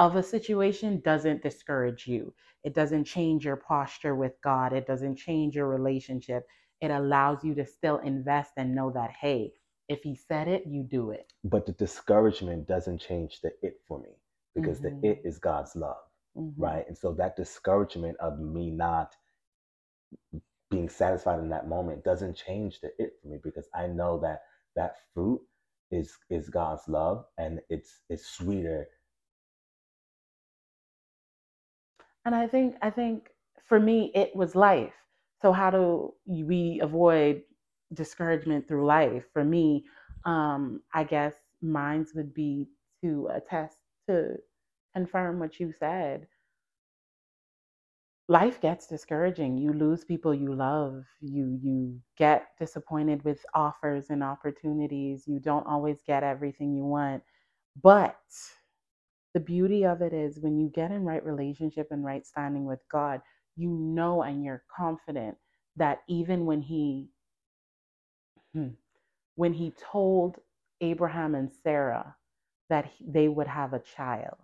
of 0.01 0.17
a 0.17 0.25
situation 0.25 1.03
doesn't 1.05 1.45
discourage 1.45 2.09
you. 2.09 2.35
It 2.65 2.75
doesn't 2.75 3.07
change 3.07 3.47
your 3.47 3.59
posture 3.59 4.17
with 4.17 4.35
God. 4.45 4.75
It 4.75 4.89
doesn't 4.89 5.19
change 5.19 5.57
your 5.57 5.69
relationship. 5.69 6.49
It 6.83 6.93
allows 6.93 7.45
you 7.45 7.55
to 7.57 7.67
still 7.67 7.99
invest 8.01 8.53
and 8.59 8.75
know 8.77 8.93
that, 8.93 9.13
hey, 9.21 9.55
if 9.89 10.03
He 10.03 10.17
said 10.17 10.49
it, 10.49 10.67
you 10.67 10.85
do 10.85 11.13
it. 11.13 11.33
But 11.45 11.67
the 11.67 11.73
discouragement 11.75 12.69
doesn't 12.69 13.01
change 13.01 13.43
the 13.43 13.53
it 13.63 13.81
for 13.89 14.01
me 14.01 14.11
because 14.57 14.81
Mhm. 14.81 14.85
the 15.03 15.09
it 15.11 15.23
is 15.25 15.39
God's 15.39 15.77
love. 15.77 15.99
Mhm. 16.37 16.55
right? 16.59 16.87
And 16.89 16.99
so 16.99 17.15
that 17.15 17.37
discouragement 17.37 18.19
of 18.21 18.41
me 18.41 18.71
not 18.73 19.17
being 20.71 20.89
satisfied 20.91 21.41
in 21.41 21.51
that 21.51 21.69
moment 21.69 22.05
doesn't 22.05 22.37
change 22.37 22.81
the 22.81 22.91
it 22.99 23.15
for 23.23 23.29
me 23.29 23.39
because 23.43 23.69
I 23.75 23.89
know 23.89 24.21
that 24.21 24.43
that 24.77 24.97
fruit 25.15 25.43
is 25.93 26.17
is 26.31 26.51
God's 26.51 26.89
love 26.89 27.27
and 27.39 27.61
it's 27.71 28.01
it's 28.11 28.27
sweeter. 28.29 28.89
And 32.31 32.37
I 32.37 32.47
think 32.47 32.77
I 32.81 32.91
think 32.91 33.31
for 33.69 33.81
me 33.81 34.13
it 34.15 34.37
was 34.37 34.55
life. 34.55 34.95
So 35.43 35.51
how 35.53 35.69
do 35.73 36.15
we 36.29 36.79
avoid 36.81 37.43
discouragement 37.93 38.69
through 38.69 38.87
life? 38.87 39.25
For 39.33 39.43
me, 39.45 39.85
um, 40.25 40.81
I 40.95 41.03
guess 41.03 41.35
mine's 41.61 42.15
would 42.15 42.33
be 42.33 42.69
to 43.03 43.29
attest 43.35 43.79
to 44.09 44.37
confirm 44.95 45.41
what 45.41 45.59
you 45.59 45.73
said. 45.73 46.29
Life 48.29 48.61
gets 48.61 48.87
discouraging. 48.87 49.59
You 49.59 49.73
lose 49.73 50.05
people 50.05 50.33
you 50.33 50.55
love. 50.55 51.05
You 51.21 51.59
you 51.61 52.01
get 52.17 52.57
disappointed 52.61 53.25
with 53.25 53.45
offers 53.55 54.09
and 54.11 54.23
opportunities. 54.23 55.27
You 55.27 55.41
don't 55.41 55.67
always 55.67 56.01
get 56.05 56.23
everything 56.23 56.75
you 56.77 56.85
want. 56.85 57.25
But 57.83 58.21
the 59.35 59.41
beauty 59.41 59.85
of 59.85 60.03
it 60.03 60.13
is 60.13 60.39
when 60.41 60.59
you 60.59 60.69
get 60.69 60.91
in 60.91 61.05
right 61.05 61.25
relationship 61.25 61.89
and 61.91 62.05
right 62.05 62.27
standing 62.27 62.65
with 62.67 62.81
God, 62.91 63.21
you 63.57 63.71
know 63.71 64.23
and 64.23 64.45
you're 64.45 64.65
confident 64.77 65.37
that 65.77 66.01
even 66.09 66.47
when 66.47 66.63
he 66.63 67.09
hmm, 68.55 68.69
when 69.37 69.53
he 69.55 69.73
told 69.93 70.39
Abraham 70.81 71.35
and 71.35 71.51
Sarah 71.63 72.17
that 72.71 72.91
they 73.01 73.29
would 73.29 73.47
have 73.49 73.73
a 73.73 73.81
child, 73.97 74.37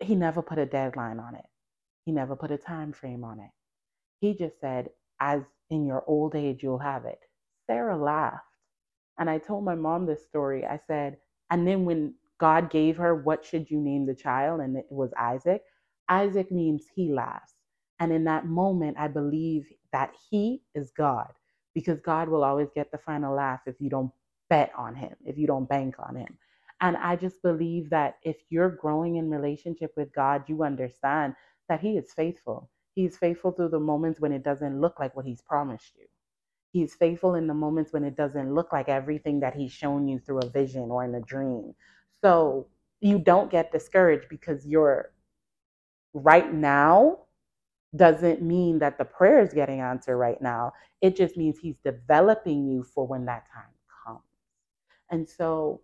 he 0.00 0.14
never 0.14 0.42
put 0.42 0.58
a 0.58 0.66
deadline 0.66 1.20
on 1.20 1.34
it. 1.34 1.46
He 2.04 2.12
never 2.12 2.36
put 2.36 2.50
a 2.50 2.58
time 2.58 2.92
frame 2.92 3.24
on 3.24 3.40
it. 3.40 3.50
He 4.20 4.34
just 4.34 4.60
said, 4.60 4.90
as 5.20 5.42
in 5.70 5.86
your 5.86 6.04
old 6.06 6.34
age, 6.36 6.62
you'll 6.62 6.78
have 6.78 7.04
it. 7.04 7.20
Sarah 7.66 7.96
laughed. 7.96 8.42
And 9.18 9.30
I 9.30 9.38
told 9.38 9.64
my 9.64 9.74
mom 9.74 10.06
this 10.06 10.24
story. 10.24 10.66
I 10.66 10.80
said, 10.86 11.18
and 11.50 11.66
then 11.66 11.84
when 11.84 12.14
God 12.38 12.70
gave 12.70 12.96
her, 12.98 13.14
what 13.14 13.44
should 13.44 13.70
you 13.70 13.80
name 13.80 14.06
the 14.06 14.14
child? 14.14 14.60
And 14.60 14.76
it 14.76 14.86
was 14.90 15.12
Isaac. 15.18 15.62
Isaac 16.08 16.50
means 16.52 16.86
he 16.94 17.12
laughs. 17.12 17.54
And 18.00 18.12
in 18.12 18.24
that 18.24 18.46
moment, 18.46 18.96
I 18.98 19.08
believe 19.08 19.66
that 19.92 20.12
he 20.30 20.62
is 20.74 20.92
God 20.96 21.28
because 21.74 22.00
God 22.00 22.28
will 22.28 22.44
always 22.44 22.68
get 22.74 22.90
the 22.92 22.98
final 22.98 23.34
laugh 23.34 23.60
if 23.66 23.76
you 23.80 23.90
don't 23.90 24.12
bet 24.50 24.72
on 24.76 24.94
him, 24.94 25.14
if 25.24 25.38
you 25.38 25.46
don't 25.46 25.68
bank 25.68 25.96
on 25.98 26.16
him. 26.16 26.38
And 26.80 26.96
I 26.96 27.16
just 27.16 27.42
believe 27.42 27.90
that 27.90 28.16
if 28.22 28.36
you're 28.50 28.70
growing 28.70 29.16
in 29.16 29.30
relationship 29.30 29.92
with 29.96 30.12
God, 30.14 30.44
you 30.48 30.64
understand 30.64 31.34
that 31.68 31.80
he 31.80 31.96
is 31.96 32.12
faithful. 32.12 32.70
He's 32.94 33.16
faithful 33.16 33.52
through 33.52 33.70
the 33.70 33.80
moments 33.80 34.20
when 34.20 34.32
it 34.32 34.44
doesn't 34.44 34.80
look 34.80 35.00
like 35.00 35.16
what 35.16 35.26
he's 35.26 35.42
promised 35.42 35.92
you. 35.96 36.06
He's 36.72 36.94
faithful 36.94 37.34
in 37.34 37.46
the 37.46 37.54
moments 37.54 37.92
when 37.92 38.04
it 38.04 38.16
doesn't 38.16 38.54
look 38.54 38.72
like 38.72 38.88
everything 38.88 39.40
that 39.40 39.54
he's 39.54 39.72
shown 39.72 40.08
you 40.08 40.18
through 40.18 40.40
a 40.40 40.50
vision 40.50 40.90
or 40.90 41.04
in 41.04 41.14
a 41.14 41.20
dream. 41.20 41.74
So 42.24 42.66
you 43.00 43.18
don't 43.18 43.50
get 43.50 43.70
discouraged 43.70 44.28
because 44.30 44.66
you're 44.66 45.10
right 46.14 46.52
now 46.54 47.18
doesn't 47.96 48.40
mean 48.42 48.78
that 48.78 48.98
the 48.98 49.04
prayer 49.04 49.40
is 49.40 49.52
getting 49.52 49.80
answered 49.80 50.16
right 50.16 50.40
now. 50.40 50.72
It 51.02 51.14
just 51.16 51.36
means 51.36 51.58
he's 51.58 51.76
developing 51.84 52.66
you 52.66 52.82
for 52.82 53.06
when 53.06 53.24
that 53.26 53.44
time 53.52 53.70
comes. 54.04 54.22
And 55.10 55.28
so, 55.28 55.82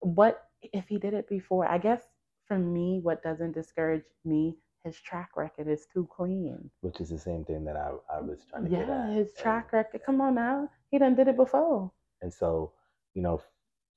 what 0.00 0.44
if 0.62 0.86
he 0.88 0.98
did 0.98 1.14
it 1.14 1.28
before? 1.28 1.66
I 1.66 1.78
guess 1.78 2.02
for 2.46 2.58
me, 2.58 3.00
what 3.02 3.22
doesn't 3.22 3.52
discourage 3.52 4.04
me, 4.24 4.56
his 4.84 5.00
track 5.00 5.30
record 5.36 5.68
is 5.68 5.86
too 5.92 6.06
clean. 6.14 6.70
Which 6.82 7.00
is 7.00 7.08
the 7.08 7.18
same 7.18 7.44
thing 7.44 7.64
that 7.64 7.76
I, 7.76 7.90
I 8.14 8.20
was 8.20 8.44
trying 8.48 8.64
to 8.64 8.70
get 8.70 8.86
Yeah, 8.86 9.08
at. 9.08 9.16
his 9.16 9.32
track 9.34 9.70
And- 9.72 9.78
record. 9.78 10.02
Come 10.04 10.20
on 10.20 10.34
now, 10.34 10.68
he 10.90 10.98
done 10.98 11.14
did 11.16 11.28
it 11.28 11.36
before. 11.36 11.90
And 12.22 12.32
so, 12.32 12.72
you 13.14 13.22
know, 13.22 13.40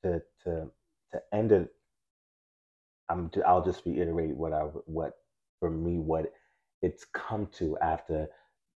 to 0.04 0.22
to 0.46 0.68
to 1.12 1.22
end 1.34 1.52
it, 1.52 1.72
I'm 3.12 3.32
I'll 3.48 3.66
just 3.66 3.86
reiterate 3.86 4.36
what 4.38 4.54
I 4.54 4.62
what 4.88 5.14
for 5.62 5.72
me 5.72 6.00
what 6.00 6.34
it's 6.84 7.06
come 7.14 7.48
to 7.60 7.78
after 7.80 8.28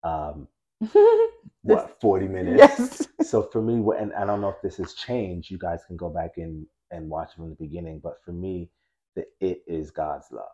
um 0.04 0.48
what 1.62 2.00
40 2.00 2.28
minutes. 2.28 2.68
yes. 2.68 3.08
So 3.22 3.42
for 3.52 3.62
me, 3.62 3.80
what 3.80 4.00
and 4.00 4.14
I 4.14 4.26
don't 4.26 4.40
know 4.42 4.50
if 4.50 4.62
this 4.62 4.78
has 4.78 4.94
changed. 4.94 5.50
You 5.50 5.58
guys 5.58 5.82
can 5.86 5.98
go 5.98 6.10
back 6.10 6.32
and 6.38 6.66
and 6.92 7.10
watch 7.10 7.34
from 7.36 7.50
the 7.50 7.56
beginning. 7.56 8.00
But 8.02 8.18
for 8.24 8.32
me, 8.32 8.70
the 9.16 9.26
it 9.40 9.62
is 9.68 9.92
God's 9.92 10.28
love. 10.32 10.46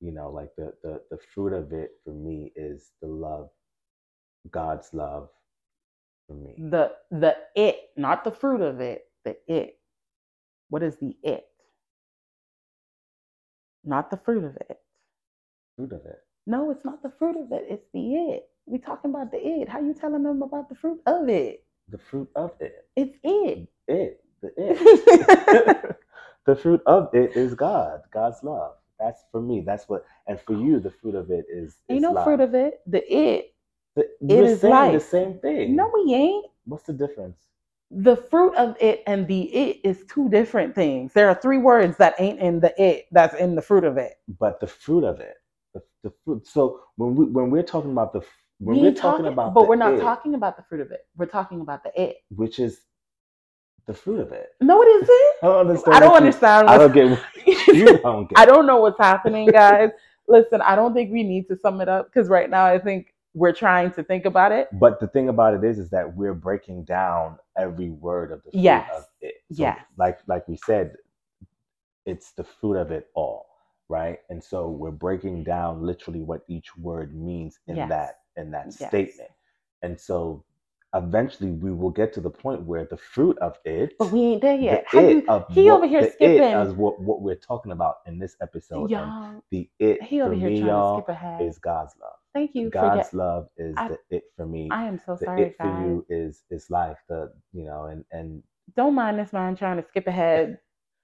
You 0.00 0.12
know, 0.12 0.30
like 0.30 0.50
the 0.58 0.72
the 0.82 1.02
the 1.10 1.18
fruit 1.34 1.54
of 1.54 1.72
it 1.72 1.92
for 2.04 2.12
me 2.12 2.52
is 2.56 2.92
the 3.02 3.08
love, 3.08 3.50
God's 4.50 4.90
love 4.94 5.30
for 6.28 6.34
me. 6.34 6.56
The 6.58 6.92
the 7.10 7.36
it, 7.56 7.78
not 7.96 8.24
the 8.24 8.32
fruit 8.32 8.62
of 8.62 8.80
it. 8.80 9.04
The 9.24 9.36
it. 9.48 9.78
What 10.70 10.82
is 10.84 10.96
the 10.98 11.16
it? 11.22 11.44
Not 13.84 14.10
the 14.10 14.16
fruit 14.16 14.44
of 14.44 14.56
it. 14.56 14.80
Fruit 15.76 15.92
of 15.92 16.04
it. 16.06 16.20
No, 16.46 16.70
it's 16.70 16.84
not 16.84 17.02
the 17.02 17.12
fruit 17.18 17.36
of 17.36 17.52
it. 17.52 17.66
It's 17.68 17.86
the 17.92 18.14
it. 18.14 18.48
We 18.66 18.78
talking 18.78 19.10
about 19.10 19.30
the 19.30 19.38
it. 19.38 19.68
How 19.68 19.80
you 19.80 19.94
telling 19.94 20.22
them 20.22 20.42
about 20.42 20.68
the 20.68 20.74
fruit 20.74 21.00
of 21.06 21.28
it? 21.28 21.64
The 21.88 21.98
fruit 21.98 22.28
of 22.36 22.52
it. 22.60 22.86
It's 22.96 23.16
it. 23.22 23.68
It. 23.88 24.24
The 24.40 24.52
it. 24.56 25.96
the 26.46 26.56
fruit 26.56 26.80
of 26.86 27.08
it 27.14 27.36
is 27.36 27.54
God. 27.54 28.02
God's 28.12 28.42
love. 28.42 28.74
That's 28.98 29.24
for 29.32 29.40
me. 29.40 29.62
That's 29.66 29.88
what. 29.88 30.04
And 30.26 30.40
for 30.40 30.54
you, 30.54 30.80
the 30.80 30.90
fruit 30.90 31.14
of 31.14 31.30
it 31.30 31.46
is. 31.52 31.76
Ain't 31.90 31.98
is 31.98 32.02
no 32.02 32.14
love. 32.14 32.24
fruit 32.24 32.40
of 32.40 32.54
it. 32.54 32.80
The 32.86 33.02
it. 33.12 33.54
The, 33.96 34.08
we're 34.20 34.46
is 34.46 34.60
saying 34.60 34.92
the 34.92 35.00
same 35.00 35.38
thing. 35.40 35.76
No, 35.76 35.90
we 35.92 36.14
ain't. 36.14 36.46
What's 36.64 36.84
the 36.84 36.92
difference? 36.92 37.38
The 37.94 38.16
fruit 38.16 38.54
of 38.56 38.76
it 38.80 39.02
and 39.06 39.28
the 39.28 39.42
it 39.54 39.80
is 39.84 40.04
two 40.08 40.28
different 40.30 40.74
things. 40.74 41.12
There 41.12 41.28
are 41.28 41.34
three 41.34 41.58
words 41.58 41.96
that 41.98 42.14
ain't 42.18 42.40
in 42.40 42.60
the 42.60 42.74
it 42.82 43.06
that's 43.12 43.34
in 43.34 43.54
the 43.54 43.62
fruit 43.62 43.84
of 43.84 43.98
it. 43.98 44.14
But 44.40 44.60
the 44.60 44.66
fruit 44.66 45.04
of 45.04 45.20
it. 45.20 45.34
The, 45.74 45.82
the 46.04 46.12
fruit. 46.24 46.46
So 46.46 46.80
when 46.96 47.14
we 47.14 47.26
when 47.26 47.50
we're 47.50 47.62
talking 47.62 47.92
about 47.92 48.12
the 48.12 48.22
when 48.58 48.76
We 48.76 48.82
we're 48.82 48.88
ain't 48.88 48.96
talking 48.96 49.26
about 49.26 49.54
but 49.54 49.68
we're 49.68 49.76
not 49.76 49.94
it, 49.94 50.00
talking 50.00 50.34
about 50.34 50.56
the 50.56 50.62
fruit 50.68 50.80
of 50.80 50.90
it. 50.90 51.06
We're 51.16 51.26
talking 51.26 51.60
about 51.60 51.82
the 51.84 51.92
it. 52.00 52.18
which 52.30 52.58
is 52.58 52.80
the 53.86 53.94
fruit 53.94 54.20
of 54.20 54.32
it. 54.32 54.50
No, 54.60 54.82
it 54.82 54.86
isn't. 54.86 55.10
I 55.42 55.46
don't 55.46 55.60
understand. 55.60 55.96
I 55.96 56.00
don't 56.00 56.16
understand. 56.16 56.68
I 56.68 56.78
don't 56.78 56.92
get. 56.92 57.18
You 57.68 57.98
don't 57.98 58.28
get. 58.28 58.38
I 58.38 58.46
don't 58.46 58.66
know 58.66 58.78
what's 58.78 58.98
happening, 58.98 59.48
guys. 59.48 59.90
Listen, 60.28 60.60
I 60.62 60.76
don't 60.76 60.94
think 60.94 61.12
we 61.12 61.22
need 61.24 61.48
to 61.48 61.56
sum 61.56 61.80
it 61.80 61.88
up 61.88 62.06
because 62.06 62.28
right 62.28 62.48
now 62.48 62.64
I 62.64 62.78
think 62.78 63.14
we're 63.34 63.52
trying 63.52 63.90
to 63.92 64.04
think 64.04 64.24
about 64.24 64.52
it. 64.52 64.68
But 64.72 65.00
the 65.00 65.08
thing 65.08 65.28
about 65.28 65.54
it 65.54 65.64
is, 65.64 65.78
is 65.78 65.90
that 65.90 66.16
we're 66.16 66.34
breaking 66.34 66.84
down 66.84 67.38
every 67.58 67.90
word 67.90 68.32
of 68.32 68.42
the 68.44 68.52
fruit 68.52 68.62
Yes. 68.62 68.90
of 68.96 69.04
it. 69.22 69.36
Yes. 69.50 69.78
Like 69.98 70.20
like 70.28 70.48
we 70.48 70.56
said, 70.56 70.94
it's 72.06 72.32
the 72.32 72.44
fruit 72.44 72.76
of 72.76 72.90
it 72.92 73.08
all, 73.14 73.46
right? 73.88 74.18
And 74.30 74.42
so 74.42 74.70
we're 74.70 74.90
breaking 74.92 75.44
down 75.44 75.82
literally 75.86 76.22
what 76.22 76.42
each 76.48 76.76
word 76.76 77.14
means 77.16 77.58
in 77.68 77.76
Yes. 77.76 77.90
that 77.90 78.20
in 78.36 78.50
that 78.52 78.72
Yes. 78.80 78.88
statement. 78.88 79.30
And 79.82 80.00
so 80.00 80.44
eventually 80.94 81.52
we 81.52 81.72
will 81.72 81.90
get 81.90 82.12
to 82.14 82.20
the 82.20 82.30
point 82.30 82.62
where 82.64 82.84
the 82.86 82.96
fruit 82.98 83.38
of 83.38 83.58
it, 83.64 83.94
But 83.98 84.12
we 84.12 84.20
ain't 84.22 84.42
there 84.42 84.56
yet. 84.56 84.86
It 84.92 85.24
you, 85.26 85.44
he 85.50 85.70
what, 85.70 85.76
over 85.76 85.86
here 85.86 86.02
the 86.02 86.10
skipping. 86.12 86.54
is 86.62 86.74
what, 86.74 87.00
what 87.00 87.22
we're 87.22 87.36
talking 87.36 87.72
about 87.72 87.96
in 88.06 88.18
this 88.18 88.36
episode. 88.42 88.90
Y'all, 88.90 89.42
the 89.50 89.70
it 89.80 90.00
he 90.02 90.22
over 90.22 90.34
here 90.34 90.50
trying 90.50 90.82
to 90.82 90.88
skip 90.88 91.08
ahead. 91.08 91.40
is 91.48 91.58
God's 91.58 91.94
love. 92.00 92.12
Thank 92.34 92.54
you 92.54 92.70
God's 92.70 92.94
get, 92.94 93.14
love 93.14 93.48
is 93.56 93.76
I- 93.76 93.88
the 93.88 93.98
it 94.10 94.24
for 94.36 94.46
me. 94.46 94.68
I 94.70 94.84
am 94.84 94.98
so 94.98 95.16
the 95.20 95.26
sorry, 95.26 95.42
it 95.42 95.56
for 95.60 95.68
you 95.68 96.06
is 96.08 96.44
is 96.50 96.70
life. 96.70 96.98
The 97.08 97.32
you 97.52 97.64
know, 97.64 97.84
and 97.86 98.04
and 98.12 98.42
Don't 98.76 98.94
mind 98.94 99.18
this 99.18 99.32
man 99.32 99.56
trying 99.56 99.78
to 99.82 99.88
skip 99.88 100.06
ahead 100.06 100.58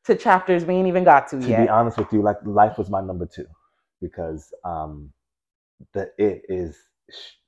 to 0.07 0.16
chapters 0.16 0.64
we 0.64 0.74
ain't 0.74 0.89
even 0.89 1.05
got 1.05 1.29
to, 1.29 1.41
to 1.41 1.51
yet. 1.51 1.59
To 1.59 1.62
be 1.62 1.68
honest 1.68 1.99
with 1.99 2.12
you, 2.12 2.22
like 2.22 2.39
life 2.45 2.79
was 2.79 2.91
my 2.91 3.01
number 3.01 3.26
two 3.26 3.47
because 4.01 4.53
um 4.64 5.12
the 5.95 6.11
it 6.18 6.43
is 6.49 6.79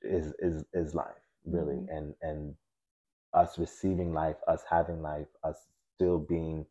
is 0.01 0.33
is 0.39 0.65
is 0.73 0.95
life 0.95 1.23
really, 1.45 1.81
Mhm. 1.81 1.87
and 1.89 2.15
and 2.21 2.55
us 3.33 3.57
receiving 3.59 4.13
life, 4.13 4.37
us 4.47 4.63
having 4.69 5.01
life, 5.01 5.27
us 5.43 5.67
still 5.95 6.19
being 6.19 6.65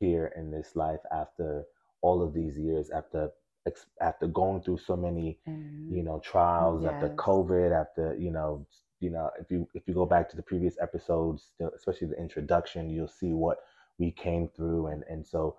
here 0.00 0.32
in 0.36 0.50
this 0.50 0.76
life 0.76 1.00
after 1.12 1.64
all 2.02 2.22
of 2.22 2.34
these 2.34 2.58
years, 2.58 2.90
after 2.90 3.30
ex- 3.66 3.86
after 4.00 4.26
going 4.26 4.62
through 4.62 4.78
so 4.78 4.96
many 4.96 5.38
Mhm. 5.46 5.96
you 5.96 6.02
know 6.02 6.20
trials 6.20 6.84
after 6.84 7.08
covid 7.10 7.72
after 7.78 8.14
you 8.16 8.30
know 8.30 8.66
you 9.00 9.10
know 9.10 9.30
if 9.40 9.50
you 9.50 9.68
if 9.74 9.86
you 9.88 9.94
go 9.94 10.06
back 10.06 10.28
to 10.30 10.36
the 10.36 10.42
previous 10.42 10.76
episodes 10.80 11.52
especially 11.76 12.08
the 12.08 12.18
introduction 12.20 12.90
you'll 12.90 13.08
see 13.08 13.32
what 13.32 13.58
we 13.98 14.10
came 14.12 14.48
through 14.56 14.86
and 14.88 15.04
and 15.08 15.26
so 15.26 15.56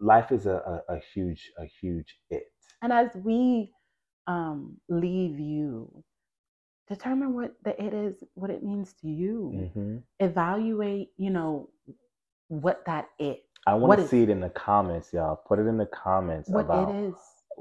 life 0.00 0.32
is 0.32 0.46
a 0.46 0.82
a, 0.88 0.94
a 0.94 0.98
huge 1.14 1.52
a 1.58 1.64
huge 1.66 2.18
it 2.30 2.44
And 2.82 2.92
as 2.92 3.10
we 3.16 3.72
um, 4.26 4.76
leave 4.88 5.38
you, 5.38 6.04
determine 6.88 7.34
what 7.34 7.54
the 7.64 7.80
it 7.82 7.94
is, 7.94 8.24
what 8.34 8.50
it 8.50 8.62
means 8.62 8.94
to 9.00 9.08
you. 9.08 9.52
mm-hmm. 9.54 9.96
Evaluate, 10.20 11.10
you 11.16 11.30
know, 11.30 11.70
what 12.48 12.84
that 12.86 13.08
it, 13.18 13.42
i 13.66 13.74
want 13.74 14.00
to 14.00 14.06
see 14.06 14.22
it 14.22 14.30
in 14.30 14.40
the 14.40 14.48
comments 14.50 15.12
y'all 15.12 15.36
put 15.48 15.58
it 15.58 15.66
in 15.66 15.76
the 15.76 15.86
comments 15.86 16.50
what 16.50 16.64
about 16.64 16.90
it 16.90 17.08
is. 17.08 17.14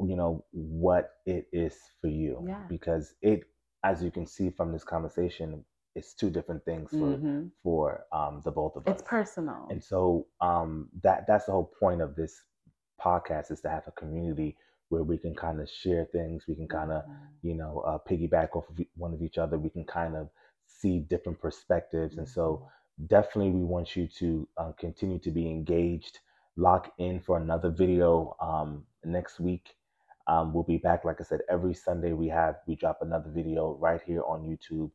You 0.05 0.15
know 0.15 0.43
what 0.51 1.11
it 1.25 1.47
is 1.51 1.75
for 2.01 2.07
you 2.07 2.43
Yeah. 2.45 2.63
because 2.67 3.15
it 3.21 3.43
as 3.83 4.03
you 4.03 4.11
can 4.11 4.25
see 4.25 4.49
from 4.49 4.71
this 4.71 4.83
conversation 4.83 5.63
it's 5.95 6.13
two 6.13 6.29
different 6.29 6.63
things 6.65 6.95
for 6.97 7.19
Mhm. 7.19 7.51
for 7.63 8.05
um 8.11 8.41
the 8.43 8.51
both 8.51 8.75
of 8.75 8.87
us 8.87 8.99
It's 8.99 9.01
personal. 9.03 9.67
and 9.69 9.83
so 9.83 10.27
um 10.41 10.89
that 11.03 11.25
that's 11.27 11.45
the 11.45 11.51
whole 11.51 11.71
point 11.79 12.01
of 12.01 12.15
this 12.15 12.43
podcast 13.01 13.51
is 13.51 13.61
to 13.61 13.69
have 13.69 13.87
a 13.87 13.91
community 13.91 14.55
where 14.89 15.03
we 15.03 15.17
can 15.17 15.35
kind 15.35 15.59
of 15.61 15.69
share 15.69 16.05
things 16.05 16.45
we 16.47 16.55
can 16.55 16.67
kind 16.67 16.91
of 16.91 17.03
Mhm. 17.07 17.39
you 17.41 17.53
know 17.55 17.79
uh, 17.79 17.97
piggyback 18.09 18.55
off 18.55 18.69
of 18.69 18.79
one 18.95 19.13
of 19.13 19.21
each 19.21 19.37
other 19.37 19.57
we 19.57 19.69
can 19.69 19.85
kind 19.85 20.15
of 20.15 20.29
see 20.67 20.99
different 20.99 21.39
perspectives 21.39 22.17
and 22.17 22.27
so 22.27 22.63
definitely 23.07 23.51
we 23.51 23.63
want 23.63 23.95
you 23.95 24.07
to 24.07 24.47
uh, 24.57 24.71
continue 24.79 25.19
to 25.19 25.31
be 25.31 25.49
engaged 25.49 26.19
lock 26.57 26.91
in 26.99 27.19
for 27.19 27.37
another 27.37 27.69
video 27.69 28.35
um, 28.41 28.85
next 29.05 29.39
week 29.39 29.76
um, 30.27 30.53
we'll 30.53 30.63
be 30.63 30.77
back 30.77 31.05
like 31.05 31.17
i 31.19 31.23
said 31.23 31.41
every 31.49 31.73
sunday 31.73 32.13
we 32.13 32.27
have 32.27 32.55
we 32.67 32.75
drop 32.75 32.99
another 33.01 33.29
video 33.33 33.77
right 33.79 34.01
here 34.05 34.23
on 34.27 34.43
youtube. 34.43 34.91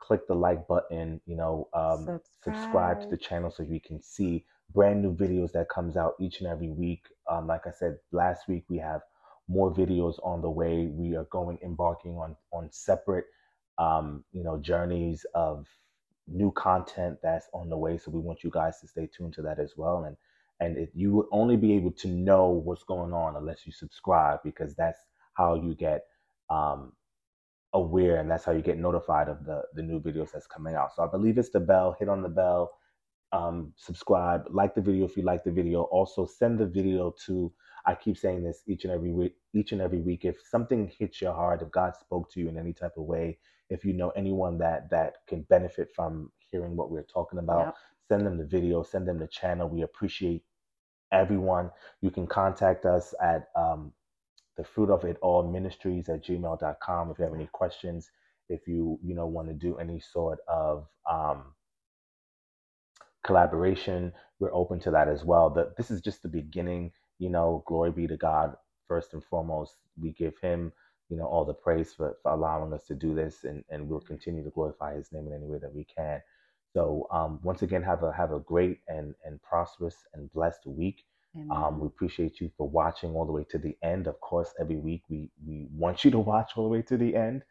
Click 0.00 0.26
the 0.26 0.34
like 0.34 0.66
button 0.66 1.20
you 1.26 1.36
know 1.36 1.68
um, 1.74 2.12
subscribe 2.42 3.00
to 3.00 3.06
the 3.10 3.16
channel 3.18 3.50
so 3.50 3.62
you 3.62 3.80
can 3.80 4.00
see 4.02 4.44
brand 4.72 5.02
new 5.02 5.14
videos 5.14 5.52
that 5.52 5.68
comes 5.68 5.96
out 5.96 6.14
each 6.20 6.40
and 6.40 6.48
every 6.48 6.70
week. 6.70 7.04
Um, 7.30 7.46
like 7.46 7.66
i 7.66 7.70
said 7.70 7.98
last 8.12 8.48
week 8.48 8.64
we 8.68 8.78
have 8.78 9.02
more 9.48 9.72
videos 9.72 10.14
on 10.24 10.40
the 10.42 10.50
way. 10.50 10.86
We 10.86 11.16
are 11.16 11.24
going 11.24 11.58
embarking 11.62 12.16
on 12.16 12.36
on 12.52 12.68
separate 12.72 13.26
um, 13.78 14.24
you 14.32 14.42
know 14.42 14.58
journeys 14.58 15.26
of 15.34 15.66
new 16.26 16.52
content 16.52 17.18
that's 17.22 17.48
on 17.52 17.68
the 17.68 17.76
way. 17.76 17.98
So 17.98 18.10
we 18.10 18.20
want 18.20 18.44
you 18.44 18.50
guys 18.50 18.80
to 18.80 18.88
stay 18.88 19.08
tuned 19.14 19.34
to 19.34 19.42
that 19.42 19.58
as 19.58 19.74
well. 19.76 20.04
And 20.04 20.16
and 20.60 20.76
it, 20.76 20.90
you 20.94 21.12
will 21.12 21.28
only 21.32 21.56
be 21.56 21.74
able 21.74 21.92
to 21.92 22.08
know 22.08 22.48
what's 22.50 22.84
going 22.84 23.12
on 23.12 23.36
unless 23.36 23.66
you 23.66 23.72
subscribe 23.72 24.40
because 24.44 24.74
that's 24.74 25.00
how 25.34 25.54
you 25.54 25.74
get 25.74 26.02
um, 26.50 26.92
aware 27.74 28.18
and 28.18 28.30
that's 28.30 28.44
how 28.44 28.52
you 28.52 28.62
get 28.62 28.78
notified 28.78 29.28
of 29.28 29.44
the 29.44 29.62
the 29.74 29.82
new 29.82 30.00
videos 30.00 30.32
that's 30.32 30.46
coming 30.46 30.74
out. 30.74 30.94
So 30.94 31.04
i 31.04 31.06
believe 31.06 31.38
it's 31.38 31.50
the 31.50 31.60
bell 31.60 31.96
hit 31.98 32.08
on 32.08 32.22
the 32.22 32.28
bell 32.28 32.72
um, 33.32 33.72
subscribe 33.76 34.44
like 34.50 34.74
the 34.74 34.80
video 34.80 35.06
if 35.06 35.16
you 35.16 35.22
like 35.22 35.44
the 35.44 35.52
video. 35.52 35.82
Also 35.82 36.26
send 36.26 36.58
the 36.58 36.66
video 36.66 37.14
to 37.26 37.52
i 37.86 37.94
keep 37.94 38.16
saying 38.18 38.42
this 38.42 38.62
each 38.66 38.84
and 38.84 38.92
every 38.92 39.12
week 39.12 39.36
each 39.54 39.72
and 39.72 39.80
every 39.80 40.00
week 40.00 40.24
if 40.24 40.36
something 40.50 40.90
hits 40.98 41.20
your 41.22 41.32
heart 41.32 41.62
if 41.62 41.70
god 41.70 41.96
spoke 41.96 42.30
to 42.30 42.40
you 42.40 42.48
in 42.48 42.58
any 42.58 42.72
type 42.74 42.92
of 42.98 43.04
way 43.04 43.38
if 43.70 43.84
you 43.84 43.92
know 43.94 44.10
anyone 44.10 44.58
that 44.58 44.90
that 44.90 45.16
can 45.28 45.42
benefit 45.42 45.88
from 45.94 46.30
hearing 46.50 46.76
what 46.76 46.90
we're 46.90 47.04
talking 47.04 47.38
about 47.38 47.66
Yep. 47.66 47.76
send 48.08 48.26
them 48.26 48.36
the 48.38 48.44
video 48.44 48.82
send 48.82 49.08
them 49.08 49.18
the 49.18 49.28
channel. 49.28 49.68
We 49.68 49.82
appreciate 49.82 50.42
everyone. 51.12 51.70
You 52.02 52.10
can 52.10 52.26
contact 52.26 52.84
us 52.86 53.14
at 53.22 53.48
um, 53.56 53.92
the 54.56 54.64
fruit 54.64 54.90
of 54.90 55.04
it 55.04 55.16
all 55.22 55.48
ministries 55.50 56.08
at 56.08 56.24
gmail.com 56.24 57.10
if 57.10 57.18
you 57.18 57.24
have 57.24 57.34
any 57.34 57.48
questions 57.52 58.10
if 58.50 58.68
you 58.68 58.98
you 59.02 59.14
know 59.14 59.26
want 59.26 59.48
to 59.48 59.54
do 59.54 59.78
any 59.78 60.00
sort 60.00 60.40
of 60.48 60.86
um, 61.10 61.44
collaboration 63.24 64.12
we're 64.40 64.54
open 64.54 64.80
to 64.80 64.90
that 64.90 65.08
as 65.08 65.24
well. 65.24 65.50
That 65.50 65.76
this 65.76 65.90
is 65.90 66.00
just 66.00 66.22
the 66.22 66.28
beginning 66.28 66.92
you 67.18 67.30
know 67.30 67.64
glory 67.66 67.92
be 67.92 68.06
to 68.08 68.16
god. 68.16 68.56
First 68.88 69.14
and 69.14 69.24
foremost 69.24 69.76
we 70.00 70.12
give 70.12 70.34
him 70.42 70.72
you 71.08 71.16
know 71.16 71.26
all 71.26 71.44
the 71.44 71.54
praise 71.54 71.92
for, 71.94 72.16
for 72.22 72.32
allowing 72.32 72.72
us 72.74 72.84
to 72.88 72.94
do 72.94 73.14
this 73.14 73.44
and 73.44 73.64
and 73.70 73.88
we'll 73.88 74.00
continue 74.00 74.44
to 74.44 74.50
glorify 74.50 74.96
his 74.96 75.12
name 75.12 75.26
in 75.28 75.34
any 75.34 75.46
way 75.46 75.58
that 75.58 75.74
we 75.74 75.84
can 75.84 76.20
so 76.74 77.06
um, 77.12 77.40
once 77.42 77.62
again 77.62 77.82
have 77.82 78.02
a 78.02 78.12
have 78.12 78.32
a 78.32 78.40
great 78.40 78.80
and 78.88 79.14
and 79.24 79.42
prosperous 79.42 79.96
and 80.14 80.32
blessed 80.32 80.66
week 80.66 81.04
um, 81.50 81.80
we 81.80 81.86
appreciate 81.86 82.40
you 82.40 82.50
for 82.56 82.68
watching 82.68 83.10
all 83.14 83.24
the 83.26 83.32
way 83.32 83.44
to 83.50 83.58
the 83.58 83.76
end. 83.82 84.06
Of 84.06 84.20
course, 84.20 84.52
every 84.60 84.76
week 84.76 85.02
we 85.08 85.30
we 85.46 85.66
want 85.74 86.04
you 86.04 86.10
to 86.12 86.18
watch 86.18 86.52
all 86.56 86.64
the 86.64 86.70
way 86.70 86.82
to 86.82 86.96
the 86.96 87.14
end. 87.14 87.42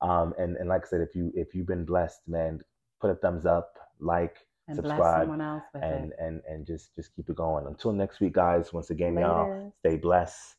Um, 0.00 0.34
and 0.38 0.56
and 0.56 0.68
like 0.68 0.84
I 0.84 0.88
said, 0.88 1.00
if 1.00 1.14
you 1.14 1.32
if 1.34 1.54
you've 1.54 1.66
been 1.66 1.84
blessed, 1.84 2.20
man, 2.26 2.60
put 3.00 3.10
a 3.10 3.14
thumbs 3.14 3.46
up, 3.46 3.74
like, 4.00 4.36
and 4.68 4.76
bless 4.82 4.96
subscribe, 4.96 5.22
someone 5.22 5.40
else 5.40 5.64
with 5.74 5.82
and 5.82 6.12
it. 6.12 6.18
and 6.18 6.42
and 6.48 6.66
just 6.66 6.94
just 6.94 7.14
keep 7.14 7.28
it 7.28 7.36
going. 7.36 7.66
Until 7.66 7.92
next 7.92 8.20
week, 8.20 8.32
guys. 8.34 8.72
Once 8.72 8.90
again, 8.90 9.18
y'all 9.18 9.70
stay 9.80 9.96
blessed. 9.96 10.56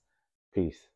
Peace. 0.54 0.88